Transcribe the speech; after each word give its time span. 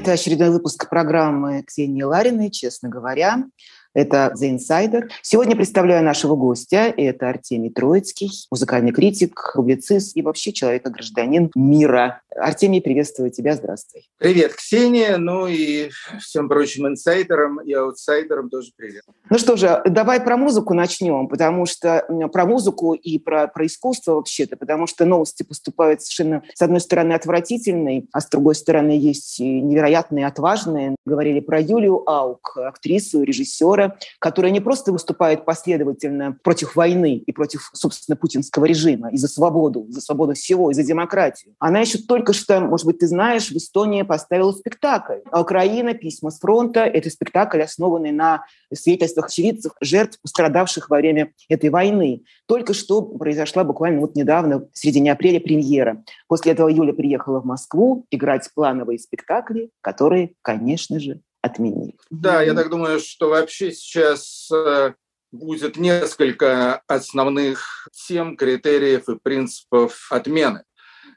Это 0.00 0.12
очередной 0.12 0.48
выпуск 0.48 0.88
программы 0.88 1.62
Ксении 1.62 2.00
Лариной 2.00 2.50
«Честно 2.50 2.88
говоря». 2.88 3.44
Это 3.92 4.32
The 4.40 4.56
Insider. 4.56 5.08
Сегодня 5.22 5.56
представляю 5.56 6.04
нашего 6.04 6.36
гостя. 6.36 6.94
Это 6.96 7.28
Артемий 7.28 7.70
Троицкий, 7.70 8.30
музыкальный 8.50 8.92
критик, 8.92 9.52
публицист 9.54 10.16
и 10.16 10.22
вообще 10.22 10.52
человек-гражданин 10.52 11.50
мира. 11.56 12.22
Артемий, 12.36 12.80
приветствую 12.80 13.30
тебя. 13.30 13.56
Здравствуй. 13.56 14.08
Привет, 14.18 14.54
Ксения. 14.54 15.16
Ну 15.16 15.48
и 15.48 15.90
всем 16.20 16.48
прочим 16.48 16.86
инсайдерам 16.86 17.60
и 17.60 17.72
аутсайдерам 17.72 18.48
тоже 18.48 18.70
привет. 18.76 19.02
Ну 19.28 19.38
что 19.38 19.56
же, 19.56 19.82
давай 19.84 20.20
про 20.20 20.36
музыку 20.36 20.72
начнем, 20.74 21.26
потому 21.26 21.66
что 21.66 22.06
про 22.32 22.46
музыку 22.46 22.94
и 22.94 23.18
про, 23.18 23.48
про 23.48 23.66
искусство 23.66 24.14
вообще-то, 24.14 24.56
потому 24.56 24.86
что 24.86 25.04
новости 25.04 25.42
поступают 25.42 26.02
совершенно, 26.02 26.42
с 26.54 26.62
одной 26.62 26.80
стороны, 26.80 27.14
отвратительные, 27.14 28.06
а 28.12 28.20
с 28.20 28.28
другой 28.28 28.54
стороны, 28.54 28.92
есть 28.92 29.40
невероятные, 29.40 30.26
отважные. 30.26 30.94
Говорили 31.04 31.40
про 31.40 31.60
Юлию 31.60 32.08
Аук, 32.08 32.56
актрису, 32.56 33.24
режиссера, 33.24 33.79
Гитлера, 33.80 33.98
которая 34.18 34.52
не 34.52 34.60
просто 34.60 34.92
выступает 34.92 35.44
последовательно 35.44 36.36
против 36.42 36.76
войны 36.76 37.16
и 37.16 37.32
против, 37.32 37.70
собственно, 37.72 38.16
путинского 38.16 38.64
режима, 38.64 39.10
и 39.10 39.16
за 39.16 39.28
свободу, 39.28 39.86
за 39.88 40.00
свободу 40.00 40.34
всего, 40.34 40.70
и 40.70 40.74
за 40.74 40.82
демократию. 40.82 41.54
Она 41.58 41.80
еще 41.80 41.98
только 41.98 42.32
что, 42.32 42.60
может 42.60 42.86
быть, 42.86 42.98
ты 42.98 43.06
знаешь, 43.06 43.50
в 43.50 43.56
Эстонии 43.56 44.02
поставила 44.02 44.52
спектакль. 44.52 45.20
А 45.30 45.40
Украина, 45.40 45.94
письма 45.94 46.30
с 46.30 46.38
фронта. 46.38 46.80
Это 46.80 47.10
спектакль, 47.10 47.62
основанный 47.62 48.12
на 48.12 48.44
свидетельствах 48.72 49.26
очевидцев, 49.26 49.72
жертв, 49.80 50.18
пострадавших 50.22 50.90
во 50.90 50.98
время 50.98 51.32
этой 51.48 51.70
войны. 51.70 52.22
Только 52.46 52.74
что 52.74 53.02
произошла 53.02 53.64
буквально 53.64 54.00
вот 54.00 54.16
недавно, 54.16 54.60
в 54.60 54.68
середине 54.72 55.12
апреля, 55.12 55.40
премьера. 55.40 56.02
После 56.28 56.52
этого 56.52 56.68
Юля 56.68 56.92
приехала 56.92 57.40
в 57.40 57.44
Москву 57.44 58.06
играть 58.10 58.48
плановые 58.54 58.98
спектакли, 58.98 59.70
которые, 59.80 60.34
конечно 60.42 61.00
же, 61.00 61.20
отменили. 61.42 61.96
Да, 62.10 62.42
я 62.42 62.54
так 62.54 62.70
думаю, 62.70 63.00
что 63.00 63.28
вообще 63.28 63.72
сейчас 63.72 64.50
э, 64.52 64.94
будет 65.32 65.76
несколько 65.76 66.82
основных 66.86 67.88
тем, 67.92 68.36
критериев 68.36 69.08
и 69.08 69.18
принципов 69.18 70.10
отмены. 70.10 70.64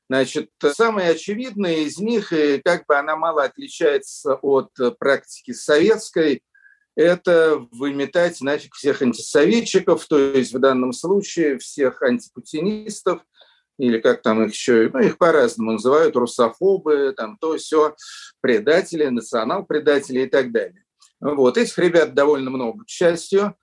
Значит, 0.09 0.49
самое 0.73 1.11
очевидное 1.11 1.77
из 1.77 1.97
них, 1.97 2.33
и 2.33 2.61
как 2.63 2.85
бы 2.85 2.97
она 2.97 3.15
мало 3.15 3.43
отличается 3.43 4.35
от 4.35 4.69
практики 4.99 5.51
советской, 5.53 6.43
это 6.95 7.65
выметать 7.71 8.39
нафиг 8.41 8.75
всех 8.75 9.01
антисоветчиков, 9.01 10.05
то 10.05 10.19
есть 10.19 10.53
в 10.53 10.59
данном 10.59 10.93
случае 10.93 11.57
всех 11.57 12.01
антипутинистов, 12.01 13.21
или 13.77 13.99
как 13.99 14.21
там 14.21 14.43
их 14.43 14.53
еще, 14.53 14.89
ну, 14.93 14.99
их 14.99 15.17
по-разному 15.17 15.73
называют, 15.73 16.15
русофобы, 16.15 17.13
там 17.15 17.37
то 17.39 17.57
все, 17.57 17.95
предатели, 18.41 19.05
национал-предатели 19.05 20.21
и 20.21 20.27
так 20.27 20.51
далее. 20.51 20.83
Вот, 21.19 21.57
этих 21.57 21.77
ребят 21.77 22.13
довольно 22.13 22.49
много, 22.49 22.83
к 22.83 22.89
счастью, 22.89 23.55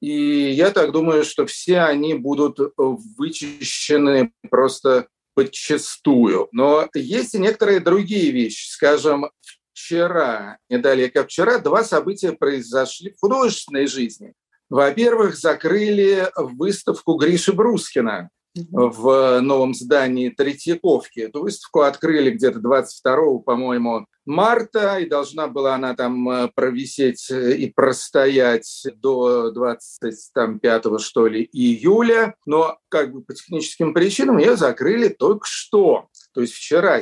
и 0.00 0.50
я 0.50 0.70
так 0.70 0.92
думаю, 0.92 1.24
что 1.24 1.46
все 1.46 1.80
они 1.80 2.14
будут 2.14 2.58
вычищены 2.76 4.32
просто 4.48 5.08
подчастую. 5.34 6.48
Но 6.52 6.88
есть 6.94 7.34
и 7.34 7.38
некоторые 7.38 7.80
другие 7.80 8.30
вещи. 8.30 8.70
Скажем, 8.70 9.30
вчера, 9.72 10.58
не 10.68 10.78
далее 10.78 11.10
как 11.10 11.26
вчера, 11.26 11.58
два 11.58 11.84
события 11.84 12.32
произошли 12.32 13.10
в 13.10 13.20
художественной 13.20 13.86
жизни. 13.86 14.34
Во-первых, 14.70 15.36
закрыли 15.36 16.30
выставку 16.36 17.14
Гриши 17.14 17.52
Брускина, 17.52 18.30
в 18.70 19.40
новом 19.40 19.74
здании 19.74 20.30
Третьяковки. 20.30 21.20
Эту 21.20 21.42
выставку 21.42 21.80
открыли 21.80 22.30
где-то 22.30 22.60
22, 22.60 23.38
по-моему, 23.40 24.06
марта, 24.24 24.98
и 24.98 25.08
должна 25.08 25.48
была 25.48 25.76
она 25.76 25.94
там 25.94 26.28
э, 26.28 26.48
провисеть 26.54 27.30
э, 27.30 27.54
и 27.56 27.72
простоять 27.72 28.86
до 28.96 29.50
25 29.50 31.00
что 31.00 31.26
ли, 31.26 31.48
июля. 31.50 32.34
Но 32.44 32.78
как 32.88 33.12
бы 33.12 33.22
по 33.22 33.32
техническим 33.32 33.94
причинам 33.94 34.38
ее 34.38 34.56
закрыли 34.56 35.08
только 35.08 35.46
что, 35.46 36.08
то 36.34 36.42
есть 36.42 36.52
вчера 36.52 37.00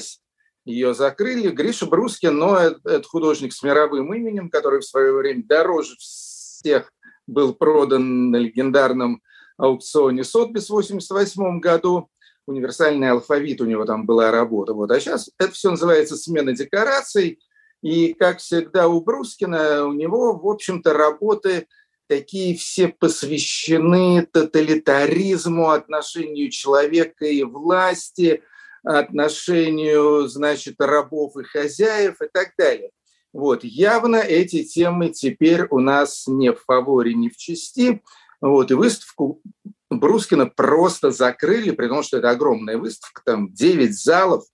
ее 0.64 0.94
закрыли. 0.94 1.50
Гриша 1.50 1.86
Брускин, 1.86 2.36
но 2.36 2.58
это, 2.58 2.80
это 2.84 3.08
художник 3.08 3.52
с 3.52 3.62
мировым 3.62 4.12
именем, 4.14 4.50
который 4.50 4.80
в 4.80 4.84
свое 4.84 5.12
время 5.12 5.44
дороже 5.44 5.96
всех 5.98 6.92
был 7.26 7.54
продан 7.54 8.30
на 8.30 8.36
легендарном 8.36 9.22
аукционе 9.56 10.24
Сотбис 10.24 10.68
в 10.68 10.72
1988 10.72 11.60
году. 11.60 12.08
Универсальный 12.46 13.10
алфавит 13.10 13.60
у 13.60 13.64
него 13.64 13.84
там 13.84 14.06
была 14.06 14.30
работа. 14.30 14.72
Вот. 14.72 14.90
А 14.90 15.00
сейчас 15.00 15.30
это 15.38 15.52
все 15.52 15.70
называется 15.70 16.16
смена 16.16 16.52
декораций. 16.52 17.40
И, 17.82 18.14
как 18.14 18.38
всегда, 18.38 18.88
у 18.88 19.00
Брускина, 19.00 19.86
у 19.86 19.92
него, 19.92 20.32
в 20.34 20.48
общем-то, 20.48 20.92
работы 20.92 21.66
такие 22.08 22.56
все 22.56 22.88
посвящены 22.88 24.26
тоталитаризму, 24.30 25.70
отношению 25.70 26.50
человека 26.50 27.26
и 27.26 27.42
власти, 27.42 28.42
отношению, 28.84 30.28
значит, 30.28 30.76
рабов 30.78 31.36
и 31.36 31.42
хозяев 31.42 32.20
и 32.22 32.28
так 32.32 32.52
далее. 32.56 32.90
Вот, 33.32 33.64
явно 33.64 34.16
эти 34.16 34.62
темы 34.62 35.10
теперь 35.10 35.66
у 35.70 35.80
нас 35.80 36.26
не 36.26 36.52
в 36.52 36.62
фаворе, 36.64 37.14
не 37.14 37.28
в 37.28 37.36
части. 37.36 38.02
Вот, 38.46 38.70
и 38.70 38.74
выставку 38.74 39.42
Брускина 39.90 40.46
просто 40.46 41.10
закрыли, 41.10 41.72
при 41.72 41.88
том, 41.88 42.04
что 42.04 42.18
это 42.18 42.30
огромная 42.30 42.78
выставка, 42.78 43.22
там 43.24 43.52
9 43.52 43.92
залов, 43.92 44.44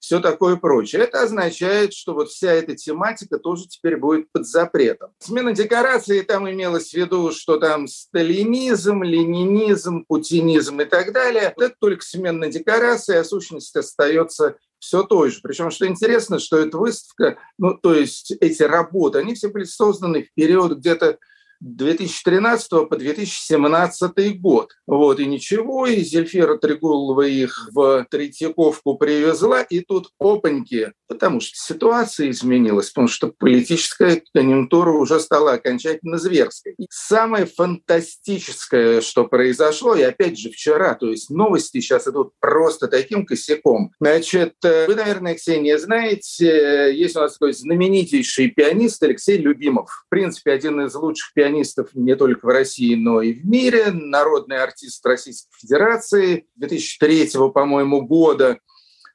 все 0.00 0.18
такое 0.18 0.56
прочее. 0.56 1.02
Это 1.02 1.22
означает, 1.22 1.92
что 1.92 2.14
вот 2.14 2.30
вся 2.30 2.52
эта 2.52 2.74
тематика 2.74 3.38
тоже 3.38 3.68
теперь 3.68 3.96
будет 3.96 4.26
под 4.32 4.44
запретом. 4.44 5.10
Смена 5.20 5.52
декорации 5.52 6.22
там 6.22 6.50
имелось 6.50 6.90
в 6.90 6.94
виду, 6.94 7.30
что 7.30 7.58
там 7.58 7.86
сталинизм, 7.86 9.04
ленинизм, 9.04 10.04
путинизм 10.08 10.80
и 10.80 10.84
так 10.84 11.12
далее. 11.12 11.54
Это 11.56 11.74
только 11.78 12.04
смена 12.04 12.48
декорации, 12.48 13.16
а 13.16 13.24
сущность 13.24 13.76
остается 13.76 14.56
все 14.80 15.04
той 15.04 15.30
же. 15.30 15.40
Причем, 15.42 15.70
что 15.70 15.86
интересно, 15.86 16.40
что 16.40 16.58
эта 16.58 16.76
выставка, 16.76 17.38
ну, 17.56 17.74
то 17.74 17.94
есть 17.94 18.32
эти 18.40 18.64
работы, 18.64 19.20
они 19.20 19.34
все 19.34 19.48
были 19.48 19.64
созданы 19.64 20.24
в 20.24 20.34
период 20.34 20.78
где-то 20.78 21.18
2013 21.60 22.88
по 22.88 22.96
2017 22.96 24.40
год. 24.40 24.72
Вот, 24.86 25.20
и 25.20 25.26
ничего, 25.26 25.86
и 25.86 26.02
Зельфира 26.02 26.56
Трегулова 26.56 27.22
их 27.22 27.68
в 27.72 28.06
Третьяковку 28.10 28.96
привезла, 28.96 29.62
и 29.62 29.80
тут 29.80 30.10
опаньки, 30.18 30.92
потому 31.08 31.40
что 31.40 31.56
ситуация 31.56 32.30
изменилась, 32.30 32.90
потому 32.90 33.08
что 33.08 33.32
политическая 33.36 34.22
конъюнктура 34.34 34.92
уже 34.92 35.20
стала 35.20 35.52
окончательно 35.52 36.18
зверской. 36.18 36.74
И 36.78 36.86
самое 36.90 37.46
фантастическое, 37.46 39.00
что 39.00 39.26
произошло, 39.26 39.94
и 39.94 40.02
опять 40.02 40.38
же 40.38 40.50
вчера, 40.50 40.94
то 40.94 41.10
есть 41.10 41.30
новости 41.30 41.80
сейчас 41.80 42.06
идут 42.06 42.32
просто 42.40 42.88
таким 42.88 43.26
косяком. 43.26 43.92
Значит, 44.00 44.54
э, 44.64 44.86
вы, 44.86 44.94
наверное, 44.94 45.34
Ксения, 45.34 45.78
знаете, 45.78 46.94
есть 46.94 47.16
у 47.16 47.20
нас 47.20 47.34
такой 47.34 47.52
знаменитейший 47.52 48.48
пианист 48.48 49.02
Алексей 49.02 49.38
Любимов. 49.38 50.04
В 50.06 50.08
принципе, 50.08 50.52
один 50.52 50.80
из 50.80 50.94
лучших 50.94 51.32
пианистов 51.34 51.47
пианистов 51.48 51.94
не 51.94 52.14
только 52.16 52.46
в 52.46 52.48
России, 52.48 52.94
но 52.94 53.22
и 53.22 53.32
в 53.32 53.46
мире, 53.46 53.90
народный 53.90 54.62
артист 54.62 55.04
Российской 55.04 55.50
Федерации 55.58 56.46
2003, 56.56 57.30
по-моему, 57.54 58.02
года. 58.02 58.58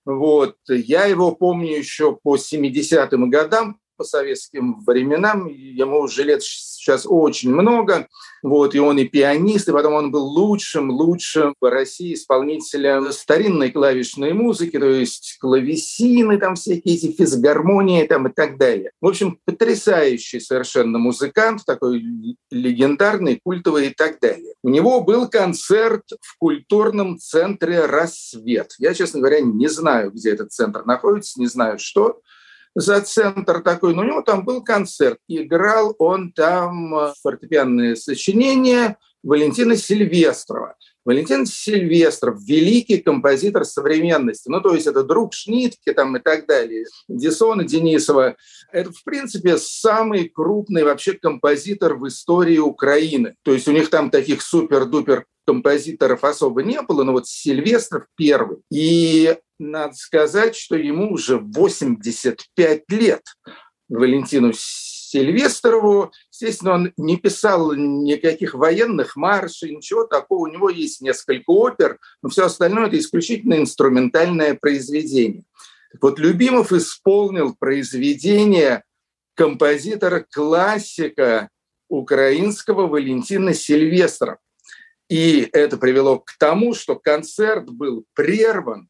Вот. 0.05 0.57
Я 0.67 1.05
его 1.05 1.33
помню 1.33 1.77
еще 1.77 2.17
по 2.21 2.35
70-м 2.35 3.29
годам, 3.29 3.79
по 4.03 4.07
советским 4.07 4.83
временам. 4.85 5.47
Ему 5.47 6.01
уже 6.01 6.23
лет 6.23 6.43
сейчас 6.43 7.05
очень 7.07 7.53
много. 7.53 8.09
Вот, 8.41 8.75
и 8.75 8.79
он 8.79 8.97
и 8.97 9.05
пианист, 9.05 9.69
и 9.69 9.71
потом 9.71 9.93
он 9.93 10.11
был 10.11 10.25
лучшим, 10.25 10.91
лучшим 10.91 11.55
в 11.61 11.69
России 11.69 12.13
исполнителем 12.13 13.09
старинной 13.13 13.71
клавишной 13.71 14.33
музыки, 14.33 14.77
то 14.77 14.89
есть 14.89 15.38
клавесины, 15.39 16.38
там 16.38 16.55
всякие 16.55 16.95
эти 16.95 17.13
физгармонии 17.13 18.05
там 18.05 18.27
и 18.27 18.33
так 18.33 18.57
далее. 18.57 18.91
В 19.00 19.07
общем, 19.07 19.39
потрясающий 19.45 20.41
совершенно 20.41 20.97
музыкант, 20.97 21.61
такой 21.65 22.03
легендарный, 22.51 23.39
культовый 23.41 23.88
и 23.88 23.94
так 23.94 24.19
далее. 24.19 24.56
У 24.61 24.67
него 24.67 24.99
был 24.99 25.29
концерт 25.29 26.03
в 26.19 26.38
культурном 26.38 27.17
центре 27.17 27.85
«Рассвет». 27.85 28.73
Я, 28.77 28.94
честно 28.94 29.21
говоря, 29.21 29.39
не 29.39 29.69
знаю, 29.69 30.11
где 30.11 30.31
этот 30.31 30.51
центр 30.51 30.83
находится, 30.83 31.39
не 31.39 31.47
знаю, 31.47 31.79
что 31.79 32.19
за 32.75 33.01
центр 33.01 33.61
такой, 33.61 33.93
но 33.93 34.01
у 34.01 34.05
него 34.05 34.21
там 34.21 34.43
был 34.43 34.63
концерт. 34.63 35.19
Играл 35.27 35.95
он 35.99 36.31
там 36.31 36.95
э, 36.95 37.13
фортепианные 37.21 37.95
сочинения, 37.95 38.97
Валентина 39.23 39.77
Сильвестрова. 39.77 40.75
Валентин 41.05 41.45
Сильвестров– 41.45 42.41
великий 42.47 42.97
композитор 42.97 43.65
современности. 43.65 44.49
Ну, 44.49 44.61
то 44.61 44.73
есть 44.73 44.87
это 44.87 45.03
друг 45.03 45.33
Шнитки 45.33 45.91
там 45.93 46.15
и 46.15 46.19
так 46.19 46.45
далее. 46.45 46.85
Дисона 47.07 47.63
Денисова. 47.65 48.35
Это, 48.71 48.91
в 48.91 49.03
принципе, 49.03 49.57
самый 49.57 50.29
крупный 50.29 50.83
вообще 50.83 51.13
композитор 51.13 51.95
в 51.95 52.07
истории 52.07 52.57
Украины. 52.57 53.35
То 53.43 53.53
есть 53.53 53.67
у 53.67 53.71
них 53.71 53.89
там 53.89 54.09
таких 54.09 54.41
супер-дупер 54.41 55.25
композиторов 55.45 56.23
особо 56.23 56.63
не 56.63 56.81
было, 56.81 57.03
но 57.03 57.11
вот 57.11 57.27
Сильвестров 57.27 58.05
первый. 58.15 58.59
И 58.71 59.35
надо 59.59 59.93
сказать, 59.95 60.55
что 60.55 60.75
ему 60.75 61.11
уже 61.11 61.37
85 61.37 62.83
лет. 62.89 63.21
Валентину 63.89 64.53
Сильвестрову. 65.13 66.12
Естественно, 66.31 66.74
он 66.74 66.92
не 66.98 67.18
писал 67.18 67.75
никаких 67.75 68.56
военных 68.56 69.15
маршей, 69.15 69.75
ничего 69.75 70.06
такого. 70.06 70.48
У 70.48 70.51
него 70.51 70.71
есть 70.71 71.01
несколько 71.01 71.51
опер, 71.51 72.00
но 72.24 72.30
все 72.30 72.45
остальное– 72.45 72.88
это 72.89 72.98
исключительно 72.98 73.60
инструментальное 73.60 74.56
произведение. 74.56 75.44
Вот 76.01 76.18
Любимов 76.18 76.74
исполнил 76.74 77.56
произведение 77.56 78.83
композитора-классика 79.36 81.50
украинского 81.89 82.88
Валентина 82.88 83.54
Сильвестрова. 83.54 84.39
И 85.09 85.50
это 85.51 85.77
привело 85.77 86.19
к 86.19 86.31
тому, 86.39 86.74
что 86.74 86.95
концерт 86.95 87.69
был 87.69 88.06
прерван 88.16 88.89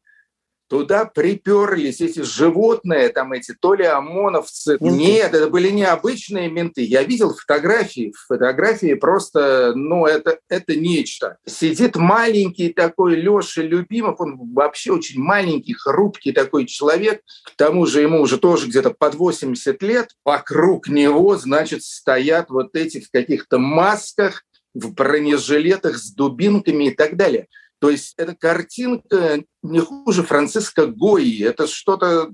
Туда 0.68 1.04
приперлись 1.04 2.00
эти 2.00 2.22
животные, 2.22 3.10
там 3.10 3.32
эти 3.32 3.52
то 3.52 3.74
ли 3.74 3.84
ОМОНовцы. 3.84 4.78
Менты. 4.80 4.96
Нет, 4.96 5.34
это 5.34 5.48
были 5.48 5.70
необычные 5.70 6.50
менты. 6.50 6.82
Я 6.82 7.02
видел 7.02 7.34
фотографии. 7.34 8.14
Фотографии 8.26 8.94
просто, 8.94 9.72
ну, 9.74 10.06
это, 10.06 10.38
это 10.48 10.74
нечто. 10.74 11.36
Сидит 11.46 11.96
маленький 11.96 12.72
такой 12.72 13.16
Леша 13.16 13.62
Любимов, 13.62 14.20
он 14.20 14.38
вообще 14.54 14.92
очень 14.92 15.20
маленький, 15.20 15.74
хрупкий 15.74 16.32
такой 16.32 16.64
человек. 16.64 17.20
К 17.44 17.56
тому 17.56 17.84
же 17.86 18.00
ему 18.00 18.20
уже 18.20 18.38
тоже 18.38 18.68
где-то 18.68 18.90
под 18.90 19.16
80 19.16 19.82
лет. 19.82 20.10
Вокруг 20.24 20.88
него, 20.88 21.36
значит, 21.36 21.82
стоят 21.82 22.48
вот 22.48 22.74
эти 22.74 23.00
в 23.00 23.10
каких-то 23.10 23.58
масках, 23.58 24.44
в 24.74 24.92
бронежилетах 24.92 25.96
с 25.96 26.12
дубинками 26.12 26.88
и 26.88 26.90
так 26.90 27.16
далее. 27.16 27.48
То 27.84 27.90
есть 27.90 28.14
эта 28.16 28.34
картинка 28.34 29.44
не 29.62 29.80
хуже 29.80 30.22
Франциска 30.22 30.86
Гои, 30.86 31.42
это 31.44 31.66
что-то 31.66 32.30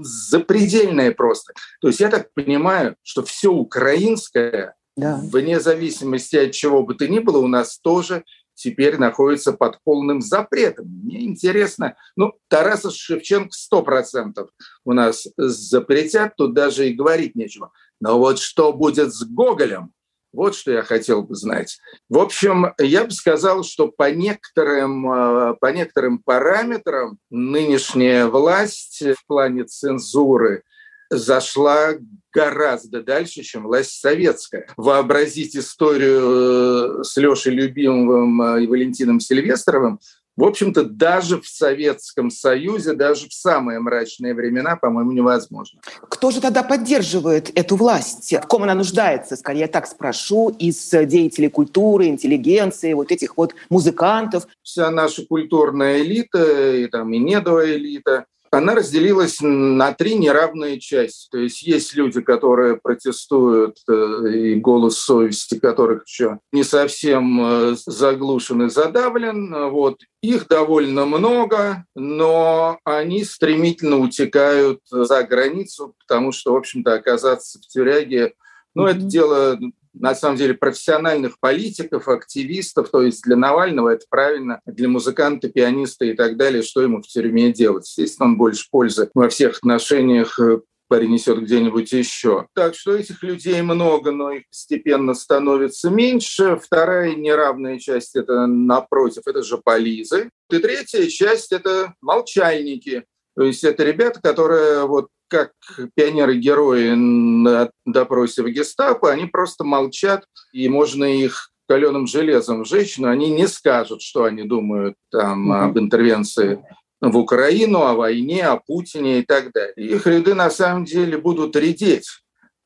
запредельное 0.00 1.12
просто. 1.12 1.52
То 1.82 1.88
есть 1.88 2.00
я 2.00 2.08
так 2.08 2.32
понимаю, 2.32 2.96
что 3.02 3.22
все 3.22 3.52
украинское, 3.52 4.76
да. 4.96 5.20
вне 5.22 5.60
зависимости 5.60 6.36
от 6.36 6.52
чего 6.52 6.82
бы 6.84 6.94
то 6.94 7.06
ни 7.06 7.18
было, 7.18 7.36
у 7.36 7.48
нас 7.48 7.78
тоже 7.78 8.24
теперь 8.54 8.96
находится 8.96 9.52
под 9.52 9.78
полным 9.84 10.22
запретом. 10.22 10.86
Мне 10.86 11.26
интересно, 11.26 11.96
ну, 12.16 12.32
Тараса 12.48 12.90
Шевченко 12.90 13.52
сто 13.52 13.82
процентов 13.82 14.48
у 14.86 14.94
нас 14.94 15.28
запретят, 15.36 16.34
тут 16.36 16.54
даже 16.54 16.88
и 16.88 16.94
говорить 16.94 17.34
нечего. 17.34 17.72
Но 18.00 18.18
вот 18.18 18.38
что 18.38 18.72
будет 18.72 19.12
с 19.12 19.22
Гоголем, 19.22 19.92
вот 20.34 20.54
что 20.54 20.72
я 20.72 20.82
хотел 20.82 21.22
бы 21.22 21.34
знать. 21.34 21.78
В 22.08 22.18
общем, 22.18 22.72
я 22.78 23.04
бы 23.04 23.10
сказал, 23.12 23.62
что 23.62 23.88
по 23.88 24.10
некоторым, 24.10 25.10
э, 25.10 25.54
по 25.60 25.72
некоторым 25.72 26.18
параметрам 26.18 27.18
нынешняя 27.30 28.26
власть 28.26 29.02
в 29.02 29.26
плане 29.26 29.64
цензуры 29.64 30.62
зашла 31.10 31.94
гораздо 32.32 33.02
дальше, 33.02 33.42
чем 33.42 33.64
власть 33.64 34.00
советская. 34.00 34.66
Вообразить 34.76 35.56
историю 35.56 37.00
э, 37.00 37.04
с 37.04 37.16
Лешей 37.16 37.52
Любимовым 37.52 38.42
э, 38.42 38.64
и 38.64 38.66
Валентином 38.66 39.20
Сильвестровым 39.20 40.00
в 40.36 40.44
общем-то, 40.44 40.84
даже 40.84 41.40
в 41.40 41.46
Советском 41.46 42.30
Союзе, 42.30 42.94
даже 42.94 43.28
в 43.28 43.32
самые 43.32 43.78
мрачные 43.78 44.34
времена, 44.34 44.76
по-моему, 44.76 45.12
невозможно. 45.12 45.80
Кто 46.08 46.30
же 46.30 46.40
тогда 46.40 46.62
поддерживает 46.62 47.56
эту 47.56 47.76
власть? 47.76 48.32
В 48.32 48.46
ком 48.46 48.64
она 48.64 48.74
нуждается, 48.74 49.36
скорее 49.36 49.60
я 49.60 49.68
так 49.68 49.86
спрошу, 49.86 50.48
из 50.48 50.90
деятелей 50.90 51.48
культуры, 51.48 52.06
интеллигенции, 52.06 52.92
вот 52.92 53.12
этих 53.12 53.36
вот 53.36 53.54
музыкантов? 53.70 54.46
Вся 54.62 54.90
наша 54.90 55.24
культурная 55.24 56.00
элита, 56.00 56.74
и 56.74 56.86
там 56.86 57.12
и 57.12 57.18
недовая 57.18 57.76
элита, 57.76 58.26
она 58.54 58.74
разделилась 58.74 59.38
на 59.40 59.92
три 59.92 60.14
неравные 60.14 60.80
части. 60.80 61.28
То 61.30 61.38
есть 61.38 61.62
есть 61.62 61.94
люди, 61.94 62.20
которые 62.20 62.76
протестуют, 62.76 63.76
э, 63.88 64.30
и 64.32 64.54
голос 64.54 64.98
совести 64.98 65.58
которых 65.58 66.06
еще 66.06 66.38
не 66.52 66.64
совсем 66.64 67.40
э, 67.40 67.76
заглушен 67.86 68.62
и 68.62 68.70
задавлен. 68.70 69.70
Вот. 69.70 70.00
Их 70.22 70.48
довольно 70.48 71.04
много, 71.04 71.84
но 71.94 72.78
они 72.84 73.24
стремительно 73.24 73.98
утекают 73.98 74.80
за 74.90 75.22
границу, 75.22 75.94
потому 76.06 76.32
что, 76.32 76.54
в 76.54 76.56
общем-то, 76.56 76.94
оказаться 76.94 77.58
в 77.58 77.66
тюряге 77.66 78.32
ну, 78.74 78.86
mm-hmm. 78.86 78.90
это 78.90 79.00
дело 79.00 79.58
на 79.94 80.14
самом 80.14 80.36
деле 80.36 80.54
профессиональных 80.54 81.38
политиков, 81.40 82.08
активистов, 82.08 82.90
то 82.90 83.02
есть 83.02 83.22
для 83.22 83.36
Навального 83.36 83.90
это 83.90 84.04
правильно, 84.08 84.60
для 84.66 84.88
музыканта, 84.88 85.48
пианиста 85.48 86.04
и 86.04 86.14
так 86.14 86.36
далее, 86.36 86.62
что 86.62 86.82
ему 86.82 87.00
в 87.00 87.06
тюрьме 87.06 87.52
делать. 87.52 87.86
Естественно, 87.86 88.30
он 88.30 88.36
больше 88.36 88.66
пользы 88.70 89.10
во 89.14 89.28
всех 89.28 89.58
отношениях 89.58 90.38
э, 90.38 90.60
принесет 90.88 91.40
где-нибудь 91.40 91.92
еще. 91.92 92.46
Так 92.54 92.74
что 92.74 92.94
этих 92.94 93.22
людей 93.22 93.60
много, 93.62 94.10
но 94.10 94.32
их 94.32 94.48
постепенно 94.48 95.14
становится 95.14 95.90
меньше. 95.90 96.58
Вторая 96.62 97.14
неравная 97.14 97.78
часть– 97.78 98.16
это 98.16 98.46
напротив, 98.46 99.22
это 99.26 99.42
же 99.42 99.58
полизы. 99.58 100.30
И 100.50 100.58
третья 100.58 101.06
часть– 101.06 101.52
это 101.52 101.94
молчальники. 102.00 103.04
То 103.36 103.42
есть 103.44 103.64
это 103.64 103.82
ребята, 103.84 104.20
которые 104.22 104.86
вот 104.86 105.08
как 105.34 105.50
пионеры-герои 105.96 106.90
на 106.94 107.70
допросе 107.84 108.44
в 108.44 108.48
гестапо, 108.48 109.10
они 109.10 109.26
просто 109.26 109.64
молчат, 109.64 110.24
и 110.52 110.68
можно 110.68 111.04
их 111.04 111.50
каленым 111.66 112.06
железом 112.06 112.64
сжечь, 112.64 112.98
но 112.98 113.08
они 113.08 113.30
не 113.30 113.48
скажут, 113.48 114.00
что 114.00 114.24
они 114.24 114.44
думают 114.44 114.94
там 115.10 115.50
mm-hmm. 115.50 115.64
об 115.64 115.78
интервенции 115.78 116.64
в 117.00 117.16
Украину, 117.16 117.82
о 117.82 117.94
войне, 117.94 118.46
о 118.46 118.58
Путине 118.58 119.20
и 119.20 119.22
так 119.22 119.50
далее. 119.52 119.74
Их 119.76 120.06
ряды 120.06 120.34
на 120.34 120.50
самом 120.50 120.84
деле 120.84 121.18
будут 121.18 121.56
редеть. 121.56 122.06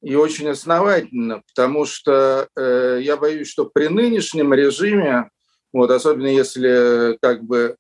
И 0.03 0.15
очень 0.15 0.49
основательно, 0.49 1.43
потому 1.49 1.87
что 1.87 2.49
э, 2.55 2.99
я 3.03 3.17
боюсь, 3.17 3.49
что 3.49 3.65
при 3.65 3.89
нынешнем 3.89 4.53
режиме, 4.53 5.31
вот, 5.73 5.91
особенно 5.91 6.29
если 6.29 7.17
как 7.23 7.43
бы 7.45 7.77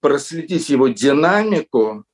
проследить 0.00 0.70
его 0.70 0.88
динамику, 0.88 2.04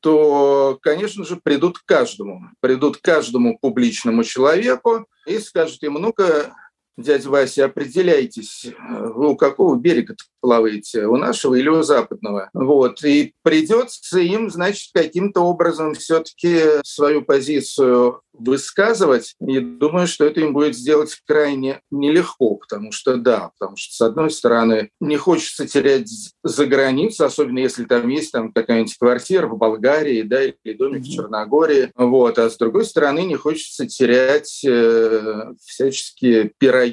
то, 0.00 0.78
конечно 0.82 1.24
же, 1.24 1.36
придут 1.36 1.78
к 1.78 1.84
каждому, 1.84 2.50
придут 2.60 2.98
к 2.98 3.02
каждому 3.02 3.58
публичному 3.58 4.24
человеку 4.24 5.06
и 5.26 5.38
скажут 5.38 5.82
ему, 5.82 5.98
ну-ка, 5.98 6.54
дядя 6.98 7.30
Вася, 7.30 7.64
определяйтесь, 7.66 8.66
вы 8.78 9.30
у 9.30 9.36
какого 9.36 9.76
берега 9.76 10.16
плаваете, 10.40 11.06
у 11.06 11.16
нашего 11.16 11.54
или 11.54 11.68
у 11.68 11.82
западного. 11.82 12.50
Вот. 12.52 13.02
И 13.04 13.32
придется 13.42 14.18
им, 14.18 14.50
значит, 14.50 14.90
каким-то 14.92 15.40
образом 15.40 15.94
все-таки 15.94 16.82
свою 16.84 17.22
позицию 17.22 18.20
высказывать. 18.32 19.34
И 19.40 19.58
думаю, 19.58 20.06
что 20.06 20.24
это 20.24 20.40
им 20.40 20.52
будет 20.52 20.76
сделать 20.76 21.16
крайне 21.26 21.80
нелегко, 21.90 22.56
потому 22.56 22.92
что 22.92 23.16
да, 23.16 23.50
потому 23.58 23.76
что, 23.76 23.94
с 23.94 24.00
одной 24.00 24.30
стороны, 24.30 24.90
не 25.00 25.16
хочется 25.16 25.66
терять 25.66 26.10
за 26.44 26.66
границу, 26.66 27.24
особенно 27.24 27.58
если 27.58 27.84
там 27.84 28.08
есть 28.08 28.30
там 28.32 28.52
какая-нибудь 28.52 28.96
квартира 28.96 29.48
в 29.48 29.56
Болгарии, 29.56 30.22
да, 30.22 30.44
или 30.44 30.72
домик 30.74 31.02
в 31.02 31.10
Черногории, 31.10 31.90
вот, 31.96 32.38
а 32.38 32.48
с 32.48 32.56
другой 32.56 32.84
стороны, 32.84 33.24
не 33.24 33.34
хочется 33.34 33.86
терять 33.86 34.64
э, 34.64 35.52
всяческие 35.64 36.52
пироги, 36.58 36.87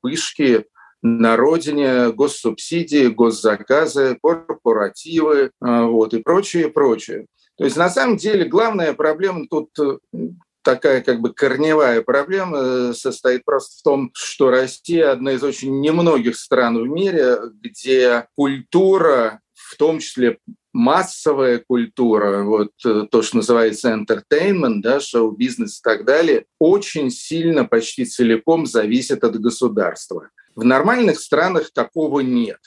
пышки, 0.00 0.64
на 1.02 1.36
родине, 1.36 2.10
госсубсидии, 2.10 3.06
госзаказы, 3.06 4.18
корпоративы 4.20 5.52
а, 5.60 5.84
вот, 5.84 6.12
и 6.14 6.22
прочее, 6.22 6.68
прочее. 6.68 7.26
То 7.56 7.64
есть 7.64 7.76
на 7.76 7.88
самом 7.88 8.16
деле 8.16 8.44
главная 8.44 8.92
проблема 8.94 9.46
тут 9.48 9.70
э, 9.80 9.98
такая 10.62 11.00
как 11.02 11.20
бы 11.20 11.32
корневая 11.32 12.02
проблема 12.02 12.58
э, 12.58 12.92
состоит 12.94 13.44
просто 13.44 13.78
в 13.78 13.82
том, 13.82 14.10
что 14.14 14.50
Россия 14.50 15.12
одна 15.12 15.32
из 15.32 15.42
очень 15.42 15.80
немногих 15.80 16.36
стран 16.36 16.78
в 16.78 16.88
мире, 16.88 17.38
где 17.60 18.26
культура, 18.36 19.40
в 19.54 19.76
том 19.76 19.98
числе 19.98 20.38
массовая 20.72 21.62
культура, 21.66 22.44
вот 22.44 22.72
э, 22.84 23.06
то, 23.10 23.22
что 23.22 23.36
называется 23.36 23.90
entertainment, 23.90 24.80
да, 24.82 25.00
шоу-бизнес 25.00 25.78
и 25.78 25.82
так 25.82 26.04
далее, 26.04 26.44
очень 26.58 27.10
сильно, 27.10 27.64
почти 27.64 28.04
целиком 28.04 28.66
зависит 28.66 29.24
от 29.24 29.40
государства. 29.40 30.30
В 30.54 30.64
нормальных 30.64 31.20
странах 31.20 31.70
такого 31.72 32.20
нет. 32.20 32.58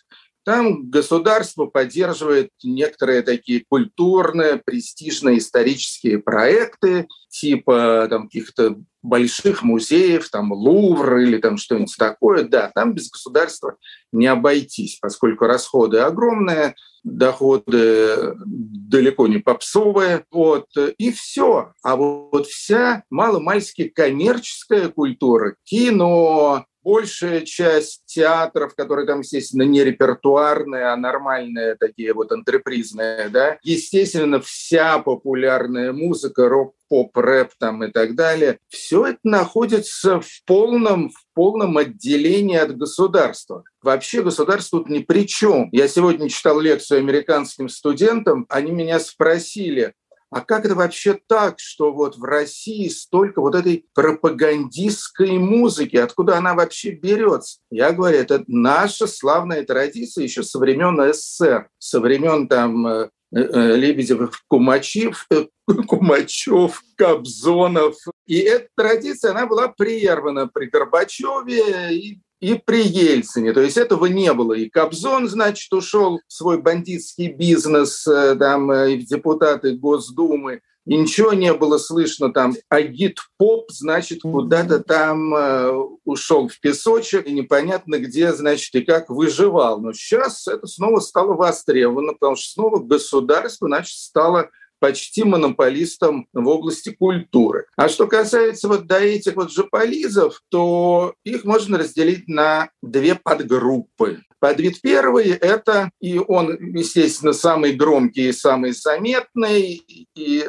Там 0.43 0.89
государство 0.89 1.65
поддерживает 1.67 2.49
некоторые 2.63 3.21
такие 3.21 3.63
культурные, 3.67 4.57
престижные, 4.57 5.37
исторические 5.37 6.17
проекты, 6.19 7.07
типа 7.29 8.07
там 8.09 8.23
каких-то 8.23 8.77
больших 9.03 9.63
музеев, 9.63 10.29
там 10.29 10.51
Лувр 10.51 11.17
или 11.17 11.37
там 11.37 11.57
что-нибудь 11.57 11.95
такое. 11.97 12.43
Да, 12.43 12.71
там 12.73 12.93
без 12.93 13.09
государства 13.09 13.77
не 14.11 14.27
обойтись, 14.27 14.97
поскольку 14.99 15.45
расходы 15.45 15.99
огромные, 15.99 16.75
доходы 17.03 18.35
далеко 18.45 19.27
не 19.27 19.37
попсовые. 19.37 20.25
Вот, 20.31 20.67
и 20.97 21.11
все. 21.11 21.73
А 21.83 21.95
вот 21.95 22.47
вся 22.47 23.03
маломальски 23.09 23.89
коммерческая 23.89 24.89
культура, 24.89 25.55
кино, 25.63 26.65
большая 26.83 27.41
часть 27.41 28.03
театров, 28.05 28.75
которые 28.75 29.05
там, 29.05 29.21
естественно, 29.21 29.63
не 29.63 29.83
репертуарные, 29.83 30.85
а 30.85 30.95
нормальные, 30.95 31.75
такие 31.75 32.13
вот 32.13 32.31
антрепризные, 32.31 33.29
да, 33.29 33.57
естественно, 33.63 34.39
вся 34.41 34.99
популярная 34.99 35.93
музыка, 35.93 36.49
рок, 36.49 36.75
поп, 36.89 37.15
рэп 37.17 37.51
там 37.57 37.85
и 37.85 37.91
так 37.91 38.15
далее, 38.15 38.59
все 38.67 39.07
это 39.07 39.19
находится 39.23 40.19
в 40.19 40.27
полном, 40.45 41.09
в 41.09 41.25
полном 41.33 41.77
отделении 41.77 42.57
от 42.57 42.75
государства. 42.75 43.63
Вообще 43.81 44.21
государство 44.21 44.79
тут 44.79 44.89
ни 44.89 44.99
при 44.99 45.25
чем. 45.25 45.69
Я 45.71 45.87
сегодня 45.87 46.27
читал 46.27 46.59
лекцию 46.59 46.99
американским 46.99 47.69
студентам, 47.69 48.45
они 48.49 48.71
меня 48.71 48.99
спросили, 48.99 49.93
а 50.31 50.39
как 50.39 50.63
это 50.63 50.75
вообще 50.75 51.19
так, 51.27 51.59
что 51.59 51.91
вот 51.91 52.17
в 52.17 52.23
России 52.23 52.87
столько 52.87 53.41
вот 53.41 53.53
этой 53.53 53.85
пропагандистской 53.93 55.37
музыки, 55.37 55.97
откуда 55.97 56.37
она 56.37 56.53
вообще 56.53 56.91
берется? 56.91 57.59
Я 57.69 57.91
говорю, 57.91 58.17
это 58.17 58.43
наша 58.47 59.07
славная 59.07 59.65
традиция 59.65 60.23
еще 60.23 60.41
со 60.43 60.57
времен 60.57 61.13
СССР, 61.13 61.67
со 61.77 61.99
времен 61.99 62.47
там 62.47 62.87
э, 62.87 63.09
э, 63.33 63.75
Лебедев, 63.75 64.41
Кумачев, 64.47 65.27
э, 65.31 65.47
Кумачев, 65.87 66.81
Кобзонов. 66.95 67.97
И 68.25 68.37
эта 68.37 68.69
традиция, 68.73 69.31
она 69.31 69.47
была 69.47 69.67
прервана 69.67 70.47
при 70.47 70.67
Горбачеве 70.67 71.93
и 71.93 72.21
и 72.41 72.55
при 72.55 72.83
Ельцине. 72.83 73.53
То 73.53 73.61
есть 73.61 73.77
этого 73.77 74.07
не 74.07 74.33
было. 74.33 74.53
И 74.53 74.67
Кобзон, 74.67 75.29
значит, 75.29 75.71
ушел 75.71 76.19
в 76.27 76.33
свой 76.33 76.59
бандитский 76.59 77.31
бизнес 77.31 78.05
э, 78.07 78.35
там, 78.35 78.71
э, 78.71 78.93
и 78.93 78.97
в 78.97 79.05
депутаты 79.05 79.77
Госдумы. 79.77 80.61
И 80.87 80.97
ничего 80.97 81.33
не 81.33 81.53
было 81.53 81.77
слышно 81.77 82.33
там. 82.33 82.55
А 82.67 82.81
гид-поп, 82.81 83.69
значит, 83.69 84.23
куда-то 84.23 84.79
там 84.79 85.35
э, 85.35 85.71
ушел 86.03 86.47
в 86.47 86.59
песочек, 86.59 87.27
и 87.27 87.31
непонятно 87.31 87.99
где, 87.99 88.33
значит, 88.33 88.73
и 88.73 88.81
как 88.81 89.11
выживал. 89.11 89.79
Но 89.79 89.93
сейчас 89.93 90.47
это 90.47 90.65
снова 90.65 90.99
стало 90.99 91.33
востребовано, 91.33 92.13
потому 92.13 92.35
что 92.35 92.53
снова 92.53 92.79
государство, 92.79 93.67
значит, 93.67 93.95
стало 93.95 94.49
почти 94.81 95.23
монополистом 95.23 96.27
в 96.33 96.47
области 96.47 96.89
культуры. 96.89 97.67
А 97.77 97.87
что 97.87 98.07
касается 98.07 98.67
вот 98.67 98.87
до 98.87 98.99
этих 98.99 99.35
вот 99.35 99.51
жополизов, 99.51 100.41
то 100.49 101.13
их 101.23 101.45
можно 101.45 101.77
разделить 101.77 102.27
на 102.27 102.69
две 102.81 103.13
подгруппы. 103.13 104.23
Подвид 104.39 104.81
первый– 104.81 105.29
это, 105.29 105.91
и 106.01 106.17
он, 106.17 106.57
естественно, 106.75 107.31
самый 107.31 107.73
громкий 107.73 108.29
и 108.29 108.33
самый 108.33 108.71
заметный, 108.71 109.83
и 110.15 110.47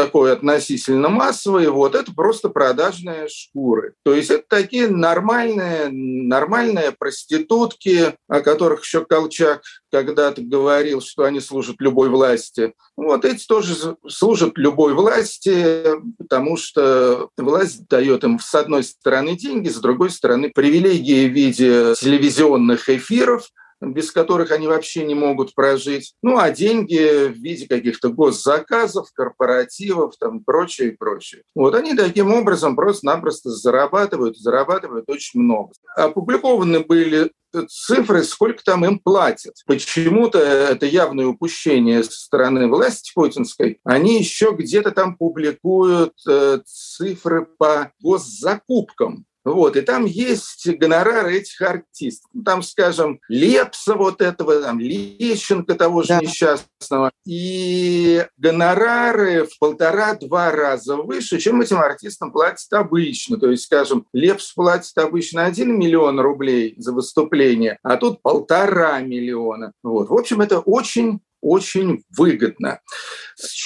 такой 0.00 0.32
относительно 0.32 1.10
массовый, 1.10 1.68
вот 1.68 1.94
это 1.94 2.14
просто 2.14 2.48
продажные 2.48 3.28
шкуры. 3.28 3.92
То 4.02 4.14
есть 4.14 4.30
это 4.30 4.44
такие 4.48 4.88
нормальные, 4.88 5.90
нормальные 5.90 6.92
проститутки, 6.92 8.14
о 8.26 8.40
которых 8.40 8.82
еще 8.82 9.04
Колчак 9.04 9.60
когда-то 9.92 10.40
говорил, 10.40 11.02
что 11.02 11.24
они 11.24 11.40
служат 11.40 11.76
любой 11.80 12.08
власти. 12.08 12.72
Вот 12.96 13.26
эти 13.26 13.46
тоже 13.46 13.96
служат 14.08 14.52
любой 14.56 14.94
власти, 14.94 15.84
потому 16.16 16.56
что 16.56 17.28
власть 17.36 17.86
дает 17.88 18.24
им 18.24 18.38
с 18.38 18.54
одной 18.54 18.84
стороны 18.84 19.36
деньги, 19.36 19.68
с 19.68 19.76
другой 19.76 20.08
стороны 20.08 20.50
привилегии 20.54 21.28
в 21.28 21.32
виде 21.32 21.94
телевизионных 22.00 22.88
эфиров, 22.88 23.50
без 23.80 24.12
которых 24.12 24.50
они 24.50 24.66
вообще 24.66 25.04
не 25.04 25.14
могут 25.14 25.54
прожить. 25.54 26.14
Ну, 26.22 26.38
а 26.38 26.50
деньги 26.50 27.28
в 27.28 27.36
виде 27.36 27.66
каких-то 27.66 28.10
госзаказов, 28.10 29.12
корпоративов, 29.12 30.16
там, 30.18 30.44
прочее 30.44 30.88
и 30.88 30.96
прочее. 30.96 31.42
Вот 31.54 31.74
они 31.74 31.94
таким 31.94 32.32
образом 32.32 32.76
просто-напросто 32.76 33.50
зарабатывают, 33.50 34.36
зарабатывают 34.38 35.08
очень 35.08 35.40
много. 35.40 35.72
Опубликованы 35.96 36.80
были 36.80 37.32
цифры, 37.68 38.22
сколько 38.22 38.62
там 38.62 38.84
им 38.84 38.98
платят. 38.98 39.54
Почему-то 39.66 40.38
это 40.38 40.86
явное 40.86 41.26
упущение 41.26 42.04
со 42.04 42.12
стороны 42.12 42.68
власти 42.68 43.12
путинской. 43.14 43.80
Они 43.84 44.18
еще 44.18 44.54
где-то 44.56 44.92
там 44.92 45.16
публикуют 45.16 46.14
э, 46.28 46.60
цифры 46.64 47.46
по 47.58 47.92
госзакупкам. 48.00 49.26
Вот, 49.44 49.76
и 49.76 49.80
там 49.80 50.04
есть 50.04 50.68
гонорары 50.78 51.38
этих 51.38 51.60
артистов. 51.62 52.30
Ну, 52.34 52.42
там, 52.42 52.62
скажем, 52.62 53.20
Лепса 53.28 53.94
вот 53.94 54.20
этого, 54.20 54.60
там, 54.60 54.78
Лещенко 54.78 55.74
того 55.74 56.02
же 56.02 56.08
да. 56.08 56.20
несчастного. 56.20 57.10
И 57.26 58.26
гонорары 58.36 59.46
в 59.46 59.58
полтора-два 59.58 60.50
раза 60.50 60.96
выше, 60.96 61.38
чем 61.38 61.62
этим 61.62 61.78
артистам 61.78 62.32
платят 62.32 62.70
обычно. 62.72 63.38
То 63.38 63.50
есть, 63.50 63.64
скажем, 63.64 64.06
Лепс 64.12 64.52
платит 64.52 64.96
обычно 64.98 65.46
1 65.46 65.78
миллион 65.78 66.20
рублей 66.20 66.74
за 66.76 66.92
выступление, 66.92 67.78
а 67.82 67.96
тут 67.96 68.20
полтора 68.20 69.00
миллиона. 69.00 69.72
Вот. 69.82 70.10
В 70.10 70.14
общем, 70.14 70.40
это 70.42 70.60
очень 70.60 71.20
очень 71.40 72.02
выгодно 72.16 72.80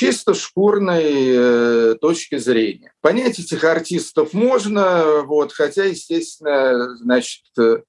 чисто 0.07 0.35
шкурной 0.35 1.05
э, 1.05 1.95
точки 2.01 2.39
зрения. 2.39 2.93
Понять 3.01 3.39
этих 3.39 3.65
артистов 3.65 4.33
можно, 4.33 5.23
вот, 5.23 5.53
хотя, 5.53 5.85
естественно, 5.85 6.97
значит, 6.99 7.43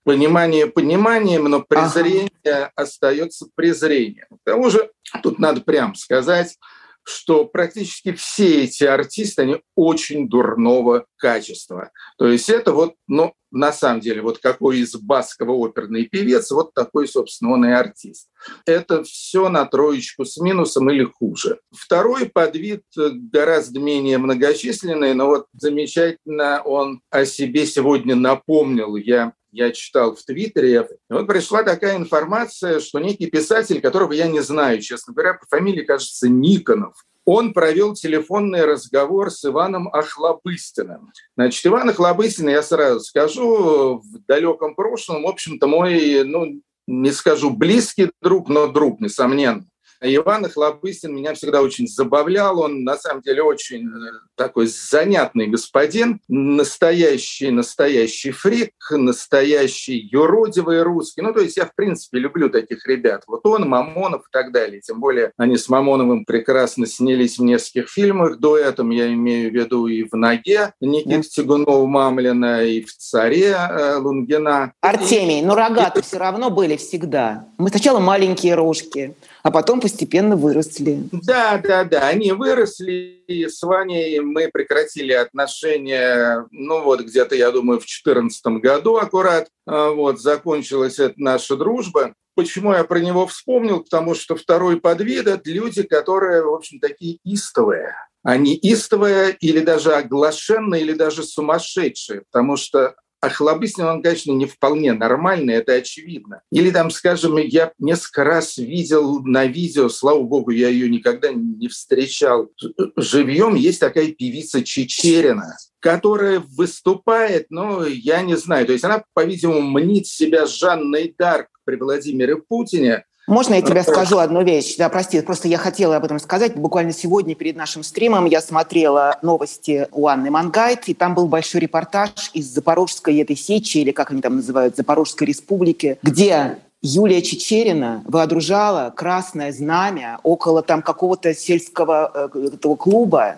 понимание 0.04 0.68
пониманием, 0.68 1.46
но 1.46 1.62
презрение 1.62 2.30
ага. 2.44 2.72
остается 2.76 3.48
презрением. 3.56 4.28
К 4.44 4.52
тому 4.52 4.70
же, 4.70 4.90
тут 5.24 5.40
надо 5.40 5.62
прям 5.62 5.96
сказать, 5.96 6.58
что 7.06 7.46
практически 7.46 8.14
все 8.14 8.64
эти 8.64 8.84
артисты, 8.84 9.44
они 9.44 9.62
очень 9.76 10.28
дурного 10.28 11.06
качества. 11.18 11.92
То 12.18 12.28
есть 12.28 12.50
это 12.50 12.72
вот, 12.72 12.96
ну, 13.08 13.34
на 13.52 13.72
самом 13.72 14.02
деле, 14.02 14.22
вот 14.22 14.40
какой 14.40 14.80
из 14.80 14.96
баскова 14.96 15.52
оперный 15.52 16.06
певец, 16.06 16.52
вот 16.52 16.74
такой, 16.74 17.08
собственно, 17.08 17.54
он 17.54 17.66
и 17.66 17.72
артист. 17.72 18.28
Это 18.66 19.04
все 19.04 19.50
на 19.50 19.66
троечку 19.66 20.26
с 20.26 20.38
минусом 20.38 20.90
или 20.90 21.04
хуже. 21.04 21.60
Второй 21.72 22.28
подвид 22.28 22.82
гораздо 22.96 23.80
менее 23.80 24.18
многочисленный, 24.18 25.14
но 25.14 25.28
вот 25.28 25.46
замечательно 25.54 26.62
он 26.64 27.02
о 27.12 27.26
себе 27.26 27.66
сегодня 27.66 28.16
напомнил. 28.16 28.96
Я 28.96 29.34
я 29.56 29.72
читал 29.72 30.16
в 30.16 30.24
Твиттере, 30.24 30.88
вот 31.10 31.28
пришла 31.28 31.64
такая 31.64 31.96
информация, 31.96 32.82
что 32.82 33.00
некий 33.00 33.28
писатель, 33.28 33.82
которого 33.82 34.12
я 34.12 34.28
не 34.28 34.42
знаю, 34.42 34.82
честно 34.82 35.14
говоря, 35.14 35.36
по 35.36 35.46
фамилии, 35.48 35.84
кажется, 35.84 36.28
Никонов, 36.28 36.94
он 37.24 37.54
провел 37.54 37.94
телефонный 37.94 38.66
разговор 38.66 39.32
с 39.32 39.44
Иваном 39.46 39.88
Охлобыстиным. 39.88 41.12
Значит, 41.36 41.66
Иван 41.66 41.90
Охлобыстин, 41.90 42.50
я 42.50 42.62
сразу 42.62 43.00
скажу, 43.00 44.02
в 44.04 44.26
далеком 44.28 44.76
прошлом, 44.76 45.24
в 45.24 45.28
общем-то, 45.28 45.68
мой, 45.68 46.24
ну, 46.26 46.62
не 46.86 47.12
скажу 47.12 47.50
близкий 47.50 48.12
друг, 48.22 48.50
но 48.50 48.68
друг, 48.68 49.00
несомненно. 49.00 49.66
Иван 50.02 50.46
Охлобыстин 50.46 51.16
меня 51.16 51.34
всегда 51.34 51.62
очень 51.62 51.88
забавлял. 51.88 52.60
Он, 52.60 52.84
на 52.84 52.98
самом 52.98 53.22
деле, 53.22 53.44
очень 53.44 53.88
э, 53.88 54.12
такой 54.36 54.68
занятный 54.68 55.48
господин. 55.48 56.20
Настоящий, 56.28 57.52
настоящий 57.52 58.32
фрик, 58.32 58.74
настоящий 58.92 59.98
юродивый 60.12 60.82
русский. 60.84 61.22
Ну, 61.22 61.34
то 61.34 61.42
есть 61.42 61.58
я, 61.58 61.66
в 61.66 61.76
принципе, 61.76 62.20
люблю 62.20 62.50
таких 62.50 62.86
ребят. 62.88 63.24
Вот 63.28 63.46
он, 63.46 63.68
Мамонов 63.68 64.22
и 64.22 64.32
так 64.32 64.52
далее. 64.52 64.82
Тем 64.82 65.00
более 65.00 65.32
они 65.38 65.58
с 65.58 65.70
Мамоновым 65.70 66.26
прекрасно 66.26 66.86
снялись 66.86 67.38
в 67.38 67.44
нескольких 67.44 67.90
фильмах. 67.90 68.40
До 68.40 68.58
этого 68.58 68.92
я 68.92 69.12
имею 69.14 69.52
в 69.52 69.54
виду 69.54 69.88
и 69.88 70.04
в 70.04 70.14
«Ноге» 70.14 70.74
Никита 70.82 71.24
Тягунов 71.24 71.88
Мамлина, 71.88 72.64
и 72.64 72.82
в 72.82 72.94
«Царе» 72.96 73.56
э, 73.56 73.98
Лунгина. 73.98 74.74
Артемий, 74.82 75.42
но 75.42 75.56
рога-то 75.56 76.02
все 76.02 76.18
равно 76.18 76.50
были 76.50 76.78
всегда. 76.78 77.48
Мы 77.58 77.70
сначала 77.70 78.00
маленькие 78.00 78.56
рожки, 78.56 79.16
а 79.46 79.52
потом 79.52 79.80
постепенно 79.80 80.36
выросли. 80.36 81.04
Да, 81.12 81.60
да, 81.60 81.84
да, 81.84 82.08
они 82.08 82.32
выросли, 82.32 83.22
и 83.28 83.48
с 83.48 83.62
Ваней 83.62 84.20
мы 84.20 84.50
прекратили 84.52 85.14
отношения, 85.14 86.48
ну 86.50 86.82
вот 86.82 87.02
где-то, 87.02 87.36
я 87.36 87.52
думаю, 87.52 87.78
в 87.78 87.86
2014 87.86 88.44
году 88.60 88.98
аккурат, 88.98 89.50
а 89.68 89.92
вот, 89.92 90.20
закончилась 90.20 90.98
эта 90.98 91.14
наша 91.18 91.58
дружба. 91.58 92.16
Почему 92.34 92.74
я 92.74 92.84
про 92.86 92.98
него 92.98 93.28
вспомнил? 93.28 93.84
Потому 93.84 94.16
что 94.16 94.36
второй 94.36 94.82
подвид– 94.82 95.28
это 95.28 95.48
люди, 95.48 95.84
которые, 95.84 96.42
в 96.42 96.52
общем, 96.52 96.80
такие 96.80 97.20
истовые. 97.24 97.94
Они 98.24 98.58
истовые 98.60 99.38
или 99.40 99.60
даже 99.60 99.94
оглашенные, 99.94 100.82
или 100.82 100.94
даже 100.94 101.22
сумасшедшие, 101.22 102.24
потому 102.32 102.58
что 102.58 102.96
Охлобыстин, 103.26 103.86
он, 103.86 104.02
конечно, 104.02 104.32
не 104.32 104.46
вполне 104.46 104.94
нормальный, 104.94 105.56
это 105.56 105.74
очевидно. 105.74 106.42
Или 106.52 106.72
там, 106.72 106.90
скажем, 106.92 107.38
я 107.38 107.72
несколько 107.80 108.24
раз 108.24 108.58
видел 108.58 109.22
на 109.24 109.46
видео, 109.46 109.90
слава 109.90 110.24
богу, 110.24 110.52
я 110.52 110.70
ее 110.70 110.90
никогда 110.90 111.32
не 111.32 111.68
встречал 111.68 112.50
живьем, 112.96 113.56
есть 113.56 113.80
такая 113.80 114.12
певица 114.12 114.64
Чечерина, 114.64 115.58
которая 115.80 116.40
выступает, 116.40 117.48
ну, 117.50 117.86
я 117.86 118.22
не 118.22 118.36
знаю, 118.38 118.66
то 118.66 118.74
есть 118.74 118.84
она, 118.84 119.04
по-видимому, 119.14 119.62
мнит 119.62 120.08
себя 120.08 120.46
Жанной 120.46 121.14
Дарк 121.18 121.48
при 121.64 121.76
Владимире 121.76 122.38
Путине, 122.38 123.06
можно 123.28 123.56
я 123.56 123.62
тебе 123.62 123.82
скажу 123.84 124.20
одну 124.20 124.44
вещь? 124.44 124.76
Да, 124.78 124.88
прости, 124.90 125.20
просто 125.22 125.48
я 125.48 125.58
хотела 125.58 125.96
об 125.96 126.06
этом 126.06 126.20
сказать. 126.20 126.56
Буквально 126.56 126.94
сегодня 126.94 127.34
перед 127.36 127.56
нашим 127.56 127.84
стримом 127.84 128.26
я 128.26 128.42
смотрела 128.42 129.18
новости 129.22 129.88
у 129.92 130.08
Анны 130.08 130.30
Мангайт, 130.30 130.88
и 130.88 130.94
там 130.94 131.16
был 131.16 131.28
большой 131.28 131.62
репортаж 131.62 132.30
из 132.34 132.46
Запорожской 132.54 133.18
этой 133.18 133.36
сечи, 133.36 133.80
или 133.80 133.92
как 133.92 134.12
они 134.12 134.22
там 134.22 134.38
называют, 134.38 134.76
Запорожской 134.76 135.28
республики, 135.28 135.98
где 136.04 136.60
Юлия 136.82 137.24
Чечерина 137.24 138.04
водружала 138.06 138.94
красное 138.96 139.52
знамя 139.52 140.20
около 140.22 140.62
там 140.62 140.84
какого-то 140.84 141.34
сельского 141.34 142.30
э, 142.34 142.50
этого 142.54 142.76
клуба, 142.76 143.38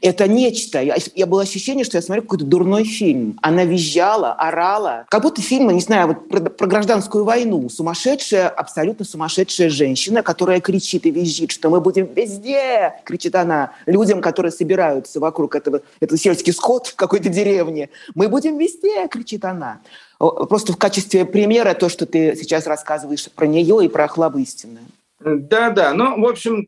это 0.00 0.28
нечто. 0.28 0.80
Я, 0.80 0.96
я 1.14 1.26
было 1.26 1.42
ощущение, 1.42 1.84
что 1.84 1.96
я 1.96 2.02
смотрю 2.02 2.22
какой-то 2.22 2.44
дурной 2.44 2.84
фильм. 2.84 3.38
Она 3.42 3.64
визжала, 3.64 4.32
орала. 4.32 5.06
Как 5.08 5.22
будто 5.22 5.42
фильм, 5.42 5.70
не 5.70 5.80
знаю, 5.80 6.08
вот 6.08 6.28
про, 6.28 6.40
про 6.40 6.66
гражданскую 6.66 7.24
войну. 7.24 7.68
Сумасшедшая, 7.68 8.48
абсолютно 8.48 9.04
сумасшедшая 9.04 9.68
женщина, 9.70 10.22
которая 10.22 10.60
кричит 10.60 11.06
и 11.06 11.10
визжит, 11.10 11.50
что 11.50 11.70
мы 11.70 11.80
будем 11.80 12.06
везде, 12.14 12.94
кричит 13.04 13.34
она 13.34 13.72
людям, 13.86 14.20
которые 14.20 14.52
собираются 14.52 15.20
вокруг 15.20 15.54
этого, 15.54 15.82
это 16.00 16.16
сельский 16.16 16.52
сход 16.52 16.86
в 16.88 16.96
какой-то 16.96 17.28
деревне. 17.28 17.90
Мы 18.14 18.28
будем 18.28 18.58
везде, 18.58 19.08
кричит 19.08 19.44
она. 19.44 19.80
Просто 20.18 20.72
в 20.72 20.76
качестве 20.76 21.24
примера 21.24 21.74
то, 21.74 21.88
что 21.88 22.06
ты 22.06 22.36
сейчас 22.36 22.66
рассказываешь 22.66 23.28
про 23.30 23.46
нее 23.46 23.84
и 23.84 23.88
про 23.88 24.08
Хлобыстина. 24.08 24.80
Да-да, 25.20 25.94
ну, 25.94 26.20
в 26.20 26.26
общем, 26.26 26.66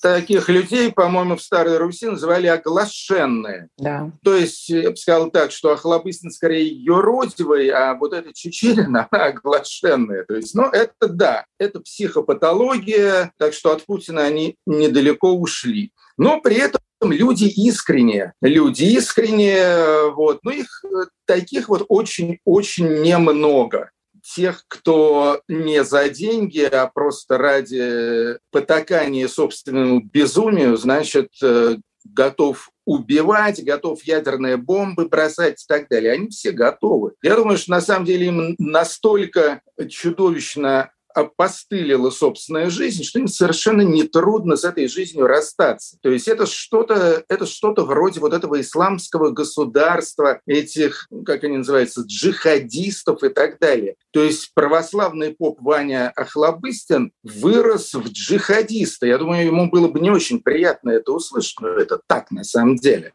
таких 0.00 0.48
людей, 0.48 0.92
по-моему, 0.92 1.36
в 1.36 1.42
Старой 1.42 1.78
Руси 1.78 2.06
называли 2.06 2.46
оглашенные. 2.46 3.68
Да. 3.78 4.12
То 4.24 4.34
есть, 4.34 4.68
я 4.68 4.90
бы 4.90 4.96
сказал 4.96 5.30
так, 5.30 5.52
что 5.52 5.72
Охлобыстин 5.72 6.30
скорее 6.30 6.66
юродивый, 6.66 7.68
а 7.68 7.94
вот 7.94 8.12
эта 8.12 8.32
Чечерина, 8.32 9.08
она 9.10 9.24
оглашенная. 9.26 10.24
То 10.24 10.34
есть, 10.34 10.54
ну, 10.54 10.64
это 10.64 11.08
да, 11.08 11.44
это 11.58 11.80
психопатология, 11.80 13.32
так 13.38 13.52
что 13.52 13.72
от 13.72 13.84
Путина 13.84 14.22
они 14.22 14.56
недалеко 14.66 15.32
ушли. 15.32 15.92
Но 16.16 16.40
при 16.40 16.56
этом 16.56 16.80
люди 17.02 17.44
искренние, 17.44 18.34
люди 18.42 18.84
искренние, 18.84 20.10
вот, 20.12 20.40
ну 20.42 20.50
их 20.50 20.84
таких 21.26 21.68
вот 21.68 21.84
очень-очень 21.88 23.02
немного 23.02 23.90
тех, 24.34 24.64
кто 24.68 25.42
не 25.48 25.84
за 25.84 26.08
деньги, 26.08 26.62
а 26.62 26.86
просто 26.86 27.38
ради 27.38 28.38
потакания 28.50 29.28
собственному 29.28 30.02
безумию, 30.02 30.76
значит, 30.76 31.30
э, 31.42 31.76
готов 32.04 32.70
убивать, 32.84 33.62
готов 33.62 34.02
ядерные 34.04 34.56
бомбы 34.56 35.08
бросать 35.08 35.62
и 35.62 35.66
так 35.66 35.88
далее. 35.88 36.12
Они 36.12 36.28
все 36.28 36.50
готовы. 36.52 37.12
Я 37.22 37.36
думаю, 37.36 37.58
что 37.58 37.70
на 37.70 37.80
самом 37.80 38.04
деле 38.04 38.26
им 38.26 38.54
настолько 38.58 39.60
чудовищно 39.88 40.90
опостылила 41.14 42.10
собственная 42.10 42.70
жизнь, 42.70 43.04
что 43.04 43.18
им 43.18 43.28
совершенно 43.28 43.82
нетрудно 43.82 44.56
с 44.56 44.64
этой 44.64 44.88
жизнью 44.88 45.26
расстаться. 45.26 45.96
То 46.02 46.10
есть 46.10 46.28
это 46.28 46.46
что-то 46.46 47.24
это 47.28 47.46
что-то 47.46 47.84
вроде 47.84 48.20
вот 48.20 48.32
этого 48.32 48.60
исламского 48.60 49.30
государства, 49.30 50.40
этих, 50.46 51.08
как 51.24 51.44
они 51.44 51.58
называются, 51.58 52.02
джихадистов 52.02 53.22
и 53.22 53.28
так 53.28 53.58
далее. 53.58 53.96
То 54.12 54.22
есть 54.22 54.52
православный 54.54 55.34
поп 55.34 55.60
Ваня 55.60 56.10
Охлобыстин 56.16 57.12
вырос 57.22 57.94
в 57.94 58.08
джихадиста. 58.08 59.06
Я 59.06 59.18
думаю, 59.18 59.46
ему 59.46 59.70
было 59.70 59.88
бы 59.88 60.00
не 60.00 60.10
очень 60.10 60.40
приятно 60.40 60.90
это 60.90 61.12
услышать, 61.12 61.60
но 61.60 61.68
это 61.68 62.00
так 62.06 62.30
на 62.30 62.44
самом 62.44 62.76
деле. 62.76 63.12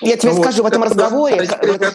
Я 0.00 0.16
тебе 0.16 0.32
ну, 0.32 0.42
скажу, 0.42 0.62
вот, 0.62 0.68
в 0.68 0.72
этом 0.72 0.84
разговоре, 0.84 1.36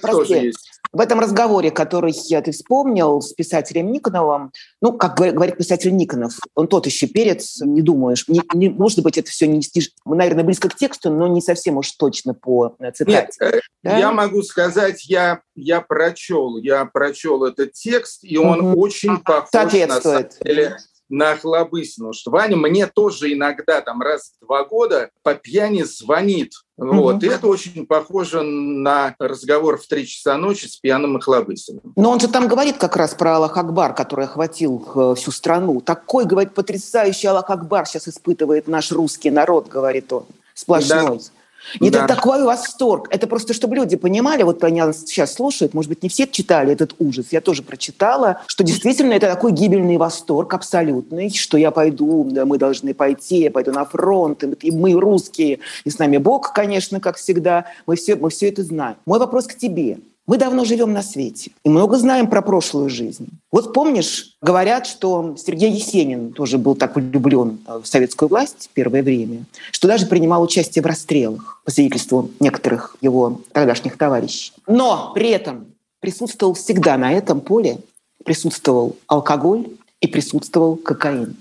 прости, 0.02 0.54
в 0.92 1.00
этом 1.00 1.20
разговоре, 1.20 1.72
который 1.72 2.14
я 2.28 2.42
ты 2.42 2.52
вспомнил 2.52 3.22
с 3.22 3.34
писателем 3.34 3.92
Никоновым, 3.92 4.52
ну, 4.82 4.94
как 4.94 5.18
говорит 5.18 5.58
писатель 5.58 5.96
Никонов, 5.96 6.34
он 6.56 6.68
тот 6.68 6.86
еще 6.86 7.08
перец, 7.08 7.62
не 7.62 7.82
думаешь, 7.82 8.28
не, 8.28 8.42
не, 8.54 8.70
может 8.70 9.04
быть, 9.04 9.18
это 9.18 9.30
все, 9.30 9.48
не, 9.48 9.62
наверное, 10.06 10.44
близко 10.44 10.70
к 10.70 10.76
тексту, 10.76 11.12
но 11.12 11.28
не 11.28 11.42
совсем 11.42 11.78
уж 11.78 11.92
точно 11.92 12.34
по 12.34 12.76
э, 12.80 12.92
цитате. 12.92 13.34
Нет, 13.40 13.54
э, 13.54 13.60
да? 13.84 13.98
я 13.98 14.12
могу 14.12 14.42
сказать, 14.42 15.06
я, 15.06 15.42
я 15.56 15.82
прочел, 15.82 16.58
я 16.58 16.86
прочел 16.86 17.46
этот 17.46 17.74
текст, 17.74 18.24
и 18.24 18.38
он 18.38 18.62
угу. 18.62 18.82
очень 18.82 19.18
похож 19.20 19.50
на 19.54 20.02
самом 20.02 20.30
деле 20.44 20.78
на 21.10 21.36
Хлобыстину, 21.36 22.14
что 22.14 22.32
Ваня 22.32 22.56
мне 22.56 22.88
тоже 22.88 23.34
иногда 23.34 23.82
там 23.82 24.02
раз 24.02 24.34
в 24.40 24.46
два 24.46 24.64
года 24.64 25.10
по 25.24 25.34
пьяни 25.34 25.84
звонит. 25.84 26.54
Вот. 26.80 27.16
Угу. 27.16 27.26
И 27.26 27.28
это 27.28 27.48
очень 27.48 27.86
похоже 27.86 28.42
на 28.42 29.16
разговор 29.20 29.78
в 29.78 29.86
три 29.86 30.08
часа 30.08 30.38
ночи 30.38 30.66
с 30.66 30.78
пьяным 30.78 31.18
Охлобыстиным. 31.18 31.82
Но 31.96 32.12
он 32.12 32.20
же 32.20 32.30
там 32.30 32.48
говорит 32.48 32.78
как 32.78 32.96
раз 32.96 33.14
про 33.14 33.36
Аллах 33.36 33.58
Акбар, 33.58 33.94
который 33.94 34.26
охватил 34.26 34.84
э, 34.96 35.16
всю 35.18 35.32
страну. 35.32 35.82
Такой, 35.82 36.26
говорит, 36.26 36.54
потрясающий 36.54 37.28
Аллах 37.28 37.50
Акбар 37.50 37.86
сейчас 37.86 38.08
испытывает 38.08 38.68
наш 38.68 38.92
русский 38.92 39.30
народ, 39.30 39.68
говорит 39.68 40.12
он, 40.14 40.26
сплошной. 40.54 41.18
Да. 41.18 41.39
Да. 41.80 41.88
это 41.88 42.08
такой 42.08 42.44
восторг. 42.44 43.08
Это 43.12 43.28
просто, 43.28 43.54
чтобы 43.54 43.76
люди 43.76 43.96
понимали, 43.96 44.44
вот 44.44 44.64
они 44.64 44.82
сейчас 44.94 45.34
слушают, 45.34 45.74
может 45.74 45.90
быть, 45.90 46.04
не 46.04 46.10
все 46.10 46.28
читали 46.28 46.74
этот 46.74 46.96
ужас, 47.00 47.28
я 47.32 47.42
тоже 47.42 47.64
прочитала, 47.64 48.42
что 48.48 48.64
действительно 48.64 49.14
это 49.14 49.28
такой 49.28 49.52
гибельный 49.52 49.98
восторг 49.98 50.54
абсолютный, 50.54 51.30
что 51.30 51.58
я 51.58 51.72
пойду, 51.72 52.28
да, 52.30 52.46
мы 52.46 52.58
должны 52.58 52.94
пойти, 52.94 53.42
я 53.42 53.52
пойду 53.52 53.72
на 53.72 53.86
фронт, 53.86 54.44
и 54.62 54.72
мы 54.72 54.94
русские, 54.94 55.60
и 55.84 55.90
с 55.90 56.00
нами 56.00 56.18
Бог, 56.18 56.54
конечно, 56.54 57.00
как 57.00 57.18
всегда, 57.18 57.66
мы 57.86 57.96
все, 57.96 58.16
мы 58.16 58.30
все 58.30 58.50
это 58.50 58.64
знаем. 58.64 58.96
Мой 59.06 59.20
вопрос 59.20 59.48
к 59.48 59.56
тебе. 59.56 59.98
Мы 60.30 60.38
давно 60.38 60.64
живем 60.64 60.94
на 60.94 61.02
свете 61.02 61.50
и 61.64 61.70
много 61.70 61.98
знаем 61.98 62.30
про 62.30 62.44
прошлую 62.44 62.88
жизнь. 62.88 63.30
Вот 63.52 63.74
помнишь, 63.74 64.38
говорят, 64.44 64.86
что 64.86 65.36
Сергей 65.36 65.72
Есенин 65.72 66.34
тоже 66.34 66.60
был 66.60 66.76
так 66.76 66.96
влюблен 66.96 67.58
в 67.66 67.84
советскую 67.88 68.30
власть 68.30 68.70
в 68.72 68.76
первое 68.76 69.02
время, 69.02 69.46
что 69.72 69.88
даже 69.88 70.06
принимал 70.06 70.44
участие 70.44 70.84
в 70.84 70.86
расстрелах, 70.86 71.64
по 71.66 71.72
свидетельству 71.72 72.30
некоторых 72.40 72.96
его 73.02 73.42
тогдашних 73.54 73.98
товарищей. 73.98 74.54
Но 74.68 75.14
при 75.16 75.32
этом 75.32 75.66
присутствовал 76.00 76.54
всегда 76.54 76.96
на 77.00 77.12
этом 77.12 77.42
поле, 77.42 77.80
присутствовал 78.24 78.98
алкоголь 79.08 79.66
и 80.00 80.06
присутствовал 80.06 80.76
кокаин. 80.76 81.38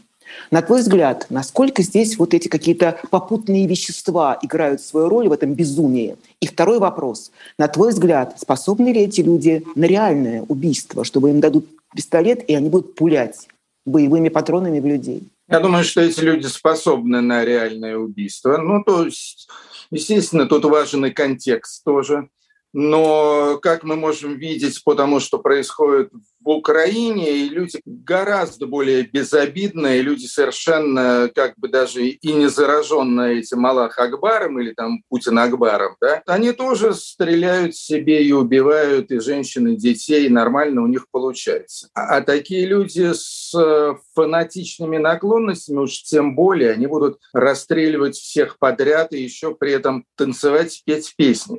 На 0.50 0.62
твой 0.62 0.80
взгляд, 0.80 1.26
насколько 1.30 1.82
здесь 1.82 2.18
вот 2.18 2.34
эти 2.34 2.48
какие-то 2.48 3.00
попутные 3.10 3.66
вещества 3.66 4.38
играют 4.42 4.80
свою 4.80 5.08
роль 5.08 5.28
в 5.28 5.32
этом 5.32 5.54
безумии? 5.54 6.16
И 6.40 6.46
второй 6.46 6.78
вопрос. 6.78 7.30
На 7.58 7.68
твой 7.68 7.90
взгляд, 7.90 8.34
способны 8.38 8.92
ли 8.92 9.02
эти 9.02 9.20
люди 9.20 9.64
на 9.74 9.84
реальное 9.84 10.42
убийство, 10.48 11.04
чтобы 11.04 11.30
им 11.30 11.40
дадут 11.40 11.66
пистолет, 11.94 12.48
и 12.48 12.54
они 12.54 12.68
будут 12.68 12.94
пулять 12.94 13.48
боевыми 13.84 14.28
патронами 14.28 14.80
в 14.80 14.86
людей? 14.86 15.22
Я 15.48 15.60
думаю, 15.60 15.84
что 15.84 16.02
эти 16.02 16.20
люди 16.20 16.46
способны 16.46 17.22
на 17.22 17.44
реальное 17.44 17.96
убийство. 17.96 18.58
Ну, 18.58 18.84
то 18.84 19.06
есть, 19.06 19.48
естественно, 19.90 20.46
тут 20.46 20.64
важен 20.64 21.06
и 21.06 21.10
контекст 21.10 21.84
тоже. 21.84 22.28
Но, 22.74 23.58
как 23.62 23.82
мы 23.82 23.96
можем 23.96 24.36
видеть 24.36 24.84
по 24.84 24.94
тому, 24.94 25.20
что 25.20 25.38
происходит 25.38 26.12
Украине, 26.50 27.38
и 27.38 27.48
люди 27.48 27.80
гораздо 27.84 28.66
более 28.66 29.02
безобидные, 29.02 30.02
люди 30.02 30.26
совершенно 30.26 31.30
как 31.34 31.54
бы 31.56 31.68
даже 31.68 32.06
и 32.06 32.32
не 32.32 32.48
зараженные 32.48 33.40
этим 33.40 33.64
Аллах 33.66 33.98
Акбаром 33.98 34.60
или 34.60 34.72
там 34.72 35.02
Путин 35.08 35.38
Акбаром, 35.38 35.96
да, 36.00 36.22
они 36.26 36.52
тоже 36.52 36.94
стреляют 36.94 37.76
себе 37.76 38.24
и 38.24 38.32
убивают 38.32 39.10
и 39.10 39.20
женщин, 39.20 39.68
и 39.68 39.76
детей, 39.76 40.26
и 40.26 40.30
нормально 40.30 40.82
у 40.82 40.86
них 40.86 41.06
получается. 41.10 41.88
А, 41.94 42.16
а 42.16 42.20
такие 42.20 42.66
люди 42.66 43.12
с 43.12 43.52
э, 43.54 43.94
фанатичными 44.14 44.98
наклонностями, 44.98 45.78
уж 45.78 46.02
тем 46.02 46.34
более, 46.34 46.72
они 46.72 46.86
будут 46.86 47.18
расстреливать 47.32 48.16
всех 48.16 48.58
подряд 48.58 49.12
и 49.12 49.22
еще 49.22 49.54
при 49.54 49.72
этом 49.72 50.04
танцевать, 50.16 50.82
петь 50.84 51.14
песни. 51.16 51.58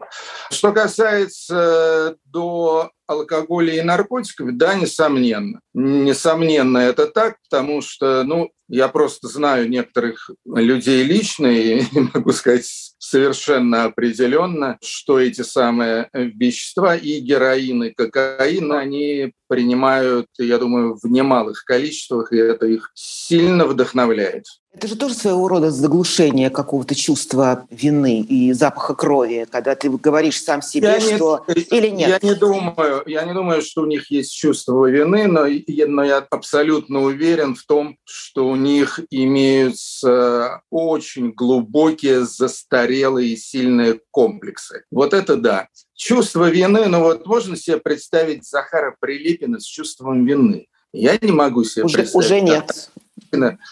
Что 0.50 0.72
касается 0.72 2.18
до 2.26 2.92
алкоголя 3.10 3.74
и 3.74 3.82
наркотиков, 3.82 4.56
да, 4.56 4.76
несомненно. 4.76 5.62
Несомненно, 5.74 6.78
это 6.78 7.08
так, 7.08 7.38
потому 7.50 7.82
что, 7.82 8.24
ну, 8.24 8.52
Я 8.70 8.88
просто 8.88 9.28
знаю 9.28 9.68
некоторых 9.68 10.30
людей 10.46 11.04
лично 11.04 11.48
и 11.48 11.84
могу 12.14 12.32
сказать 12.32 12.66
совершенно 13.00 13.86
определенно, 13.86 14.78
что 14.82 15.20
эти 15.20 15.42
самые 15.42 16.10
вещества 16.14 16.96
и 16.96 17.20
героин, 17.20 17.84
и 17.84 17.92
кокаин, 17.92 18.72
они 18.72 19.34
принимают, 19.48 20.28
я 20.38 20.60
думаю, 20.60 20.98
в 21.02 21.10
немалых 21.10 21.66
количествах, 21.66 22.32
и 22.32 22.38
это 22.38 22.68
их 22.68 22.92
сильно 22.94 23.66
вдохновляет. 23.66 24.46
Это 24.72 24.88
же 24.88 24.96
тоже 24.96 25.16
своего 25.16 25.48
рода 25.48 25.72
заглушение 25.72 26.52
какого-то 26.52 26.94
чувства 26.94 27.66
вины 27.72 28.22
и 28.22 28.54
запаха 28.54 28.94
крови, 28.94 29.48
когда 29.50 29.74
ты 29.74 29.90
говоришь 29.90 30.44
сам 30.44 30.62
себе, 30.62 31.00
я 31.00 31.16
что 31.16 31.44
не, 31.48 31.62
или 31.64 31.88
нет. 31.88 32.22
Я 32.22 32.30
не 32.30 32.36
думаю, 32.36 33.02
я 33.08 33.24
не 33.24 33.34
думаю, 33.34 33.64
что 33.64 33.82
у 33.82 33.86
них 33.88 34.12
есть 34.12 34.32
чувство 34.32 34.86
вины, 34.86 35.26
но, 35.28 35.48
но 35.88 36.04
я 36.04 36.20
абсолютно 36.30 37.02
уверен 37.02 37.56
в 37.56 37.66
том, 37.66 37.98
что 38.06 38.48
у 38.48 38.56
них 38.60 39.00
имеются 39.10 40.62
очень 40.70 41.32
глубокие, 41.32 42.26
застарелые, 42.26 43.36
сильные 43.38 44.00
комплексы. 44.12 44.84
Вот 44.92 45.14
это 45.14 45.36
да. 45.36 45.68
Чувство 45.96 46.50
вины, 46.50 46.88
ну 46.88 47.02
вот 47.02 47.26
можно 47.26 47.56
себе 47.56 47.78
представить 47.78 48.48
Захара 48.48 48.96
Прилепина 49.00 49.60
с 49.60 49.66
чувством 49.66 50.26
вины. 50.26 50.68
Я 50.94 51.18
не 51.22 51.32
могу 51.32 51.64
себе 51.64 51.86
уже, 51.86 52.00
представить. 52.00 52.26
Уже 52.26 52.42
нет 52.42 52.90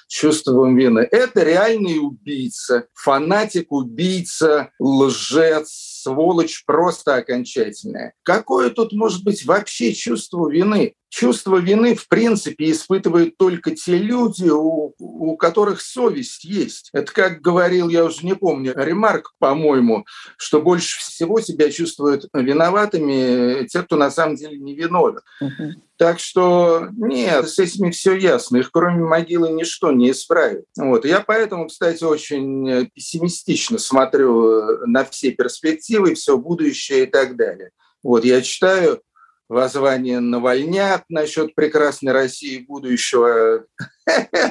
чувством 0.08 0.76
вины. 0.76 1.08
Это 1.12 1.44
реальный 1.44 2.00
убийца, 2.00 2.88
фанатик, 2.94 3.72
убийца, 3.72 4.72
лжец, 4.80 6.02
сволочь 6.04 6.64
просто 6.66 7.16
окончательная. 7.16 8.14
Какое 8.24 8.70
тут 8.70 8.94
может 8.94 9.24
быть 9.24 9.46
вообще 9.46 9.94
чувство 9.94 10.50
вины? 10.50 10.94
Чувство 11.10 11.58
вины, 11.58 11.96
в 11.96 12.08
принципе, 12.08 12.72
испытывают 12.72 13.38
только 13.38 13.72
те 13.72 13.98
люди, 13.98 14.50
у, 14.50 14.94
у 14.98 15.38
которых 15.38 15.82
совесть 15.82 16.44
есть. 16.44 16.90
Это 16.94 17.12
как 17.12 17.42
говорил, 17.42 17.90
я 17.90 18.04
уже 18.04 18.26
не 18.26 18.36
помню, 18.36 18.74
Ремарк, 18.76 19.34
по-моему, 19.40 20.06
что 20.38 20.62
больше 20.62 21.00
всего 21.00 21.40
себя 21.40 21.72
чувствуют 21.72 22.28
виноватыми 22.34 23.66
те, 23.68 23.84
кто 23.84 23.96
на 23.96 24.12
самом 24.12 24.36
деле 24.36 24.58
не 24.58 24.76
виновен. 24.76 25.22
Uh-huh. 25.42 25.74
Так 25.98 26.20
что 26.20 26.90
нет, 26.96 27.50
с 27.50 27.58
этими 27.58 27.90
все 27.90 28.16
ясно. 28.16 28.58
Их 28.58 28.72
кроме 28.72 29.04
могилы 29.04 29.50
ничто 29.50 29.92
не 29.92 30.12
исправит. 30.12 30.66
Вот. 30.78 31.06
Я 31.06 31.22
поэтому, 31.22 31.68
кстати, 31.68 32.04
очень 32.04 32.90
пессимистично 32.94 33.80
смотрю 33.80 34.86
на 34.86 35.04
все 35.06 35.32
перспективы, 35.32 36.14
все 36.14 36.38
будущее 36.38 37.04
и 37.04 37.06
так 37.08 37.36
далее. 37.36 37.72
Вот 38.04 38.26
я 38.26 38.42
читаю 38.42 39.02
воззвание 39.50 40.20
Навальняк 40.20 41.06
насчет 41.10 41.56
прекрасной 41.56 42.12
России 42.12 42.60
будущего. 42.60 43.66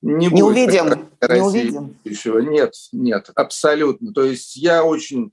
Не, 0.00 0.28
не 0.28 0.42
увидим, 0.44 1.08
не 1.28 1.40
увидим. 1.40 1.96
Будущего. 2.04 2.38
Нет, 2.38 2.72
нет, 2.92 3.30
абсолютно. 3.34 4.12
То 4.12 4.22
есть 4.22 4.54
я 4.56 4.84
очень, 4.84 5.32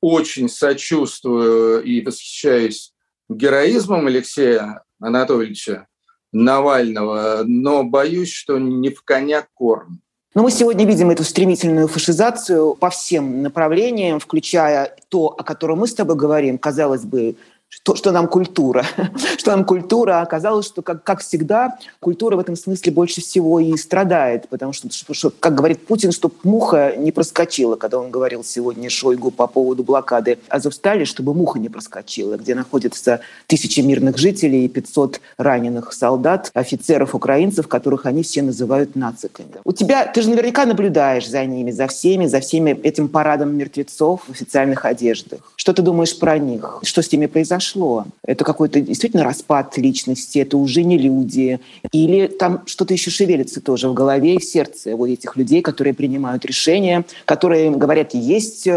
очень 0.00 0.48
сочувствую 0.48 1.82
и 1.82 2.04
восхищаюсь 2.04 2.94
героизмом 3.28 4.06
Алексея 4.06 4.84
Анатольевича 5.00 5.88
Навального, 6.32 7.42
но 7.44 7.82
боюсь, 7.82 8.30
что 8.30 8.58
не 8.58 8.90
в 8.90 9.02
коня 9.02 9.46
корм. 9.54 10.00
Но 10.36 10.42
мы 10.42 10.50
сегодня 10.50 10.84
видим 10.84 11.10
эту 11.10 11.24
стремительную 11.24 11.88
фашизацию 11.88 12.74
по 12.74 12.90
всем 12.90 13.42
направлениям, 13.42 14.20
включая 14.20 14.94
то, 15.08 15.28
о 15.28 15.42
котором 15.42 15.78
мы 15.78 15.86
с 15.86 15.94
тобой 15.94 16.14
говорим, 16.14 16.58
казалось 16.58 17.04
бы, 17.04 17.36
что, 17.68 17.94
что 17.94 18.12
нам 18.12 18.28
культура. 18.28 18.84
что 19.38 19.50
нам 19.50 19.64
культура. 19.64 20.20
Оказалось, 20.20 20.66
что, 20.66 20.82
как, 20.82 21.02
как 21.02 21.20
всегда, 21.20 21.78
культура 22.00 22.36
в 22.36 22.38
этом 22.38 22.56
смысле 22.56 22.92
больше 22.92 23.20
всего 23.20 23.60
и 23.60 23.76
страдает, 23.76 24.48
потому 24.48 24.72
что, 24.72 24.90
что, 24.92 25.14
что 25.14 25.30
как 25.30 25.54
говорит 25.54 25.86
Путин, 25.86 26.12
чтобы 26.12 26.34
муха 26.42 26.94
не 26.96 27.12
проскочила, 27.12 27.76
когда 27.76 27.98
он 27.98 28.10
говорил 28.10 28.44
сегодня 28.44 28.88
Шойгу 28.88 29.30
по 29.30 29.46
поводу 29.46 29.82
блокады 29.84 30.38
Азовстали, 30.48 31.04
чтобы 31.04 31.34
муха 31.34 31.58
не 31.58 31.68
проскочила, 31.68 32.36
где 32.36 32.54
находятся 32.54 33.20
тысячи 33.46 33.80
мирных 33.80 34.18
жителей 34.18 34.64
и 34.64 34.68
500 34.68 35.20
раненых 35.36 35.92
солдат, 35.92 36.50
офицеров 36.54 37.14
украинцев, 37.14 37.68
которых 37.68 38.06
они 38.06 38.22
все 38.22 38.42
называют 38.42 38.96
нациками. 38.96 39.48
У 39.64 39.72
тебя, 39.72 40.06
ты 40.06 40.22
же 40.22 40.30
наверняка 40.30 40.66
наблюдаешь 40.66 41.28
за 41.28 41.44
ними, 41.44 41.70
за 41.70 41.86
всеми, 41.88 42.26
за 42.26 42.40
всеми 42.40 42.70
этим 42.70 43.08
парадом 43.08 43.56
мертвецов 43.56 44.22
в 44.26 44.30
официальных 44.30 44.84
одеждах. 44.84 45.40
Что 45.56 45.72
ты 45.72 45.82
думаешь 45.82 46.18
про 46.18 46.38
них? 46.38 46.78
Что 46.82 47.02
с 47.02 47.10
ними 47.10 47.26
произошло? 47.26 47.55
Произошло. 47.56 48.06
Это 48.24 48.44
какой-то 48.44 48.80
действительно 48.80 49.24
распад 49.24 49.76
личности, 49.78 50.38
это 50.38 50.56
уже 50.56 50.82
не 50.82 50.98
люди. 50.98 51.60
Или 51.92 52.26
там 52.26 52.62
что-то 52.66 52.94
еще 52.94 53.10
шевелится 53.10 53.60
тоже 53.60 53.88
в 53.88 53.94
голове 53.94 54.34
и 54.34 54.38
в 54.38 54.44
сердце 54.44 54.94
у 54.94 55.06
этих 55.06 55.36
людей, 55.36 55.62
которые 55.62 55.94
принимают 55.94 56.44
решения, 56.44 57.04
которые 57.24 57.70
говорят 57.70 58.14
«есть» 58.14 58.68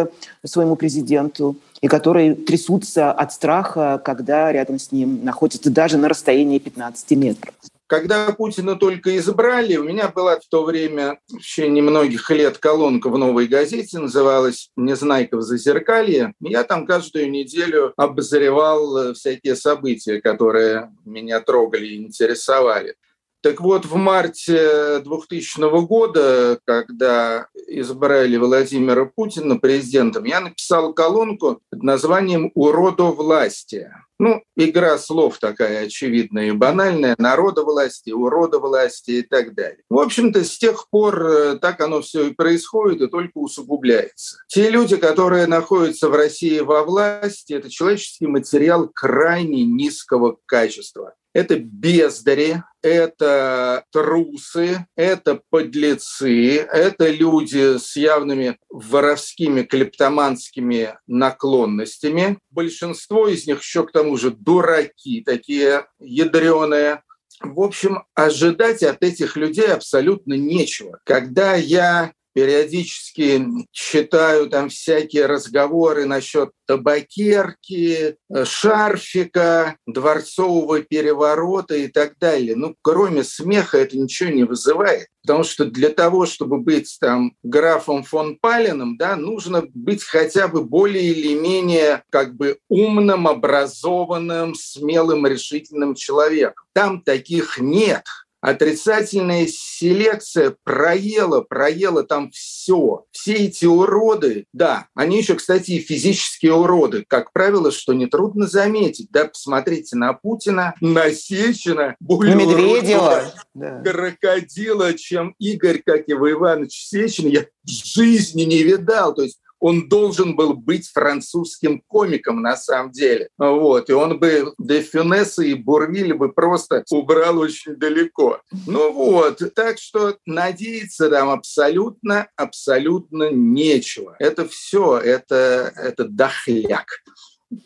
своему 0.46 0.76
президенту, 0.76 1.56
и 1.82 1.88
которые 1.88 2.36
трясутся 2.36 3.12
от 3.12 3.32
страха, 3.32 4.02
когда 4.04 4.52
рядом 4.52 4.80
с 4.80 4.92
ним 4.92 5.24
находятся 5.24 5.70
даже 5.70 5.98
на 5.98 6.10
расстоянии 6.10 6.60
15 6.60 7.12
метров. 7.12 7.54
Когда 7.90 8.32
Путина 8.34 8.76
только 8.76 9.18
избрали, 9.18 9.76
у 9.76 9.84
меня 9.84 10.10
была 10.10 10.40
в 10.40 10.48
то 10.48 10.64
время 10.64 11.20
в 11.28 11.40
течение 11.40 11.82
многих 11.82 12.30
лет 12.30 12.60
колонка 12.60 13.10
в 13.10 13.18
«Новой 13.18 13.48
газете», 13.48 13.98
называлась 13.98 14.70
«Незнайка 14.76 15.38
в 15.38 15.42
зазеркалье». 15.42 16.36
Я 16.40 16.64
там 16.66 16.86
каждую 16.86 17.32
неделю 17.32 17.94
обозревал 17.98 18.96
э, 18.96 19.14
всякие 19.16 19.56
события, 19.56 20.22
которые 20.22 20.92
меня 21.04 21.40
трогали 21.40 21.88
и 21.88 22.06
интересовали. 22.06 22.94
Так 23.42 23.60
вот, 23.60 23.88
в 23.88 23.96
марте 23.96 25.00
2000 25.00 25.88
года, 25.88 26.60
когда 26.66 27.48
избрали 27.68 28.38
Владимира 28.38 29.06
Путина 29.06 29.58
президентом, 29.58 30.26
я 30.26 30.42
написал 30.42 30.94
колонку 30.94 31.60
под 31.72 31.82
названием 31.82 32.52
власти". 32.54 33.92
Ну, 34.20 34.44
игра 34.58 34.98
слов 34.98 35.40
такая 35.40 35.86
очевидная 35.86 36.48
и 36.48 36.52
банальная. 36.52 37.16
Народа 37.18 37.64
власти, 37.64 38.12
урода 38.12 38.60
власти 38.60 39.12
и 39.12 39.22
так 39.22 39.56
далее. 39.56 39.84
В 39.90 39.98
общем-то, 39.98 40.44
с 40.44 40.58
тех 40.58 40.90
пор 40.90 41.26
э, 41.26 41.58
так 41.60 41.80
оно 41.80 42.02
все 42.02 42.28
и 42.28 42.34
происходит, 42.34 43.02
и 43.02 43.08
только 43.08 43.38
усугубляется. 43.38 44.40
Те 44.48 44.70
люди, 44.70 44.98
которые 44.98 45.48
находятся 45.48 46.10
в 46.10 46.16
России 46.16 46.60
во 46.60 46.84
власти, 46.84 47.54
это 47.54 47.70
человеческий 47.70 48.28
материал 48.28 48.90
крайне 48.90 49.64
низкого 49.64 50.38
качества. 50.46 51.16
Это 51.34 51.60
бездари, 51.60 52.64
это 52.82 53.84
трусы, 53.92 54.88
это 54.96 55.42
подлецы, 55.50 56.58
это 56.58 57.10
люди 57.10 57.78
с 57.78 57.96
явными 57.96 58.58
воровскими, 58.70 59.62
клептоманскими 59.62 60.98
наклонностями. 61.08 62.40
Большинство 62.50 63.28
из 63.28 63.46
них 63.46 63.62
еще 63.62 63.86
к 63.86 63.92
тому 63.92 64.18
же 64.18 64.32
дураки, 64.32 65.22
такие 65.22 65.86
ядреные. 66.00 67.04
В 67.42 67.62
общем, 67.62 68.04
ожидать 68.16 68.84
от 68.84 69.04
этих 69.04 69.36
людей 69.38 69.68
абсолютно 69.68 70.34
нечего. 70.34 71.00
Когда 71.06 71.56
я 71.56 72.12
периодически 72.34 73.46
читаю 73.72 74.50
там 74.50 74.70
всякие 74.70 75.26
разговоры 75.26 76.06
насчет 76.06 76.52
табакерки, 76.68 78.16
э, 78.30 78.46
шарфика, 78.46 79.76
дворцового 79.88 80.82
переворота 80.82 81.76
и 81.76 81.88
так 81.88 82.14
далее. 82.20 82.56
Ну, 82.56 82.76
кроме 82.82 83.24
смеха 83.24 83.78
это 83.78 83.98
ничего 83.98 84.30
не 84.30 84.44
вызывает. 84.44 85.08
Потому 85.24 85.44
что 85.44 85.66
для 85.66 85.90
того, 85.90 86.26
чтобы 86.26 86.60
быть 86.60 86.98
там 87.00 87.34
графом 87.44 88.04
фон 88.04 88.38
Палином, 88.40 88.98
да, 88.98 89.16
нужно 89.16 89.64
быть 89.74 90.04
хотя 90.04 90.48
бы 90.48 90.64
более 90.64 91.04
или 91.04 91.34
менее 91.34 92.04
как 92.10 92.36
бы 92.36 92.60
умным, 92.70 93.28
образованным, 93.28 94.56
смелым, 94.56 95.28
решительным 95.28 95.96
человеком. 95.96 96.66
Там 96.74 97.02
таких 97.02 97.60
нет 97.60 98.04
отрицательная 98.42 99.48
селекция 99.48 100.56
проела, 100.64 101.42
проела 101.42 102.04
там 102.04 102.32
все. 102.32 103.06
Все 103.12 103.34
эти 103.34 103.66
уроды, 103.66 104.46
да, 104.54 104.88
они 104.96 105.18
еще, 105.20 105.36
кстати, 105.36 105.72
и 105.72 105.80
физические 105.80 106.54
уроды. 106.54 107.04
Как 107.08 107.32
правило, 107.34 107.72
что 107.72 107.94
нетрудно 107.94 108.48
заметить, 108.48 109.08
да, 109.12 109.26
посмотрите 109.26 109.96
на 109.96 110.14
Путина, 110.14 110.76
на 110.82 111.12
Сечина, 111.12 111.96
более 112.00 112.36
Медведева, 112.36 113.34
да. 113.54 113.82
крокодила, 113.82 114.94
чем 114.94 115.36
Игорь, 115.40 115.82
как 115.86 116.08
его 116.08 116.32
Иванович 116.32 116.88
Сечин, 116.88 117.28
я 117.28 117.46
в 117.64 117.70
жизни 117.70 118.44
не 118.44 118.64
видал. 118.64 119.14
То 119.14 119.24
есть 119.24 119.40
он 119.60 119.90
должен 119.90 120.36
был 120.36 120.54
быть 120.54 120.88
французским 120.88 121.82
комиком 121.88 122.42
на 122.42 122.56
самом 122.56 122.92
деле. 122.92 123.30
Вот. 123.38 123.90
И 123.90 123.94
он 123.94 124.20
бы 124.20 124.54
Де 124.58 124.82
Фюнеса 124.82 125.44
и 125.44 125.54
Бурвиль 125.54 126.14
бы 126.14 126.32
просто 126.32 126.84
убрал 126.90 127.40
очень 127.40 127.76
далеко. 127.76 128.42
Ну 128.68 128.92
вот, 128.92 129.42
так 129.54 129.78
что 129.78 130.18
надеяться 130.26 131.10
там 131.10 131.30
абсолютно, 131.30 132.28
абсолютно 132.36 133.32
нечего. 133.32 134.16
Это 134.20 134.48
все, 134.48 134.98
это, 134.98 135.74
это 135.76 136.06
дохляк. 136.06 136.88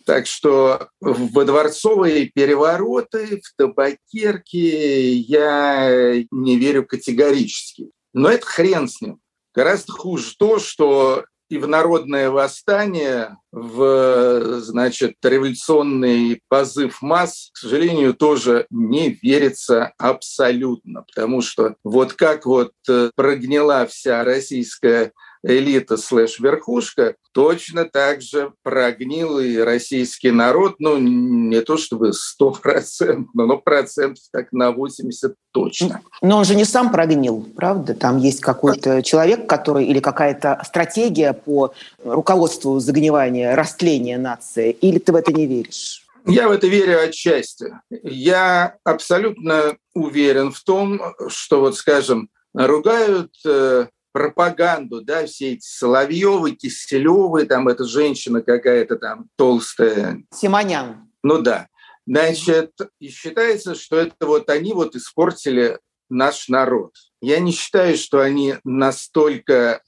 Так 0.06 0.28
что 0.28 0.88
в 1.02 1.46
дворцовые 1.46 2.28
перевороты, 2.34 3.42
в 3.44 3.56
табакерки 3.58 4.56
я 4.56 6.24
не 6.32 6.58
верю 6.58 6.86
категорически. 6.86 7.92
Но 8.14 8.30
это 8.30 8.46
хрен 8.46 8.88
с 8.88 9.02
ним. 9.02 9.20
Гораздо 9.54 9.92
хуже 9.92 10.36
то, 10.38 10.58
что 10.58 11.26
и 11.54 11.60
в 11.60 11.68
народное 11.68 12.32
восстание, 12.32 13.38
в, 13.52 14.60
значит, 14.60 15.18
революционный 15.22 16.42
позыв 16.50 17.04
масс, 17.04 17.52
к 17.54 17.58
сожалению, 17.58 18.16
тоже 18.16 18.66
не 18.72 19.20
верится 19.22 19.94
абсолютно, 20.00 21.04
потому 21.04 21.42
что 21.42 21.76
вот 21.84 22.14
как 22.14 22.48
вот 22.48 22.72
э, 22.90 23.12
прогнила 23.16 23.86
вся 23.86 24.24
российская 24.24 25.12
элита 25.44 25.98
слэш-верхушка, 25.98 27.16
точно 27.34 27.86
так 27.86 28.22
же 28.22 28.54
прогнил 28.64 29.40
и 29.40 29.58
российский 29.58 30.32
народ, 30.32 30.76
ну, 30.80 30.98
не 30.98 31.62
то 31.62 31.78
чтобы 31.78 32.14
стопроцентно, 32.14 33.46
но 33.46 33.58
процентов 33.58 34.24
так 34.32 34.52
на 34.52 34.72
80 34.72 35.36
точно. 35.52 36.02
Но 36.22 36.38
он 36.38 36.46
же 36.46 36.56
не 36.56 36.66
сам 36.66 36.92
прогнил, 36.92 37.46
правда? 37.56 37.94
Там 37.94 38.18
есть 38.18 38.40
какой-то 38.40 39.04
человек, 39.04 39.48
который 39.48 39.86
или 39.86 40.00
какая-то 40.00 40.62
стратегия 40.66 41.34
по 41.34 41.74
руководству 42.04 42.80
загнивания, 42.80 43.56
растления 43.56 44.18
нации, 44.18 44.72
или 44.72 45.00
ты 45.00 45.12
в 45.12 45.16
это 45.16 45.34
не 45.34 45.46
веришь? 45.46 46.04
Я 46.26 46.48
в 46.48 46.52
это 46.52 46.68
верю 46.68 47.04
отчасти. 47.04 47.74
Я 47.90 48.78
абсолютно 48.86 49.76
уверен 49.94 50.52
в 50.52 50.64
том, 50.64 51.02
что 51.28 51.60
вот, 51.60 51.76
скажем, 51.76 52.30
ругают 52.54 53.34
э, 53.46 53.88
пропаганду, 54.14 55.02
да, 55.02 55.26
все 55.26 55.54
эти 55.54 55.66
Соловьевы, 55.66 56.52
Киселевы, 56.52 57.46
там 57.46 57.68
эта 57.68 57.84
женщина 57.84 58.42
какая-то 58.42 58.96
там 58.96 59.28
толстая. 59.36 60.24
Симонян. 60.32 61.10
Ну 61.24 61.42
да. 61.42 61.68
Значит, 62.06 62.72
и 63.00 63.10
считается, 63.10 63.76
что 63.76 63.98
это 63.98 64.26
вот 64.26 64.50
они 64.50 64.74
вот 64.74 64.96
испортили 64.96 65.80
наш 66.10 66.48
народ. 66.48 66.94
Я 67.22 67.40
не 67.40 67.52
считаю, 67.52 67.98
что 67.98 68.20
они 68.20 68.56
настолько 68.64 69.82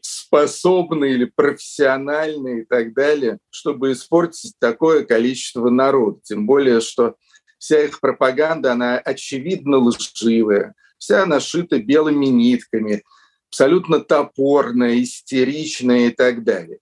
способны 0.00 1.12
или 1.12 1.26
профессиональны 1.26 2.60
и 2.60 2.64
так 2.64 2.94
далее, 2.94 3.38
чтобы 3.50 3.92
испортить 3.92 4.54
такое 4.58 5.04
количество 5.04 5.68
народа. 5.68 6.20
Тем 6.24 6.46
более, 6.46 6.80
что 6.80 7.14
вся 7.58 7.84
их 7.84 8.00
пропаганда, 8.00 8.72
она 8.72 8.98
очевидно 8.98 9.78
лживая 9.78 10.74
вся 11.04 11.26
нашита 11.26 11.78
белыми 11.78 12.26
нитками, 12.26 13.02
абсолютно 13.50 14.00
топорная, 14.00 15.02
истеричная 15.02 16.08
и 16.08 16.10
так 16.10 16.44
далее. 16.44 16.78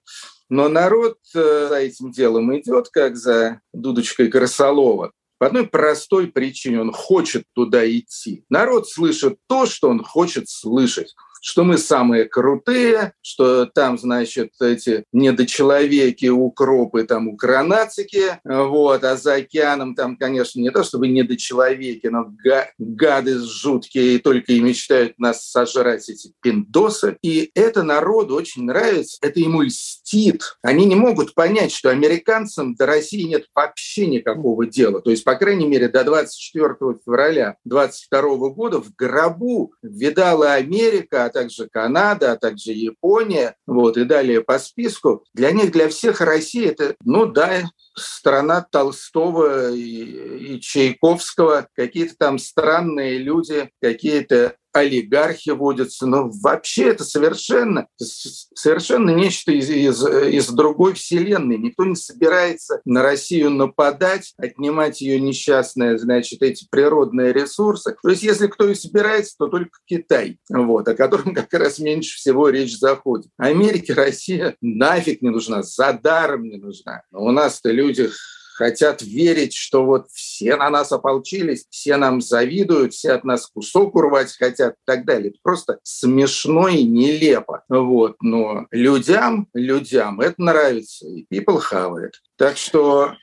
Но 0.49 0.69
народ 0.69 1.19
э, 1.35 1.67
за 1.69 1.77
этим 1.77 2.13
делом 2.13 2.57
идет, 2.57 2.89
как 2.91 3.17
за 3.17 3.61
дудочкой 3.73 4.29
Красолова. 4.29 5.13
По 5.39 5.49
одной 5.49 5.67
простой 5.67 6.29
причине 6.29 6.81
он 6.81 6.93
хочет 6.93 7.45
туда 7.53 7.85
идти. 7.91 8.45
Народ 8.49 8.89
слышит 8.89 9.39
то, 9.49 9.67
что 9.67 9.89
он 9.89 10.05
хочет 10.05 10.49
слышать 10.49 11.15
что 11.43 11.65
мы 11.65 11.77
самые 11.77 12.25
крутые, 12.25 13.15
что 13.21 13.67
там, 13.67 13.99
значит, 13.99 14.53
эти 14.61 15.05
недочеловеки, 15.13 16.27
укропы, 16.27 17.03
там, 17.03 17.29
укронацики, 17.29 18.39
вот, 18.45 19.03
а 19.03 19.17
за 19.17 19.35
океаном 19.35 19.97
там, 19.97 20.17
конечно, 20.17 20.61
не 20.61 20.71
то 20.71 20.85
чтобы 20.85 21.09
недочеловеки, 21.09 22.07
но 22.07 22.33
гады 22.79 23.41
жуткие, 23.41 24.15
и 24.15 24.19
только 24.19 24.53
и 24.53 24.61
мечтают 24.61 25.19
нас 25.19 25.51
сожрать 25.51 26.09
эти 26.09 26.33
пиндосы. 26.41 27.17
И 27.23 27.51
это 27.55 27.83
народу 27.83 28.37
очень 28.37 28.65
нравится, 28.65 29.19
это 29.21 29.41
ему 29.41 29.63
льстит. 29.63 30.57
Они 30.63 30.85
не 30.87 30.95
могут 30.95 31.35
понять, 31.35 31.73
что 31.73 31.91
американцам 31.91 32.77
до 32.77 32.87
России 32.87 33.23
нет 33.23 33.47
вообще 33.53 34.07
никакого 34.07 34.67
дела. 34.67 35.01
То 35.01 35.11
есть, 35.11 35.25
по 35.25 35.35
крайней 35.35 35.67
мере, 35.67 35.89
до 35.89 36.05
24 36.05 36.75
февраля 37.05 37.57
22 37.65 38.21
года 38.51 38.81
в 38.81 38.95
гробу 38.95 39.75
видала 39.83 40.53
Америка, 40.53 41.32
также 41.33 41.69
Канада, 41.69 42.33
а 42.33 42.37
также 42.37 42.73
Япония, 42.73 43.57
вот, 43.67 43.97
и 43.97 44.05
далее 44.05 44.43
по 44.43 44.59
списку. 44.59 45.25
Для 45.35 45.53
них, 45.53 45.73
для 45.73 45.89
всех 45.89 46.21
Россия 46.21 46.71
это, 46.71 46.95
ну 47.05 47.27
да, 47.27 47.63
страна 47.97 48.67
Толстого 48.71 49.73
и, 49.73 50.55
и 50.55 50.61
Чайковского, 50.61 51.69
какие-то 51.75 52.15
там 52.19 52.39
странные 52.39 53.19
люди, 53.19 53.71
какие-то 53.81 54.57
олигархи 54.73 55.51
водятся, 55.51 56.07
но 56.07 56.31
вообще 56.43 56.89
это 56.89 57.05
совершенно, 57.05 57.87
совершенно 57.97 59.11
нечто 59.11 59.53
из, 59.53 59.71
из, 59.71 60.05
из 60.05 60.49
другой 60.49 60.95
вселенной. 60.95 61.59
Никто 61.59 61.85
не 61.85 61.97
собирается 61.97 62.81
на 62.85 63.03
Россию 63.03 63.51
нападать, 63.51 64.35
отнимать 64.37 65.01
ее 65.01 65.21
несчастные, 65.21 65.99
значит, 65.99 66.43
эти 66.43 66.67
природные 66.71 67.33
ресурсы. 67.33 67.95
То 68.03 68.09
есть 68.09 68.23
если 68.23 68.47
кто 68.47 68.69
и 68.69 68.75
собирается, 68.75 69.35
то 69.39 69.49
только 69.49 69.79
Китай, 69.85 70.39
вот, 70.49 70.89
о 70.89 70.95
котором 70.95 71.35
как 71.35 71.53
раз 71.55 71.79
меньше 71.79 72.17
всего 72.17 72.49
речь 72.49 72.79
заходит. 72.79 73.31
Америке 73.37 73.95
Россия 73.95 74.57
нафиг 74.61 75.23
не 75.23 75.31
нужна, 75.31 75.63
за 75.63 75.93
даром 75.93 76.45
не 76.45 76.57
нужна. 76.57 77.03
У 77.13 77.31
нас-то 77.31 77.71
люди 77.71 78.11
хотят 78.55 79.03
верить, 79.03 79.55
что 79.55 79.85
вот 79.85 80.09
все 80.11 80.57
на 80.57 80.71
нас 80.71 80.93
ополчились, 80.93 81.67
все 81.71 81.97
нам 81.97 82.21
завидуют, 82.21 82.95
все 82.95 83.13
от 83.13 83.25
нас 83.25 83.47
кусок 83.47 83.95
урвать 83.95 84.37
хотят 84.37 84.75
и 84.75 84.83
так 84.85 85.05
далее. 85.05 85.31
Это 85.31 85.39
просто 85.43 85.79
смешно 85.83 86.69
и 86.69 86.85
нелепо. 86.85 87.65
Вот. 87.69 88.17
Но 88.21 88.67
людям, 88.71 89.49
людям 89.55 90.21
это 90.21 90.35
нравится, 90.39 91.07
и 91.07 91.27
people 91.33 91.61
have 91.73 91.95
it. 91.97 92.13
Так 92.37 92.57
что 92.57 93.15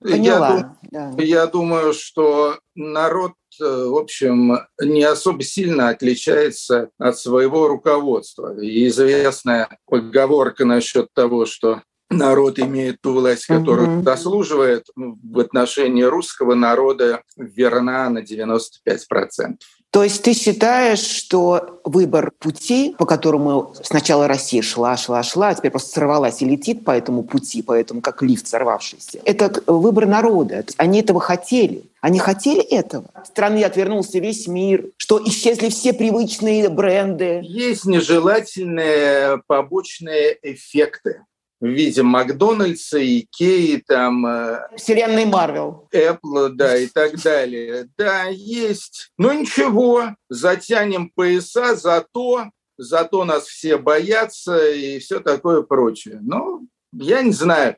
Поняла, 0.00 0.76
я, 0.90 1.10
да. 1.10 1.22
я 1.22 1.46
думаю, 1.46 1.92
что 1.92 2.58
народ 2.74 3.32
э, 3.60 3.64
в 3.64 3.96
общем, 3.96 4.58
не 4.80 5.04
особо 5.04 5.42
сильно 5.42 5.88
отличается 5.88 6.90
от 6.98 7.18
своего 7.18 7.68
руководства. 7.68 8.58
И 8.60 8.86
известная 8.88 9.68
поговорка 9.86 10.64
насчет 10.64 11.08
того, 11.14 11.46
что 11.46 11.82
народ 12.12 12.58
имеет 12.58 13.00
ту 13.00 13.12
власть, 13.14 13.46
которую 13.46 13.98
угу. 13.98 14.02
заслуживает, 14.02 14.86
ну, 14.96 15.18
в 15.22 15.38
отношении 15.38 16.02
русского 16.02 16.54
народа 16.54 17.22
верна 17.36 18.08
на 18.10 18.18
95%. 18.18 19.56
То 19.92 20.02
есть 20.02 20.22
ты 20.22 20.32
считаешь, 20.32 21.00
что 21.00 21.80
выбор 21.84 22.32
пути, 22.38 22.96
по 22.98 23.04
которому 23.04 23.74
сначала 23.82 24.26
Россия 24.26 24.62
шла, 24.62 24.96
шла, 24.96 25.22
шла, 25.22 25.50
а 25.50 25.54
теперь 25.54 25.70
просто 25.70 25.90
сорвалась 25.90 26.40
и 26.40 26.46
летит 26.46 26.82
по 26.82 26.92
этому 26.92 27.22
пути, 27.22 27.60
поэтому 27.60 28.00
как 28.00 28.22
лифт 28.22 28.48
сорвавшийся, 28.48 29.20
это 29.26 29.62
выбор 29.66 30.06
народа. 30.06 30.64
Они 30.78 31.00
этого 31.00 31.20
хотели. 31.20 31.84
Они 32.00 32.18
хотели 32.18 32.62
этого. 32.62 33.04
Страны 33.22 33.62
отвернулся 33.64 34.18
весь 34.18 34.46
мир, 34.46 34.86
что 34.96 35.22
исчезли 35.22 35.68
все 35.68 35.92
привычные 35.92 36.70
бренды. 36.70 37.40
Есть 37.42 37.84
нежелательные 37.84 39.42
побочные 39.46 40.38
эффекты 40.42 41.20
в 41.62 41.68
виде 41.68 42.02
Макдональдса, 42.02 42.98
Икеи, 42.98 43.84
там... 43.86 44.26
Э, 44.26 44.66
Вселенной 44.76 45.26
Марвел. 45.26 45.88
Apple, 45.94 46.48
да, 46.48 46.76
и 46.76 46.88
так 46.88 47.14
далее. 47.22 47.88
Да, 47.96 48.24
есть. 48.24 49.12
Но 49.16 49.32
ничего, 49.32 50.16
затянем 50.28 51.10
пояса, 51.10 51.76
зато, 51.76 52.50
зато 52.76 53.24
нас 53.24 53.44
все 53.44 53.78
боятся 53.78 54.72
и 54.72 54.98
все 54.98 55.20
такое 55.20 55.62
прочее. 55.62 56.18
Но 56.20 56.62
я 56.92 57.22
не 57.22 57.32
знаю. 57.32 57.76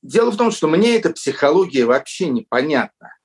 Дело 0.00 0.30
в 0.30 0.36
том, 0.36 0.52
что 0.52 0.68
мне 0.68 0.96
эта 0.96 1.10
психология 1.10 1.86
вообще 1.86 2.28
непонятна. 2.28 3.16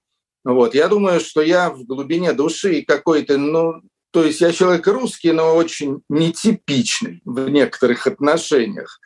Вот. 0.43 0.73
Я 0.73 0.87
думаю, 0.87 1.19
что 1.19 1.41
я 1.41 1.69
в 1.69 1.83
глубине 1.83 2.33
души 2.33 2.81
какой-то, 2.81 3.37
ну, 3.37 3.83
то 4.09 4.23
есть 4.23 4.41
я 4.41 4.51
человек 4.53 4.87
русский, 4.87 5.33
но 5.33 5.55
очень 5.55 6.01
нетипичный 6.09 7.21
в 7.25 7.47
некоторых 7.47 8.07
отношениях. 8.07 8.99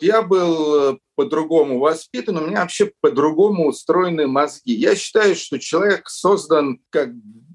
Я 0.00 0.22
был 0.22 0.94
э, 0.94 0.98
по-другому 1.14 1.78
воспитан, 1.78 2.38
у 2.38 2.46
меня 2.46 2.60
вообще 2.60 2.92
по-другому 3.00 3.68
устроены 3.68 4.26
мозги. 4.26 4.74
Я 4.74 4.96
считаю, 4.96 5.34
что 5.36 5.58
человек 5.58 6.08
создан, 6.08 6.80
как 6.90 7.10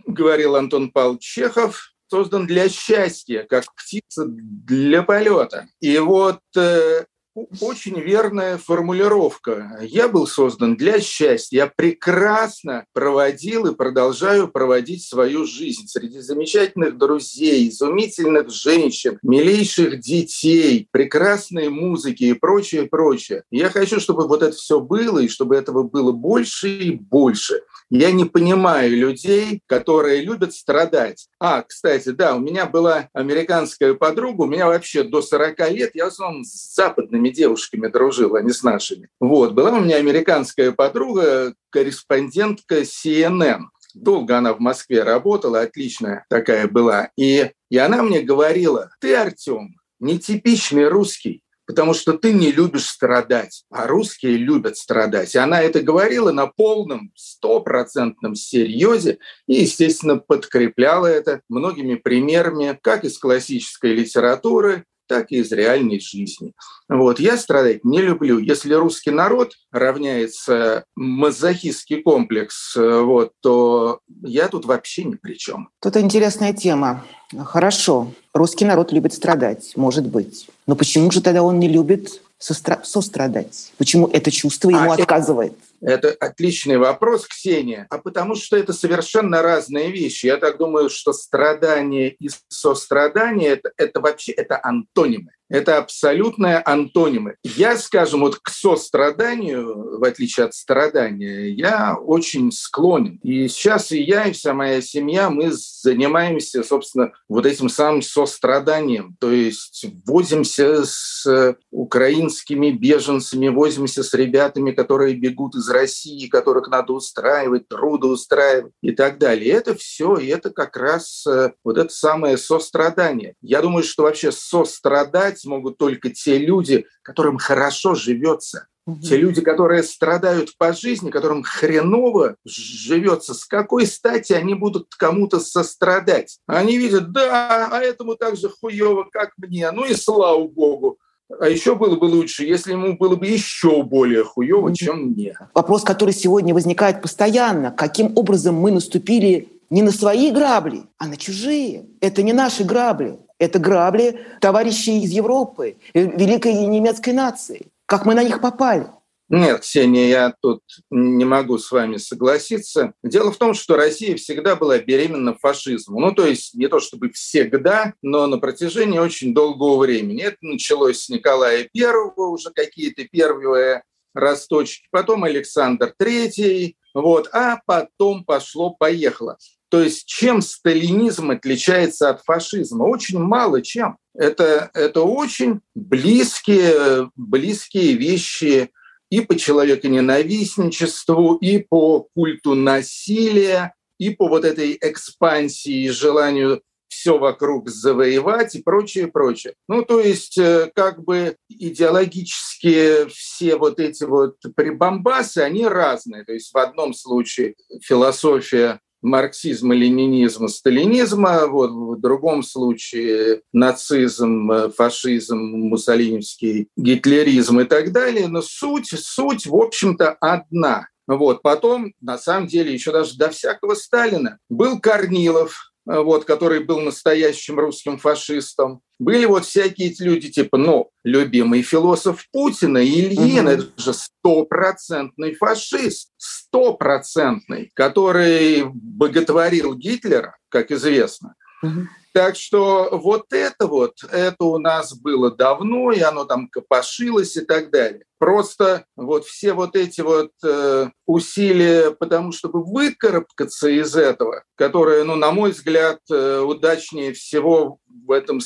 говорил 0.06 0.56
Антон 0.56 0.92
Павлович 0.92 1.22
Чехов, 1.22 1.94
создан 2.08 2.48
для 2.48 2.70
счастья, 2.70 3.46
как 3.48 3.66
птица 3.76 4.26
для 4.28 5.04
полета. 5.04 5.68
И 5.80 5.98
вот 6.00 6.40
э, 6.56 7.06
очень 7.36 8.00
верная 8.00 8.58
формулировка. 8.58 9.80
Я 9.82 10.08
был 10.08 10.28
создан 10.28 10.76
для 10.76 11.00
счастья. 11.00 11.58
Я 11.58 11.68
прекрасно 11.68 12.86
проводил 12.94 13.68
и 13.68 13.76
продолжаю 13.76 14.48
проводить 14.48 15.04
свою 15.04 15.46
жизнь 15.46 15.88
среди 15.88 16.20
замечательных 16.20 16.98
друзей, 16.98 17.70
изумительных 17.70 18.50
женщин, 18.50 19.20
милейших 19.22 20.00
детей, 20.00 20.88
прекрасной 20.92 21.70
музыки 21.70 22.24
и 22.24 22.34
прочее, 22.34 22.88
прочее. 22.88 23.44
Я 23.52 23.70
хочу, 23.70 24.00
чтобы 24.00 24.28
вот 24.28 24.44
это 24.44 24.56
все 24.56 24.80
было, 24.80 25.20
и 25.20 25.28
чтобы 25.28 25.56
этого 25.56 25.84
было 25.84 26.12
больше 26.12 26.70
и 26.70 26.92
больше. 26.92 27.62
Я 27.90 28.12
не 28.12 28.26
понимаю 28.26 28.96
людей, 28.96 29.62
которые 29.66 30.22
любят 30.22 30.54
страдать. 30.54 31.28
А, 31.40 31.64
кстати, 31.64 32.10
да, 32.10 32.36
у 32.36 32.40
меня 32.40 32.68
была 32.68 33.10
американская 33.14 33.96
подруга, 33.96 34.44
у 34.44 34.46
меня 34.46 34.68
вообще 34.68 35.04
до 35.04 35.22
40 35.22 35.72
лет, 35.72 35.92
я 35.96 36.06
в 36.06 36.10
основном 36.10 36.44
с 36.44 36.76
западными 36.76 37.29
русскими 37.30 37.32
девушками 37.32 37.88
дружил, 37.88 38.36
а 38.36 38.42
не 38.42 38.52
с 38.52 38.64
нашими. 38.64 39.10
Вот. 39.20 39.54
Была 39.54 39.72
у 39.72 39.82
меня 39.82 39.98
американская 39.98 40.72
подруга, 40.72 41.54
корреспондентка 41.70 42.82
CNN. 42.82 43.62
Долго 43.94 44.38
она 44.38 44.54
в 44.54 44.60
Москве 44.60 45.04
работала, 45.04 45.62
отличная 45.62 46.26
такая 46.30 46.68
была. 46.68 47.10
И, 47.18 47.52
и 47.70 47.78
она 47.78 48.04
мне 48.04 48.22
говорила, 48.22 48.92
ты, 49.00 49.16
Артем, 49.16 49.76
нетипичный 50.00 50.88
русский 50.88 51.44
потому 51.70 51.94
что 51.94 52.14
ты 52.14 52.34
не 52.34 52.52
любишь 52.52 52.88
страдать, 52.88 53.64
а 53.70 53.86
русские 53.86 54.38
любят 54.38 54.76
страдать. 54.76 55.36
И 55.36 55.38
она 55.38 55.62
это 55.62 55.84
говорила 55.84 56.32
на 56.32 56.48
полном, 56.48 57.12
стопроцентном 57.16 58.34
серьезе 58.34 59.20
и, 59.46 59.62
естественно, 59.62 60.18
подкрепляла 60.18 61.06
это 61.06 61.42
многими 61.48 61.94
примерами 61.94 62.76
как 62.82 63.04
из 63.04 63.20
классической 63.20 63.94
литературы, 63.94 64.86
так 65.10 65.32
и 65.32 65.38
из 65.38 65.52
реальной 65.52 66.00
жизни. 66.00 66.54
Вот. 66.88 67.20
Я 67.20 67.36
страдать 67.38 67.84
не 67.84 68.02
люблю. 68.02 68.38
Если 68.38 68.74
русский 68.74 69.12
народ 69.12 69.54
равняется 69.72 70.86
мазохистский 70.96 72.02
комплекс, 72.02 72.76
вот, 72.76 73.32
то 73.42 74.00
я 74.22 74.48
тут 74.48 74.66
вообще 74.66 75.04
ни 75.04 75.16
при 75.16 75.34
чем. 75.34 75.70
Тут 75.82 75.98
интересная 75.98 76.54
тема. 76.54 77.04
Хорошо, 77.46 78.14
русский 78.34 78.66
народ 78.66 78.92
любит 78.92 79.14
страдать, 79.14 79.74
может 79.76 80.08
быть. 80.08 80.48
Но 80.68 80.76
почему 80.76 81.12
же 81.12 81.22
тогда 81.22 81.44
он 81.44 81.60
не 81.60 81.68
любит 81.68 82.22
состра- 82.40 82.84
сострадать? 82.84 83.72
Почему 83.78 84.08
это 84.08 84.32
чувство 84.32 84.70
ему 84.70 84.92
а 84.92 84.94
отказывает? 84.94 85.54
Это 85.54 85.69
отличный 85.82 86.78
вопрос, 86.78 87.28
Ксения. 87.28 87.88
А 87.90 87.98
потому 87.98 88.36
что 88.36 88.58
это 88.58 88.74
совершенно 88.74 89.42
разные 89.42 89.92
вещи. 89.92 90.26
Я 90.26 90.38
так 90.38 90.58
думаю, 90.58 90.90
что 90.90 91.14
страдание 91.14 92.12
и 92.12 92.30
сострадание 92.48 93.50
это, 93.50 93.72
это 93.78 94.00
вообще 94.00 94.32
это 94.32 94.60
антонимы. 94.62 95.32
Это 95.50 95.80
абсолютные 95.80 96.60
антонимы. 96.60 97.36
Я, 97.44 97.76
скажем, 97.78 98.20
вот 98.22 98.38
к 98.38 98.50
состраданию, 98.50 99.98
в 99.98 100.04
отличие 100.04 100.46
от 100.46 100.54
страдания, 100.54 101.50
я 101.50 101.96
очень 101.96 102.52
склонен. 102.52 103.20
И 103.24 103.48
сейчас 103.48 103.92
и 103.92 104.00
я, 104.00 104.26
и 104.26 104.32
вся 104.32 104.54
моя 104.54 104.80
семья, 104.80 105.32
мы 105.32 105.52
занимаемся, 105.52 106.64
собственно, 106.64 107.14
вот 107.28 107.48
этим 107.48 107.68
самым 107.68 108.04
состраданием. 108.04 109.16
То 109.20 109.32
есть 109.32 109.88
возимся 110.06 110.86
с 110.86 111.56
украинскими 111.72 112.70
беженцами, 112.70 113.48
возимся 113.48 114.04
с 114.04 114.14
ребятами, 114.14 114.72
которые 114.72 115.16
бегут 115.16 115.56
из 115.56 115.68
России, 115.70 116.28
которых 116.28 116.68
надо 116.68 116.94
устраивать, 116.94 117.68
трудоустраивать 117.68 118.74
и 118.82 118.92
так 118.92 119.18
далее. 119.18 119.54
Это 119.54 119.76
все, 119.76 120.18
и 120.18 120.28
это 120.28 120.50
как 120.50 120.78
раз 120.78 121.26
э, 121.28 121.54
вот 121.64 121.78
это 121.78 121.94
самое 121.94 122.38
сострадание. 122.38 123.36
Я 123.42 123.62
думаю, 123.62 123.84
что 123.84 124.04
вообще 124.04 124.32
сострадать 124.32 125.44
могут 125.46 125.78
только 125.78 126.10
те 126.10 126.38
люди, 126.38 126.86
которым 127.04 127.38
хорошо 127.38 127.96
живется. 127.96 128.68
Те 129.04 129.18
люди, 129.18 129.42
которые 129.42 129.84
страдают 129.84 130.58
по 130.58 130.74
жизни, 130.74 131.12
которым 131.12 131.44
хреново 131.44 132.36
живется, 132.46 133.34
с 133.34 133.46
какой 133.46 133.86
стати 133.86 134.34
они 134.34 134.56
будут 134.56 134.94
кому-то 134.96 135.40
сострадать? 135.40 136.40
Они 136.48 136.78
видят, 136.78 137.12
да, 137.12 137.70
а 137.72 137.82
этому 137.82 138.16
так 138.16 138.36
же 138.36 138.50
хуево, 138.50 139.08
как 139.12 139.32
мне, 139.38 139.70
ну 139.72 139.86
и 139.86 139.94
слава 139.94 140.48
богу. 140.48 140.98
А 141.40 141.48
еще 141.48 141.76
было 141.76 141.96
бы 141.96 142.06
лучше, 142.06 142.44
если 142.44 142.72
ему 142.72 142.98
было 142.98 143.16
бы 143.16 143.28
еще 143.28 143.84
более 143.84 144.24
хуево, 144.24 144.76
чем 144.76 145.12
мне. 145.12 145.38
Вопрос, 145.54 145.84
который 145.84 146.14
сегодня 146.14 146.54
возникает 146.54 147.02
постоянно. 147.02 147.72
Каким 147.72 148.18
образом 148.18 148.56
мы 148.56 148.72
наступили 148.72 149.50
не 149.70 149.84
на 149.84 149.92
свои 149.92 150.32
грабли, 150.32 150.84
а 150.98 151.08
на 151.08 151.18
чужие? 151.18 151.86
Это 152.02 152.24
не 152.24 152.34
наши 152.34 152.64
грабли. 152.64 153.20
Это 153.38 153.60
грабли 153.60 154.20
товарищей 154.42 155.02
из 155.02 155.12
Европы, 155.12 155.78
э, 155.94 156.02
великой 156.02 156.54
немецкой 156.54 157.14
нации. 157.14 157.68
Как 157.86 158.06
мы 158.06 158.14
на 158.14 158.24
них 158.24 158.42
попали? 158.42 158.88
Нет, 159.30 159.62
Ксения, 159.62 160.08
я 160.08 160.34
тут 160.42 160.64
не 160.90 161.24
могу 161.24 161.60
с 161.60 161.72
вами 161.72 161.98
согласиться. 161.98 162.94
Дело 163.04 163.32
в 163.32 163.38
том, 163.38 163.54
что 163.54 163.76
Россия 163.76 164.16
всегда 164.16 164.56
была 164.56 164.80
беременна 164.80 165.36
фашизмом. 165.36 166.02
Ну, 166.02 166.12
то 166.14 166.26
есть 166.26 166.56
не 166.56 166.68
то 166.68 166.80
чтобы 166.80 167.12
всегда, 167.12 167.94
но 168.02 168.26
на 168.26 168.40
протяжении 168.40 168.98
очень 168.98 169.36
долгого 169.36 169.78
времени. 169.78 170.24
Это 170.24 170.38
началось 170.42 171.04
с 171.04 171.10
Николая 171.10 171.70
Первого, 171.72 172.30
уже 172.30 172.50
какие-то 172.50 173.04
первые 173.06 173.84
росточки, 174.16 174.88
потом 174.90 175.24
Александр 175.24 175.94
Третий, 175.96 176.76
вот, 176.96 177.30
а 177.32 177.60
потом 177.68 178.26
пошло-поехало. 178.26 179.38
То 179.70 179.84
есть 179.84 180.08
чем 180.08 180.42
сталинизм 180.42 181.30
отличается 181.30 182.10
от 182.10 182.24
фашизма? 182.24 182.86
Очень 182.86 183.20
мало 183.20 183.62
чем. 183.62 183.98
Это, 184.16 184.72
это 184.74 185.04
очень 185.04 185.60
близкие, 185.76 187.12
близкие 187.16 187.94
вещи 187.94 188.72
и 189.10 189.22
по 189.22 189.36
человеконенавистничеству, 189.36 191.36
и 191.36 191.60
по 191.60 192.08
культу 192.16 192.56
насилия, 192.56 193.74
и 193.98 194.12
по 194.12 194.28
вот 194.28 194.46
этой 194.46 194.78
экспансии 194.82 195.86
и 195.86 195.90
желанию 195.90 196.62
все 196.90 197.18
вокруг 197.18 197.70
завоевать 197.70 198.56
и 198.56 198.64
прочее, 198.64 199.08
прочее. 199.08 199.54
Ну, 199.68 199.84
то 199.84 200.00
есть, 200.00 200.38
э, 200.38 200.72
как 200.74 201.04
бы 201.04 201.38
идеологические 201.48 203.08
все 203.10 203.58
вот 203.58 203.80
эти 203.80 204.04
вот 204.04 204.38
прибамбасы, 204.56 205.40
они 205.40 205.66
разные. 205.66 206.26
То 206.26 206.34
есть 206.34 206.52
в 206.52 206.58
одном 206.58 206.94
случае 206.94 207.56
философия 207.82 208.80
марксизма, 209.02 209.76
ленинизма, 209.76 210.48
сталинизма, 210.48 211.48
вот, 211.48 211.72
в 211.72 212.00
другом 212.00 212.44
случае 212.44 213.42
нацизм, 213.54 214.72
фашизм, 214.76 215.38
муссолинский 215.38 216.68
гитлеризм 216.76 217.60
и 217.62 217.66
так 217.66 217.92
далее. 217.92 218.28
Но 218.28 218.42
суть, 218.42 218.88
суть 218.88 219.46
в 219.46 219.56
общем-то, 219.56 220.12
одна. 220.20 220.88
Вот. 221.08 221.42
Потом, 221.42 221.94
на 222.02 222.18
самом 222.20 222.48
деле, 222.48 222.72
еще 222.72 222.92
даже 222.92 223.18
до 223.18 223.30
всякого 223.30 223.74
Сталина 223.74 224.38
был 224.48 224.80
Корнилов, 224.80 225.69
вот, 225.86 226.26
который 226.26 226.64
был 226.64 226.80
настоящим 226.82 227.60
русским 227.60 227.98
фашистом. 227.98 228.82
Были 229.00 229.26
вот 229.26 229.46
всякие 229.46 229.94
люди, 230.00 230.30
типа, 230.30 230.58
ну, 230.58 230.90
любимый 231.04 231.62
философ 231.62 232.26
Путина, 232.32 232.84
Ильин, 232.84 233.48
угу. 233.48 233.54
это 233.54 233.82
же 233.82 233.94
стопроцентный 233.94 235.36
фашист, 235.36 236.12
стопроцентный, 236.18 237.72
который 237.74 238.64
боготворил 238.66 239.74
Гитлера, 239.76 240.38
как 240.50 240.72
известно. 240.72 241.36
Угу. 241.64 241.88
Так 242.14 242.36
что 242.36 242.90
вот 242.92 243.32
это 243.32 243.68
вот, 243.68 244.04
это 244.12 244.44
у 244.44 244.58
нас 244.58 244.94
было 244.94 245.32
давно, 245.32 245.92
и 245.92 246.00
оно 246.00 246.26
там 246.26 246.48
копошилось 246.50 247.38
и 247.38 247.42
так 247.42 247.72
далее. 247.72 248.04
Просто 248.20 248.86
вот 248.98 249.26
все 249.26 249.54
вот 249.54 249.78
эти 249.78 250.02
вот 250.02 250.32
э, 250.44 250.90
усилия, 251.06 251.92
потому 251.92 252.34
чтобы 252.34 252.64
выкарабкаться 252.64 253.70
из 253.70 253.96
этого, 253.96 254.44
которое, 254.56 255.06
ну, 255.06 255.16
на 255.16 255.32
мой 255.32 255.52
взгляд, 255.52 256.00
э, 256.12 256.40
удачнее 256.42 257.14
всего 257.14 257.80
в 257.88 258.12
этом 258.12 258.42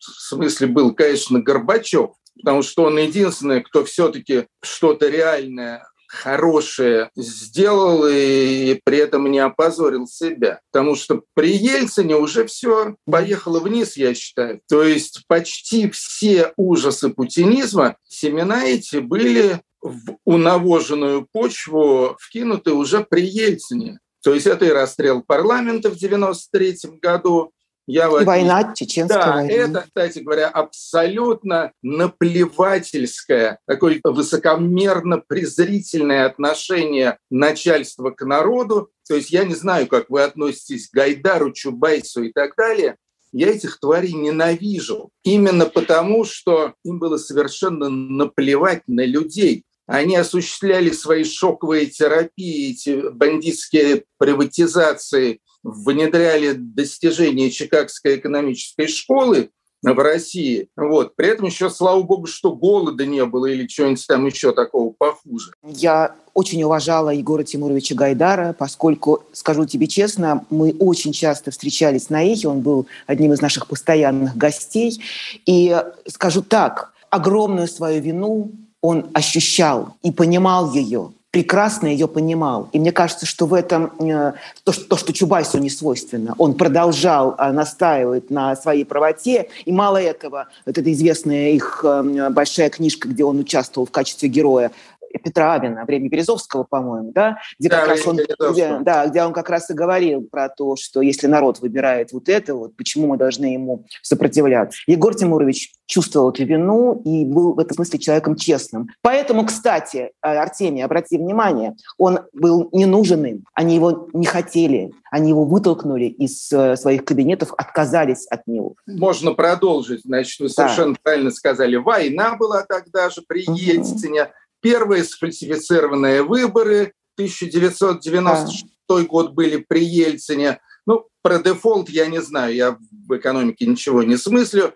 смысле 0.00 0.66
был, 0.66 0.92
конечно, 0.94 1.40
Горбачев, 1.40 2.10
потому 2.42 2.62
что 2.62 2.84
он 2.84 2.98
единственный, 2.98 3.62
кто 3.62 3.84
все-таки 3.84 4.48
что-то 4.60 5.08
реальное 5.08 5.86
хорошее 6.14 7.10
сделал 7.16 8.06
и 8.08 8.80
при 8.84 8.98
этом 8.98 9.30
не 9.30 9.38
опозорил 9.38 10.06
себя. 10.06 10.60
Потому 10.70 10.94
что 10.94 11.22
при 11.34 11.56
Ельцине 11.56 12.16
уже 12.16 12.46
все 12.46 12.96
поехало 13.06 13.60
вниз, 13.60 13.96
я 13.96 14.14
считаю. 14.14 14.60
То 14.68 14.82
есть 14.82 15.24
почти 15.26 15.90
все 15.90 16.52
ужасы 16.56 17.10
путинизма, 17.10 17.96
семена 18.06 18.64
эти 18.64 18.96
были 18.96 19.60
в 19.82 20.16
унавоженную 20.24 21.28
почву 21.30 22.16
вкинуты 22.18 22.72
уже 22.72 23.04
при 23.04 23.22
Ельцине. 23.22 23.98
То 24.22 24.32
есть 24.32 24.46
это 24.46 24.64
и 24.64 24.70
расстрел 24.70 25.22
парламента 25.22 25.90
в 25.90 25.96
1993 25.96 26.98
году, 26.98 27.52
я 27.86 28.06
и 28.06 28.24
война, 28.24 28.72
чеченская 28.74 29.18
да, 29.18 29.34
война. 29.34 29.52
это, 29.52 29.82
кстати 29.82 30.20
говоря, 30.20 30.48
абсолютно 30.48 31.72
наплевательское, 31.82 33.58
такое 33.66 34.00
высокомерно-презрительное 34.02 36.24
отношение 36.24 37.18
начальства 37.30 38.10
к 38.10 38.24
народу. 38.24 38.88
То 39.06 39.16
есть 39.16 39.30
я 39.30 39.44
не 39.44 39.54
знаю, 39.54 39.86
как 39.86 40.08
вы 40.08 40.22
относитесь 40.22 40.88
к 40.88 40.94
Гайдару, 40.94 41.52
Чубайсу 41.52 42.22
и 42.22 42.32
так 42.32 42.54
далее. 42.56 42.96
Я 43.32 43.50
этих 43.50 43.78
тварей 43.80 44.14
ненавижу. 44.14 45.10
Именно 45.22 45.66
потому, 45.66 46.24
что 46.24 46.72
им 46.84 46.98
было 46.98 47.18
совершенно 47.18 47.90
наплевать 47.90 48.80
на 48.86 49.04
людей. 49.04 49.66
Они 49.86 50.16
осуществляли 50.16 50.88
свои 50.90 51.24
шоковые 51.24 51.84
терапии, 51.86 52.70
эти 52.70 53.10
бандитские 53.10 54.04
приватизации– 54.18 55.40
внедряли 55.64 56.52
достижения 56.52 57.50
Чикагской 57.50 58.16
экономической 58.18 58.86
школы 58.86 59.50
в 59.82 59.98
России. 59.98 60.68
Вот. 60.76 61.16
При 61.16 61.28
этом 61.28 61.46
еще, 61.46 61.68
слава 61.68 62.02
богу, 62.02 62.26
что 62.26 62.54
голода 62.54 63.04
не 63.04 63.24
было 63.24 63.46
или 63.46 63.66
чего-нибудь 63.66 64.06
там 64.06 64.24
еще 64.26 64.52
такого 64.52 64.92
похуже. 64.92 65.52
Я 65.62 66.14
очень 66.32 66.62
уважала 66.62 67.10
Егора 67.10 67.42
Тимуровича 67.42 67.94
Гайдара, 67.94 68.54
поскольку, 68.58 69.24
скажу 69.32 69.66
тебе 69.66 69.86
честно, 69.86 70.46
мы 70.50 70.74
очень 70.78 71.12
часто 71.12 71.50
встречались 71.50 72.08
на 72.08 72.24
Эхе, 72.24 72.48
он 72.48 72.60
был 72.60 72.86
одним 73.06 73.32
из 73.32 73.40
наших 73.40 73.66
постоянных 73.66 74.36
гостей. 74.36 75.02
И 75.46 75.76
скажу 76.06 76.42
так, 76.42 76.92
огромную 77.10 77.68
свою 77.68 78.00
вину 78.00 78.52
он 78.80 79.06
ощущал 79.14 79.96
и 80.02 80.10
понимал 80.12 80.72
ее, 80.72 81.12
прекрасно 81.34 81.88
ее 81.88 82.06
понимал. 82.06 82.68
И 82.72 82.78
мне 82.78 82.92
кажется, 82.92 83.26
что 83.26 83.46
в 83.46 83.54
этом 83.54 83.90
э, 83.98 84.34
то, 84.62 84.70
что, 84.70 84.84
то, 84.84 84.96
что 84.96 85.12
Чубайсу 85.12 85.58
не 85.58 85.68
свойственно. 85.68 86.36
Он 86.38 86.54
продолжал 86.54 87.34
э, 87.36 87.50
настаивать 87.50 88.30
на 88.30 88.54
своей 88.54 88.84
правоте. 88.84 89.48
И 89.64 89.72
мало 89.72 90.00
этого, 90.00 90.46
вот 90.64 90.78
эта 90.78 90.92
известная 90.92 91.50
их 91.50 91.84
э, 91.84 92.30
большая 92.30 92.70
книжка, 92.70 93.08
где 93.08 93.24
он 93.24 93.40
участвовал 93.40 93.84
в 93.84 93.90
качестве 93.90 94.28
героя, 94.28 94.70
Петра 95.18 95.54
Авина, 95.54 95.84
время 95.84 96.08
Березовского, 96.08 96.64
по-моему, 96.64 97.12
да, 97.12 97.38
где 97.58 97.68
да, 97.68 97.80
как 97.80 97.88
раз 97.88 98.06
он, 98.06 98.16
где, 98.52 98.78
да, 98.80 99.06
где 99.06 99.22
он 99.22 99.32
как 99.32 99.50
раз 99.50 99.70
и 99.70 99.74
говорил 99.74 100.22
про 100.22 100.48
то, 100.48 100.76
что 100.76 101.00
если 101.00 101.26
народ 101.26 101.60
выбирает 101.60 102.12
вот 102.12 102.28
это, 102.28 102.54
вот 102.54 102.76
почему 102.76 103.08
мы 103.08 103.16
должны 103.16 103.46
ему 103.46 103.86
сопротивляться. 104.02 104.78
Егор 104.86 105.14
Тимурович 105.14 105.72
чувствовал 105.86 106.30
эту 106.30 106.44
вину 106.44 107.00
и 107.04 107.24
был 107.24 107.54
в 107.54 107.58
этом 107.58 107.76
смысле 107.76 107.98
человеком 107.98 108.36
честным. 108.36 108.88
Поэтому, 109.02 109.46
кстати, 109.46 110.12
Артемий, 110.20 110.84
обрати 110.84 111.18
внимание, 111.18 111.76
он 111.98 112.20
был 112.32 112.68
не 112.72 112.86
нужен 112.86 113.24
им, 113.24 113.44
они 113.54 113.74
его 113.74 114.08
не 114.12 114.26
хотели, 114.26 114.92
они 115.10 115.28
его 115.28 115.44
вытолкнули 115.44 116.06
из 116.06 116.50
э, 116.52 116.74
своих 116.76 117.04
кабинетов, 117.04 117.52
отказались 117.56 118.26
от 118.26 118.48
него. 118.48 118.74
Можно 118.86 119.32
продолжить. 119.32 120.00
Значит, 120.02 120.40
вы 120.40 120.48
совершенно 120.48 120.94
да. 120.94 120.98
правильно 121.02 121.30
сказали. 121.30 121.76
Война 121.76 122.34
была 122.34 122.62
тогда 122.62 123.10
же 123.10 123.22
при 123.22 123.44
Ельцине. 123.48 124.32
Первые 124.64 125.04
сфальсифицированные 125.04 126.22
выборы 126.22 126.94
1996 127.16 128.64
а. 128.88 129.02
год 129.02 129.32
были 129.32 129.58
при 129.58 129.84
Ельцине. 129.84 130.58
Ну, 130.86 131.06
про 131.20 131.38
дефолт 131.38 131.90
я 131.90 132.06
не 132.06 132.22
знаю, 132.22 132.54
я 132.54 132.78
в 133.06 133.14
экономике 133.14 133.66
ничего 133.66 134.02
не 134.02 134.16
смыслю. 134.16 134.72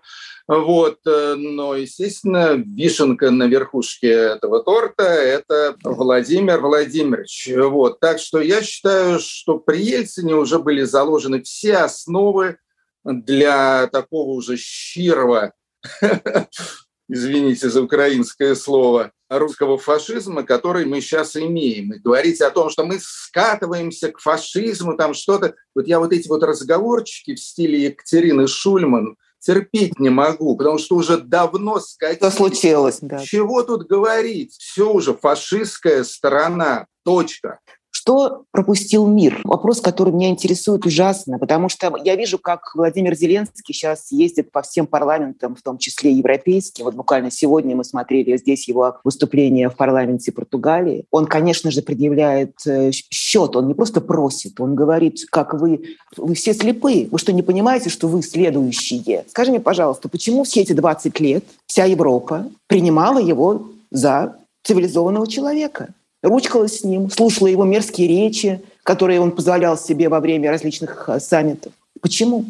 Вот, 0.47 0.99
э, 1.07 1.33
но, 1.35 1.75
естественно, 1.75 2.53
вишенка 2.55 3.31
на 3.31 3.47
верхушке 3.47 4.09
этого 4.09 4.61
торта– 4.61 5.03
это 5.05 5.75
Владимир 5.83 6.59
Владимирович. 6.59 7.49
Вот, 7.55 7.99
так 7.99 8.19
что 8.19 8.39
я 8.41 8.61
считаю, 8.61 9.17
что 9.19 9.57
при 9.57 9.81
Ельцине 9.81 10.35
уже 10.35 10.59
были 10.59 10.83
заложены 10.83 11.41
все 11.41 11.77
основы 11.77 12.57
для 13.03 13.87
такого 13.87 14.33
уже 14.33 14.55
щирого 14.55 15.53
извините 17.09 17.69
за 17.69 17.81
украинское 17.81 18.53
слово, 18.53 19.11
русского 19.29 19.77
фашизма, 19.77 20.43
который 20.43 20.85
мы 20.85 21.01
сейчас 21.01 21.35
имеем. 21.35 21.93
И 21.93 21.99
говорить 21.99 22.41
о 22.41 22.49
том, 22.49 22.69
что 22.69 22.83
мы 22.85 22.99
скатываемся 22.99 24.11
к 24.11 24.19
фашизму, 24.19 24.97
там 24.97 25.13
что-то. 25.13 25.55
Вот 25.75 25.87
я 25.87 25.99
вот 25.99 26.11
эти 26.11 26.27
вот 26.27 26.43
разговорчики 26.43 27.35
в 27.35 27.39
стиле 27.39 27.83
Екатерины 27.85 28.47
Шульман 28.47 29.15
терпеть 29.39 29.99
не 29.99 30.09
могу, 30.09 30.57
потому 30.57 30.77
что 30.77 30.95
уже 30.95 31.17
давно 31.17 31.79
скатились. 31.79 32.17
Что 32.17 32.31
случилось, 32.31 32.97
да. 33.01 33.19
Чего 33.19 33.63
тут 33.63 33.87
говорить? 33.87 34.55
Все 34.57 34.91
уже 34.91 35.13
фашистская 35.13 36.03
сторона. 36.03 36.87
Точка. 37.03 37.59
Что 38.09 38.45
пропустил 38.49 39.05
мир? 39.05 39.39
Вопрос, 39.43 39.81
который 39.81 40.11
меня 40.11 40.29
интересует 40.29 40.83
ужасно, 40.83 41.37
потому 41.37 41.69
что 41.69 41.95
я 42.03 42.15
вижу, 42.15 42.39
как 42.39 42.71
Владимир 42.73 43.13
Зеленский 43.13 43.71
сейчас 43.71 44.11
ездит 44.11 44.51
по 44.51 44.63
всем 44.63 44.87
парламентам, 44.87 45.55
в 45.55 45.61
том 45.61 45.77
числе 45.77 46.13
европейским. 46.13 46.85
Вот 46.85 46.95
буквально 46.95 47.29
сегодня 47.29 47.75
мы 47.75 47.83
смотрели 47.83 48.35
здесь 48.37 48.67
его 48.67 48.97
выступление 49.03 49.69
в 49.69 49.75
парламенте 49.75 50.31
Португалии. 50.31 51.05
Он, 51.11 51.27
конечно 51.27 51.69
же, 51.69 51.83
предъявляет 51.83 52.55
э, 52.65 52.89
счет, 52.91 53.55
он 53.55 53.67
не 53.67 53.75
просто 53.75 54.01
просит, 54.01 54.59
он 54.59 54.73
говорит, 54.73 55.19
как 55.29 55.53
вы, 55.53 55.95
вы 56.17 56.33
все 56.33 56.55
слепы, 56.55 57.07
вы 57.11 57.19
что, 57.19 57.31
не 57.31 57.43
понимаете, 57.43 57.91
что 57.91 58.07
вы 58.07 58.23
следующие? 58.23 59.23
Скажи 59.29 59.51
мне, 59.51 59.59
пожалуйста, 59.59 60.09
почему 60.09 60.45
все 60.45 60.61
эти 60.61 60.73
20 60.73 61.19
лет 61.19 61.43
вся 61.67 61.85
Европа 61.85 62.47
принимала 62.65 63.19
его 63.19 63.67
за 63.91 64.35
цивилизованного 64.63 65.27
человека? 65.27 65.89
Ручкалась 66.21 66.79
с 66.79 66.83
ним, 66.83 67.09
слушала 67.09 67.47
его 67.47 67.65
мерзкие 67.65 68.07
речи, 68.07 68.61
которые 68.83 69.19
он 69.21 69.31
позволял 69.31 69.77
себе 69.77 70.09
во 70.09 70.19
время 70.19 70.49
различных 70.49 71.09
э, 71.09 71.19
саммитов. 71.19 71.73
Почему? 72.01 72.45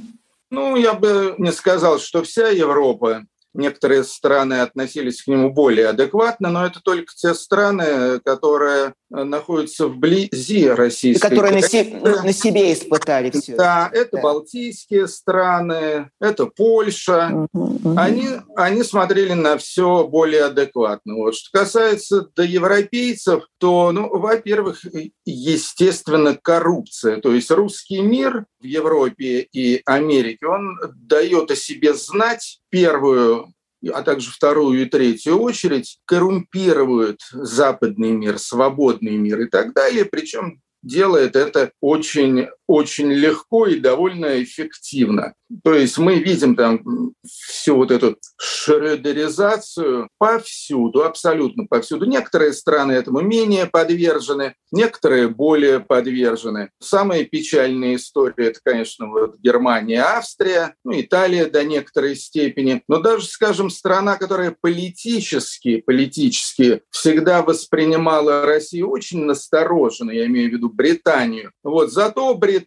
Ну, 0.52 0.76
я 0.76 0.94
бы 0.94 1.36
не 1.38 1.52
сказал, 1.52 2.00
что 2.00 2.24
вся 2.24 2.50
Европа 2.50 3.24
Некоторые 3.54 4.04
страны 4.04 4.62
относились 4.62 5.24
к 5.24 5.28
нему 5.28 5.52
более 5.52 5.88
адекватно, 5.88 6.50
но 6.50 6.66
это 6.66 6.82
только 6.82 7.14
те 7.16 7.34
страны, 7.34 8.20
которые 8.20 8.94
находятся 9.10 9.88
вблизи 9.88 10.68
российской. 10.70 11.26
И 11.26 11.30
которые 11.30 11.54
на, 11.54 11.62
се- 11.62 12.00
на 12.00 12.34
себе 12.34 12.74
испытали 12.74 13.32
все. 13.32 13.56
Да, 13.56 13.90
это 13.92 14.18
да. 14.18 14.22
Балтийские 14.22 15.08
страны, 15.08 16.10
это 16.20 16.46
Польша. 16.46 17.48
Угу, 17.54 17.64
угу. 17.64 17.94
Они, 17.98 18.28
они 18.56 18.84
смотрели 18.84 19.34
на 19.34 19.58
все 19.58 20.08
более 20.08 20.46
адекватно. 20.46 21.16
Вот. 21.16 21.36
Что 21.36 21.60
касается 21.60 22.28
до 22.36 22.44
европейцев, 22.44 23.44
то, 23.58 23.92
ну, 23.92 24.10
во-первых, 24.10 24.86
естественно, 25.26 26.38
коррупция. 26.42 27.18
То 27.18 27.34
есть 27.34 27.52
русский 27.52 28.02
мир 28.02 28.46
в 28.60 28.64
Европе 28.64 29.48
и 29.52 29.82
Америке, 29.86 30.46
он 30.48 30.78
дает 30.96 31.52
о 31.52 31.56
себе 31.56 31.94
знать 31.94 32.60
первую 32.70 33.54
а 33.88 34.02
также 34.04 34.32
вторую 34.32 34.82
и 34.82 34.86
третью 34.86 35.40
очередь, 35.40 36.00
коррумпируют 36.06 37.22
западный 37.32 38.12
мир, 38.12 38.38
свободный 38.40 39.18
мир 39.18 39.42
и 39.42 39.50
так 39.50 39.74
далее, 39.74 40.06
причем 40.06 40.62
делает 40.82 41.36
это 41.36 41.72
очень, 41.82 42.48
очень 42.70 43.12
легко 43.12 43.66
и 43.66 43.80
довольно 43.80 44.44
эффективно. 44.44 45.34
То 45.64 45.74
есть 45.74 45.98
мы 45.98 46.20
видим 46.20 46.56
там 46.56 47.14
всю 47.28 47.76
вот 47.78 47.90
эту 47.90 48.18
шредеризацию 48.40 50.08
повсюду, 50.20 51.04
абсолютно 51.04 51.66
повсюду. 51.66 52.06
Некоторые 52.06 52.54
страны 52.54 52.92
этому 52.92 53.22
менее 53.22 53.66
подвержены, 53.66 54.54
некоторые 54.72 55.30
более 55.30 55.80
подвержены. 55.80 56.70
Самая 56.80 57.24
печальная 57.24 57.96
история– 57.96 58.34
это, 58.50 58.60
конечно, 58.64 59.08
вот 59.08 59.40
Германия, 59.40 60.04
Австрия, 60.04 60.76
ну, 60.86 60.92
Италия 61.02 61.48
до 61.48 61.64
некоторой 61.64 62.16
степени. 62.16 62.84
Но 62.88 63.00
даже, 63.00 63.26
скажем, 63.26 63.72
страна, 63.72 64.18
которая 64.18 64.56
политически, 64.62 65.82
политически 65.82 66.84
всегда 66.92 67.42
воспринимала 67.42 68.46
Россию 68.46 68.92
очень 68.92 69.26
настороженно, 69.26 70.12
я 70.12 70.28
имею 70.28 70.52
в 70.52 70.54
виду 70.54 70.70
Британию. 70.70 71.52
Вот. 71.64 71.92
Зато 71.92 72.36
Британия 72.36 72.59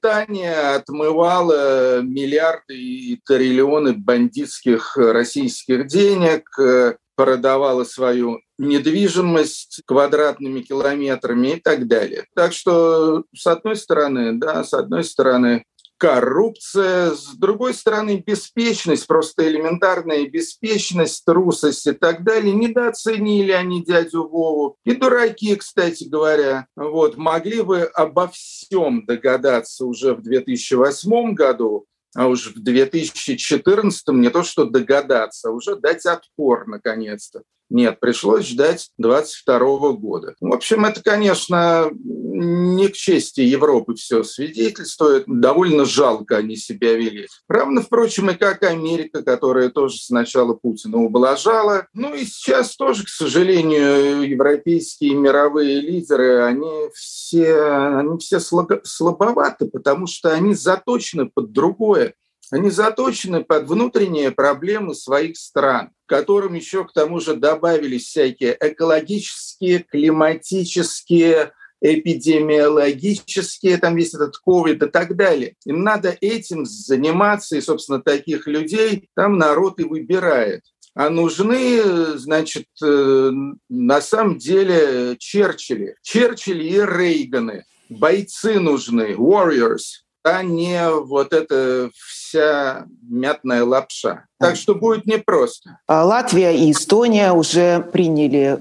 отмывала 0.74 2.00
миллиарды 2.02 2.76
и 2.76 3.20
триллионы 3.24 3.92
бандитских 3.92 4.96
российских 4.96 5.86
денег, 5.86 6.48
э, 6.58 6.96
продавала 7.14 7.84
свою 7.84 8.40
недвижимость 8.58 9.82
квадратными 9.86 10.60
километрами 10.60 11.54
и 11.54 11.60
так 11.60 11.86
далее. 11.86 12.24
Так 12.34 12.52
что, 12.52 13.24
с 13.34 13.46
одной 13.46 13.76
стороны, 13.76 14.38
да, 14.38 14.64
с 14.64 14.72
одной 14.72 15.04
стороны, 15.04 15.64
коррупция, 16.02 17.12
с 17.12 17.28
другой 17.36 17.74
стороны, 17.74 18.24
беспечность, 18.26 19.06
просто 19.06 19.46
элементарная 19.46 20.28
беспечность, 20.28 21.24
трусость 21.24 21.86
и 21.86 21.92
так 21.92 22.24
далее. 22.24 22.52
Недооценили 22.52 23.52
они 23.52 23.84
дядю 23.84 24.26
Вову. 24.26 24.74
И 24.84 24.96
дураки, 24.96 25.54
кстати 25.54 26.02
говоря, 26.02 26.66
вот, 26.74 27.16
могли 27.16 27.62
бы 27.62 27.82
обо 27.82 28.26
всем 28.34 29.06
догадаться 29.06 29.86
уже 29.86 30.14
в 30.14 30.22
2008 30.22 31.34
году, 31.34 31.86
а 32.16 32.26
уж 32.26 32.48
в 32.48 32.60
2014 32.60 34.08
не 34.08 34.30
то 34.30 34.42
что 34.42 34.64
догадаться, 34.64 35.50
а 35.50 35.52
уже 35.52 35.76
дать 35.76 36.04
отпор 36.04 36.66
наконец-то. 36.66 37.42
Нет, 37.72 38.00
пришлось 38.00 38.48
ждать 38.48 38.90
22 38.98 39.92
года. 39.92 40.34
В 40.42 40.52
общем, 40.52 40.84
это, 40.84 41.02
конечно, 41.02 41.90
не 41.90 42.88
к 42.88 42.92
чести 42.92 43.40
Европы 43.40 43.94
все 43.94 44.24
свидетельствует. 44.24 45.24
Довольно 45.26 45.86
жалко 45.86 46.36
они 46.36 46.56
себя 46.56 46.92
вели. 46.92 47.28
Равно, 47.48 47.80
впрочем, 47.80 48.28
и 48.28 48.34
как 48.34 48.62
Америка, 48.62 49.22
которая 49.22 49.70
тоже 49.70 49.96
сначала 50.02 50.52
Путина 50.52 50.98
ублажала. 50.98 51.86
Ну 51.94 52.14
и 52.14 52.26
сейчас 52.26 52.76
тоже, 52.76 53.04
к 53.04 53.08
сожалению, 53.08 54.28
европейские 54.28 55.14
мировые 55.14 55.80
лидеры, 55.80 56.42
они 56.42 56.90
все, 56.92 57.54
они 57.96 58.18
все 58.18 58.38
слабоваты, 58.38 59.66
потому 59.66 60.06
что 60.06 60.30
они 60.30 60.54
заточены 60.54 61.30
под 61.30 61.52
другое. 61.52 62.16
Они 62.52 62.68
заточены 62.68 63.42
под 63.42 63.66
внутренние 63.66 64.30
проблемы 64.30 64.94
своих 64.94 65.38
стран, 65.38 65.88
которым 66.04 66.52
еще 66.52 66.84
к 66.84 66.92
тому 66.92 67.18
же 67.18 67.34
добавились 67.34 68.04
всякие 68.04 68.54
экологические, 68.60 69.78
климатические, 69.78 71.52
эпидемиологические, 71.80 73.78
там 73.78 73.96
весь 73.96 74.12
этот 74.12 74.36
ковид 74.36 74.82
и 74.82 74.86
так 74.86 75.16
далее. 75.16 75.56
Им 75.64 75.82
надо 75.82 76.14
этим 76.20 76.66
заниматься, 76.66 77.56
и, 77.56 77.62
собственно, 77.62 78.02
таких 78.02 78.46
людей 78.46 79.08
там 79.16 79.38
народ 79.38 79.80
и 79.80 79.84
выбирает. 79.84 80.60
А 80.94 81.08
нужны, 81.08 81.82
значит, 82.18 82.66
э, 82.84 83.30
на 83.70 84.00
самом 84.02 84.36
деле 84.36 85.16
Черчилли. 85.18 85.96
Черчилли 86.02 86.64
и 86.64 86.80
Рейганы. 86.82 87.64
Бойцы 87.88 88.60
нужны, 88.60 89.14
warriors, 89.14 90.02
а 90.22 90.42
не 90.42 90.90
вот 90.90 91.32
эта 91.32 91.90
вся 92.32 92.86
мятная 93.02 93.62
лапша. 93.64 94.24
Так 94.42 94.56
что 94.56 94.74
будет 94.74 95.06
непросто. 95.06 95.78
А 95.86 96.04
Латвия 96.04 96.50
и 96.50 96.72
Эстония 96.72 97.32
уже 97.32 97.80
приняли, 97.92 98.58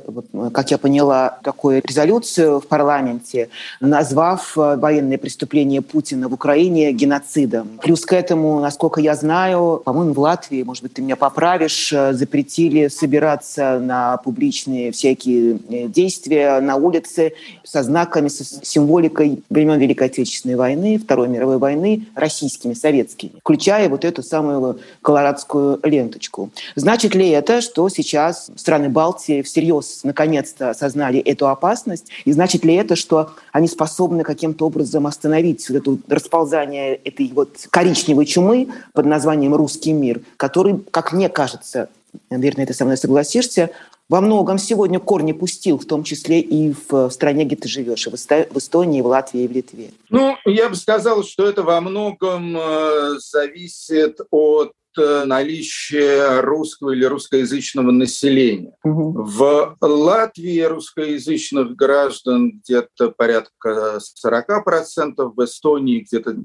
как 0.54 0.70
я 0.70 0.78
поняла, 0.78 1.40
такую 1.44 1.82
резолюцию 1.84 2.60
в 2.60 2.68
парламенте, 2.68 3.50
назвав 3.80 4.56
э, 4.58 4.76
военные 4.76 5.18
преступления 5.18 5.82
Путина 5.82 6.28
в 6.28 6.34
Украине 6.34 6.92
геноцидом. 6.92 7.80
Плюс 7.82 8.06
к 8.06 8.14
этому, 8.14 8.60
насколько 8.60 9.02
я 9.02 9.16
знаю, 9.16 9.82
по-моему, 9.84 10.14
в 10.14 10.20
Латвии, 10.20 10.62
может 10.62 10.84
быть, 10.84 10.94
ты 10.94 11.02
меня 11.02 11.16
поправишь, 11.16 11.92
э, 11.92 12.14
запретили 12.14 12.88
собираться 12.88 13.80
на 13.80 14.18
публичные 14.18 14.92
всякие 14.92 15.58
э, 15.68 15.88
действия 15.88 16.60
на 16.60 16.76
улице 16.76 17.34
со 17.64 17.82
знаками, 17.82 18.28
со 18.28 18.44
символикой 18.44 19.44
времен 19.50 19.80
Великой 19.80 20.08
Отечественной 20.08 20.56
войны, 20.56 21.00
Второй 21.00 21.28
мировой 21.28 21.58
войны, 21.58 22.06
российскими, 22.14 22.74
советскими, 22.74 23.40
включая 23.40 23.61
вот 23.90 24.06
эту 24.06 24.24
самую 24.24 24.80
колорадскую 25.02 25.80
ленточку. 25.84 26.50
Значит 26.76 27.16
ли 27.16 27.30
это, 27.30 27.62
что 27.62 27.88
сейчас 27.90 28.52
страны 28.56 28.90
Балтии 28.90 29.42
всерьез 29.42 30.02
наконец-то 30.04 30.72
осознали 30.72 31.20
эту 31.20 31.48
опасность? 31.48 32.08
И 32.26 32.32
значит 32.32 32.66
ли 32.66 32.76
это, 32.76 32.96
что 32.96 33.32
они 33.52 33.68
способны 33.68 34.24
каким-то 34.24 34.68
образом 34.68 35.08
остановить 35.08 35.70
вот 35.70 35.78
это 35.78 35.98
расползание 36.14 36.96
этой 36.96 37.32
вот 37.34 37.68
коричневой 37.70 38.26
чумы 38.26 38.70
под 38.94 39.06
названием 39.06 39.54
«русский 39.56 39.94
мир», 39.94 40.22
который, 40.38 40.80
как 40.92 41.14
мне 41.14 41.30
кажется, 41.30 41.90
наверное, 42.30 42.66
ты 42.66 42.74
со 42.74 42.86
мной 42.86 42.98
согласишься, 42.98 43.70
во 44.12 44.20
многом 44.20 44.58
сегодня 44.58 45.00
корни 45.00 45.32
пустил, 45.32 45.80
в 45.80 45.86
том 45.86 46.04
числе 46.04 46.42
и 46.42 46.76
в 46.90 47.10
стране, 47.12 47.46
где 47.46 47.56
ты 47.56 47.70
живешь, 47.70 48.06
и 48.08 48.10
в 48.10 48.58
Эстонии, 48.58 49.00
и 49.00 49.02
в 49.02 49.06
Латвии, 49.06 49.44
и 49.44 49.48
в 49.48 49.52
Литве? 49.54 49.92
Ну, 50.10 50.36
я 50.44 50.68
бы 50.68 50.76
сказал, 50.76 51.24
что 51.24 51.46
это 51.46 51.64
во 51.64 51.80
многом 51.80 52.58
э, 52.58 53.20
зависит 53.20 54.20
от 54.30 54.74
Э, 54.74 54.81
наличие 54.98 56.42
русского 56.42 56.92
или 56.92 57.06
русскоязычного 57.06 57.92
населения. 57.92 58.74
Угу. 58.84 59.24
В 59.24 59.78
Латвии 59.82 60.62
русскоязычных 60.62 61.76
граждан 61.76 62.60
где-то 62.60 63.12
порядка 63.12 64.00
40%, 64.26 65.34
в 65.36 65.44
Эстонии 65.44 66.06
где-то 66.08 66.36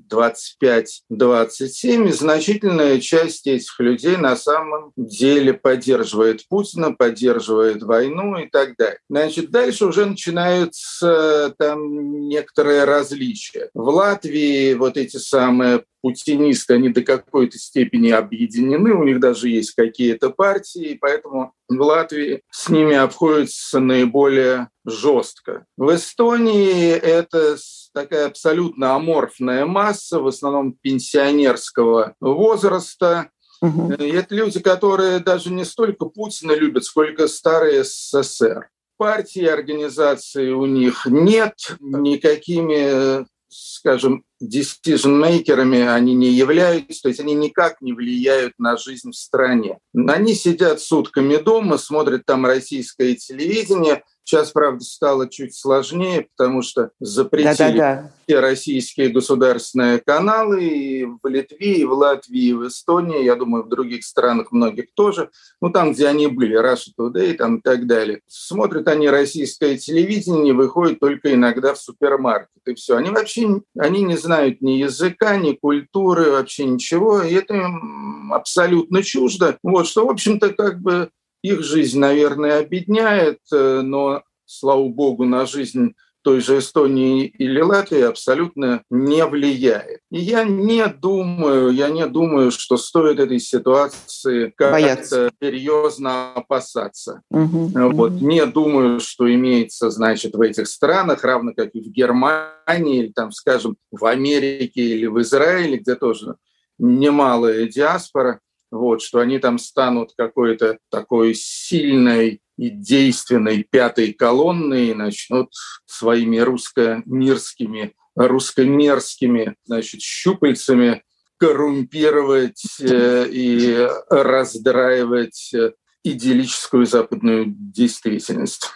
25-27%. 1.10 2.08
И 2.08 2.12
значительная 2.12 3.00
часть 3.00 3.46
этих 3.46 3.78
людей 3.80 4.16
на 4.16 4.36
самом 4.36 4.92
деле 4.96 5.54
поддерживает 5.54 6.46
Путина, 6.48 6.92
поддерживает 6.92 7.82
войну 7.82 8.38
и 8.38 8.48
так 8.48 8.76
далее. 8.76 8.98
Значит, 9.08 9.50
дальше 9.50 9.86
уже 9.86 10.06
начинаются 10.06 11.54
там 11.58 12.28
некоторые 12.28 12.84
различия. 12.84 13.70
В 13.74 13.88
Латвии 13.88 14.74
вот 14.74 14.96
эти 14.96 15.16
самые 15.16 15.84
путинисты, 16.06 16.74
они 16.74 16.90
до 16.90 17.02
какой-то 17.02 17.58
степени 17.58 18.10
объединены, 18.10 18.94
у 18.94 19.02
них 19.02 19.18
даже 19.18 19.48
есть 19.48 19.72
какие-то 19.72 20.30
партии, 20.30 20.96
поэтому 21.00 21.52
в 21.68 21.80
Латвии 21.80 22.42
с 22.48 22.68
ними 22.68 22.94
обходится 22.94 23.80
наиболее 23.80 24.68
жестко. 24.84 25.66
В 25.76 25.92
Эстонии 25.92 26.90
это 26.92 27.56
такая 27.92 28.26
абсолютно 28.26 28.94
аморфная 28.94 29.66
масса, 29.66 30.20
в 30.20 30.28
основном 30.28 30.74
пенсионерского 30.80 32.14
возраста. 32.20 33.30
Угу. 33.60 33.94
И 33.94 34.08
это 34.10 34.32
люди, 34.32 34.60
которые 34.60 35.18
даже 35.18 35.50
не 35.50 35.64
столько 35.64 36.04
Путина 36.04 36.52
любят, 36.52 36.84
сколько 36.84 37.26
старые 37.26 37.82
СССР 37.82 38.68
партии, 38.96 39.44
организации 39.44 40.50
у 40.50 40.64
них 40.66 41.04
нет, 41.04 41.76
никакими 41.80 43.26
скажем, 43.48 44.24
decision-мейкерами 44.42 45.86
они 45.86 46.14
не 46.14 46.30
являются, 46.30 47.02
то 47.02 47.08
есть 47.08 47.20
они 47.20 47.34
никак 47.34 47.80
не 47.80 47.92
влияют 47.92 48.54
на 48.58 48.76
жизнь 48.76 49.10
в 49.10 49.16
стране. 49.16 49.78
Они 49.94 50.34
сидят 50.34 50.80
сутками 50.80 51.36
дома, 51.36 51.78
смотрят 51.78 52.24
там 52.26 52.46
российское 52.46 53.14
телевидение– 53.14 54.02
Сейчас, 54.26 54.50
правда, 54.50 54.82
стало 54.82 55.28
чуть 55.28 55.54
сложнее, 55.54 56.26
потому 56.36 56.60
что 56.60 56.90
запретили 56.98 57.56
да, 57.56 57.70
да, 57.70 58.02
да. 58.02 58.12
все 58.26 58.40
российские 58.40 59.08
государственные 59.10 60.00
каналы 60.04 60.64
и 60.64 61.04
в 61.04 61.28
Литве, 61.28 61.74
и 61.74 61.84
в 61.84 61.92
Латвии, 61.92 62.46
и 62.46 62.52
в 62.52 62.66
Эстонии, 62.66 63.22
я 63.22 63.36
думаю, 63.36 63.62
в 63.62 63.68
других 63.68 64.04
странах 64.04 64.50
многих 64.50 64.86
тоже. 64.94 65.30
Ну, 65.60 65.70
там, 65.70 65.92
где 65.92 66.08
они 66.08 66.26
были, 66.26 66.60
Russia 66.60 66.90
Today 66.98 67.34
там, 67.34 67.58
и 67.58 67.60
так 67.60 67.86
далее. 67.86 68.20
Смотрят 68.26 68.88
они 68.88 69.08
российское 69.08 69.78
телевидение, 69.78 70.54
выходят 70.54 70.98
только 70.98 71.32
иногда 71.32 71.74
в 71.74 71.78
супермаркет, 71.78 72.50
и 72.66 72.74
все. 72.74 72.96
Они 72.96 73.10
вообще 73.10 73.60
они 73.78 74.02
не 74.02 74.16
знают 74.16 74.60
ни 74.60 74.72
языка, 74.72 75.36
ни 75.36 75.52
культуры, 75.52 76.32
вообще 76.32 76.64
ничего, 76.64 77.22
и 77.22 77.32
это 77.32 77.54
им 77.54 78.32
абсолютно 78.32 79.04
чуждо. 79.04 79.56
Вот, 79.62 79.86
что, 79.86 80.04
в 80.04 80.10
общем-то, 80.10 80.52
как 80.52 80.80
бы 80.80 81.10
их 81.46 81.62
жизнь, 81.62 81.98
наверное, 81.98 82.58
обедняет, 82.58 83.40
э, 83.52 83.80
но, 83.82 84.22
слава 84.44 84.88
богу, 84.88 85.24
на 85.24 85.46
жизнь 85.46 85.94
той 86.26 86.40
же 86.40 86.58
Эстонии 86.58 87.26
или 87.26 87.60
Латвии 87.60 88.00
абсолютно 88.00 88.82
не 88.90 89.24
влияет. 89.24 90.00
И 90.10 90.18
я 90.18 90.42
не 90.42 90.84
думаю, 90.88 91.70
я 91.70 91.88
не 91.88 92.04
думаю, 92.08 92.50
что 92.50 92.76
стоит 92.76 93.20
этой 93.20 93.38
ситуации 93.38 94.52
как-то 94.56 95.30
серьезно 95.40 96.32
опасаться. 96.32 97.22
Угу, 97.30 97.70
вот. 97.92 98.10
угу. 98.10 98.26
Не 98.26 98.44
думаю, 98.44 98.98
что 98.98 99.32
имеется, 99.32 99.90
значит, 99.90 100.34
в 100.34 100.40
этих 100.40 100.66
странах, 100.66 101.22
равно 101.22 101.52
как 101.56 101.76
и 101.76 101.80
в 101.80 101.92
Германии, 101.92 103.04
или 103.04 103.12
там, 103.12 103.30
скажем, 103.30 103.76
в 103.92 104.04
Америке 104.04 104.82
или 104.82 105.06
в 105.06 105.20
Израиле, 105.20 105.76
где 105.76 105.94
тоже 105.94 106.34
немалая 106.76 107.68
диаспора, 107.68 108.40
вот, 108.76 109.02
что 109.02 109.20
они 109.20 109.38
там 109.38 109.58
станут 109.58 110.12
какой-то 110.16 110.78
такой 110.90 111.34
сильной 111.34 112.40
и 112.56 112.70
действенной 112.70 113.62
пятой 113.62 114.12
колонной 114.12 114.88
и 114.88 114.94
начнут 114.94 115.50
своими 115.84 116.38
русско-мирскими, 116.38 117.94
русско-мерзкими 118.14 119.56
значит, 119.64 120.00
щупальцами 120.00 121.02
коррумпировать 121.38 122.64
э, 122.80 123.26
и 123.30 123.88
раздраивать 124.08 125.52
э, 125.54 125.72
идиллическую 126.02 126.86
западную 126.86 127.44
действительность. 127.46 128.70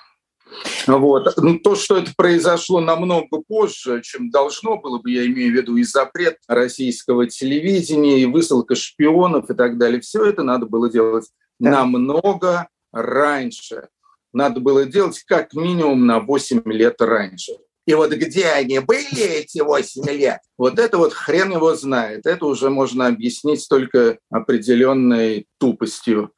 Вот. 0.86 1.34
Ну, 1.36 1.58
то, 1.58 1.74
что 1.74 1.96
это 1.96 2.12
произошло 2.16 2.80
намного 2.80 3.42
позже, 3.46 4.02
чем 4.02 4.30
должно 4.30 4.78
было 4.78 4.98
бы, 4.98 5.10
я 5.10 5.26
имею 5.26 5.52
в 5.52 5.56
виду 5.56 5.76
и 5.76 5.82
запрет 5.82 6.38
российского 6.48 7.26
телевидения, 7.26 8.20
и 8.20 8.26
высылка 8.26 8.74
шпионов 8.74 9.50
и 9.50 9.54
так 9.54 9.78
далее, 9.78 10.00
все 10.00 10.24
это 10.24 10.42
надо 10.42 10.66
было 10.66 10.90
делать 10.90 11.28
да. 11.58 11.70
намного 11.70 12.68
раньше. 12.92 13.88
Надо 14.32 14.60
было 14.60 14.84
делать 14.84 15.22
как 15.26 15.54
минимум 15.54 16.06
на 16.06 16.20
8 16.20 16.62
лет 16.66 17.00
раньше. 17.00 17.52
И 17.86 17.94
вот 17.94 18.12
где 18.12 18.46
они 18.46 18.78
были 18.78 19.22
эти 19.22 19.60
8 19.60 20.08
лет, 20.10 20.40
вот 20.56 20.78
это 20.78 20.98
вот 20.98 21.12
хрен 21.12 21.52
его 21.52 21.74
знает. 21.74 22.26
Это 22.26 22.46
уже 22.46 22.70
можно 22.70 23.06
объяснить 23.06 23.66
только 23.68 24.18
определенной 24.30 25.46
тупостью 25.58 26.32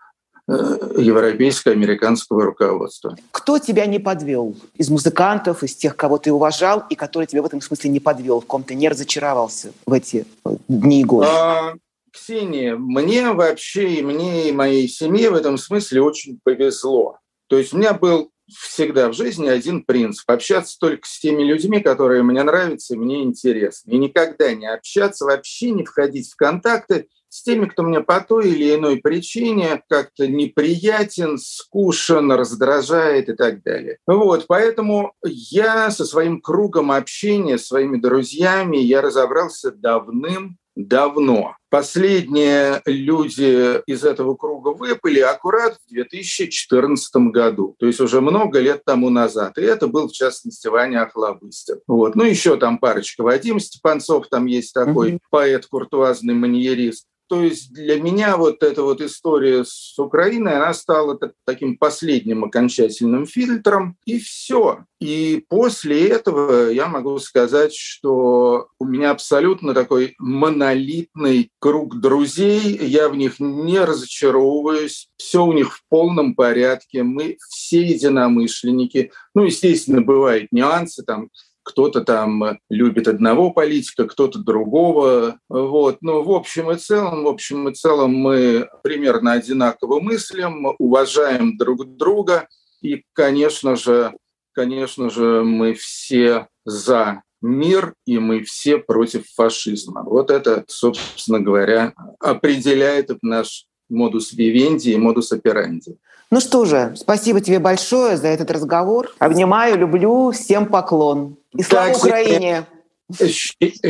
европейско-американского 0.49 2.45
руководства. 2.45 3.17
Кто 3.31 3.59
тебя 3.59 3.87
не 3.87 3.99
подвел 3.99 4.57
из 4.77 4.91
музыкантов, 4.91 5.63
из 5.63 5.77
тех, 5.77 5.97
кого 5.97 6.19
ты 6.19 6.33
уважал, 6.33 6.85
и 6.91 6.95
который 6.95 7.27
тебя 7.27 7.43
в 7.43 7.47
этом 7.47 7.61
смысле 7.61 7.91
не 7.91 8.01
подвел, 8.01 8.41
в 8.41 8.47
ком 8.47 8.65
ты 8.65 8.75
не 8.75 8.89
разочаровался 8.89 9.73
в 9.87 9.93
эти 9.93 10.27
э, 10.45 10.57
дни 10.69 11.03
и 11.03 11.05
годы? 11.05 11.29
А, 11.31 11.75
Ксения, 12.13 12.77
мне 12.77 13.33
вообще 13.33 13.95
и 13.95 14.03
мне, 14.03 14.49
и 14.49 14.53
моей 14.53 14.89
семье 14.89 15.31
в 15.31 15.35
этом 15.35 15.57
смысле 15.59 16.03
очень 16.03 16.41
повезло. 16.43 17.19
То 17.47 17.57
есть 17.59 17.73
у 17.73 17.79
меня 17.79 17.95
был 17.95 18.31
всегда 18.49 19.09
в 19.09 19.15
жизни 19.15 19.49
один 19.49 19.85
принцип– 19.85 20.25
общаться 20.31 20.77
только 20.79 21.07
с 21.07 21.21
теми 21.21 21.43
людьми, 21.43 21.81
которые 21.81 22.23
мне 22.23 22.43
нравятся 22.43 22.95
и 22.95 22.99
мне 22.99 23.23
интересны. 23.23 23.93
И 23.93 23.99
никогда 23.99 24.53
не 24.55 24.67
общаться, 24.67 25.25
вообще 25.25 25.71
не 25.71 25.85
входить 25.85 26.31
в 26.31 26.37
контакты 26.37 27.09
с 27.33 27.43
теми, 27.43 27.65
кто 27.65 27.83
мне 27.83 28.03
по 28.03 28.21
той 28.21 28.51
или 28.51 28.75
иной 28.75 28.99
причине 28.99 29.83
как-то 29.89 30.29
неприятен, 30.29 31.39
скушен, 31.39 32.31
раздражает 32.31 33.31
и 33.31 33.33
так 33.33 33.63
далее. 33.63 33.97
Вот, 34.07 34.45
поэтому 34.47 35.15
я 35.25 35.91
со 35.91 36.05
своим 36.05 36.43
кругом 36.43 36.93
общения, 36.93 37.57
своими 37.57 37.97
друзьями, 37.97 38.77
я 38.77 39.01
разобрался 39.01 39.71
давным 39.71 40.59
давно. 40.77 41.57
Последние 41.71 42.83
люди 42.85 43.81
из 43.87 44.05
этого 44.05 44.35
круга 44.35 44.69
выпали 44.69 45.21
аккурат 45.21 45.79
в 45.87 45.91
2014 45.91 47.15
году, 47.31 47.77
то 47.79 47.87
есть 47.87 48.01
уже 48.01 48.21
много 48.21 48.61
лет 48.61 48.85
тому 48.85 49.09
назад. 49.09 49.57
И 49.57 49.63
это 49.63 49.87
был, 49.87 50.09
в 50.09 50.13
частности, 50.13 50.67
Ваня 50.67 51.05
Охлобыстин. 51.05 51.81
Вот. 51.87 52.15
Ну, 52.15 52.25
еще 52.25 52.59
там 52.59 52.79
парочка. 52.79 53.23
Вадим 53.23 53.59
Степанцов, 53.59 54.29
там 54.29 54.45
есть 54.45 54.75
такой 54.75 55.13
mm-hmm. 55.13 55.21
поэт, 55.31 55.67
куртуазный 55.67 56.35
маньерист 56.35 57.07
то 57.33 57.43
есть 57.43 57.73
для 57.73 57.99
меня 57.99 58.37
вот 58.37 58.63
эта 58.63 58.83
вот 58.83 59.01
история 59.01 59.65
с 59.65 59.99
Украиной, 59.99 60.57
она 60.57 60.75
стала 60.75 61.19
таким 61.47 61.79
последним 61.79 62.45
окончательным 62.45 63.25
фильтром, 63.25 63.97
и 64.05 64.19
все. 64.19 64.85
И 65.01 65.43
после 65.49 66.09
этого 66.09 66.69
я 66.69 66.89
могу 66.89 67.19
сказать, 67.21 67.75
что 67.75 68.69
у 68.79 68.85
меня 68.85 69.13
абсолютно 69.13 69.73
такой 69.73 70.15
монолитный 70.19 71.51
круг 71.59 72.03
друзей, 72.03 72.77
я 72.83 73.09
в 73.09 73.17
них 73.17 73.41
не 73.41 73.79
разочаровываюсь, 73.79 75.09
все 75.17 75.43
у 75.43 75.55
них 75.55 75.75
в 75.75 75.85
полном 75.89 76.35
порядке, 76.35 77.03
мы 77.03 77.39
все 77.49 77.81
единомышленники. 77.81 79.11
Ну, 79.35 79.45
естественно, 79.45 80.03
бывают 80.03 80.53
нюансы, 80.53 81.03
там 81.03 81.31
кто-то 81.63 82.03
там 82.03 82.59
любит 82.69 83.09
одного 83.09 83.51
политика, 83.51 84.07
кто-то 84.07 84.39
другого. 84.39 85.39
Вот. 85.49 85.99
Но 86.01 86.23
в 86.23 86.31
общем 86.31 86.71
и 86.71 86.77
целом, 86.77 87.25
в 87.25 87.29
общем 87.29 87.69
и 87.69 87.75
целом 87.75 88.15
мы 88.15 88.69
примерно 88.83 89.33
одинаково 89.33 90.01
мыслим, 90.01 90.75
уважаем 90.79 91.57
друг 91.57 91.97
друга. 91.97 92.49
И, 92.81 93.05
конечно 93.13 93.77
же, 93.77 94.13
конечно 94.53 95.11
же, 95.11 95.43
мы 95.45 95.75
все 95.75 96.49
за 96.65 97.23
мир, 97.41 97.95
и 98.07 98.19
мы 98.19 98.43
все 98.43 98.79
против 98.79 99.27
фашизма. 99.35 100.03
Вот 100.05 100.31
это, 100.31 100.65
собственно 100.69 101.41
говоря, 101.41 101.93
определяет 102.21 103.11
наш 103.23 103.67
модус 103.89 104.33
вивенди 104.33 104.91
и 104.91 104.97
модус 104.97 105.33
операнди. 105.33 105.97
Ну 106.31 106.41
что 106.41 106.65
же, 106.65 106.95
спасибо 106.97 107.41
тебе 107.43 107.59
большое 107.59 108.17
за 108.17 108.29
этот 108.29 108.51
разговор. 108.51 109.13
Обнимаю, 109.19 109.79
люблю, 109.79 110.31
всем 110.31 110.67
поклон. 110.67 111.37
И 111.59 111.63
слава 111.63 111.93
так, 111.93 112.05
Украине! 112.05 112.67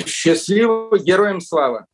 Счастливо, 0.06 0.98
героям 0.98 1.40
слава! 1.40 1.86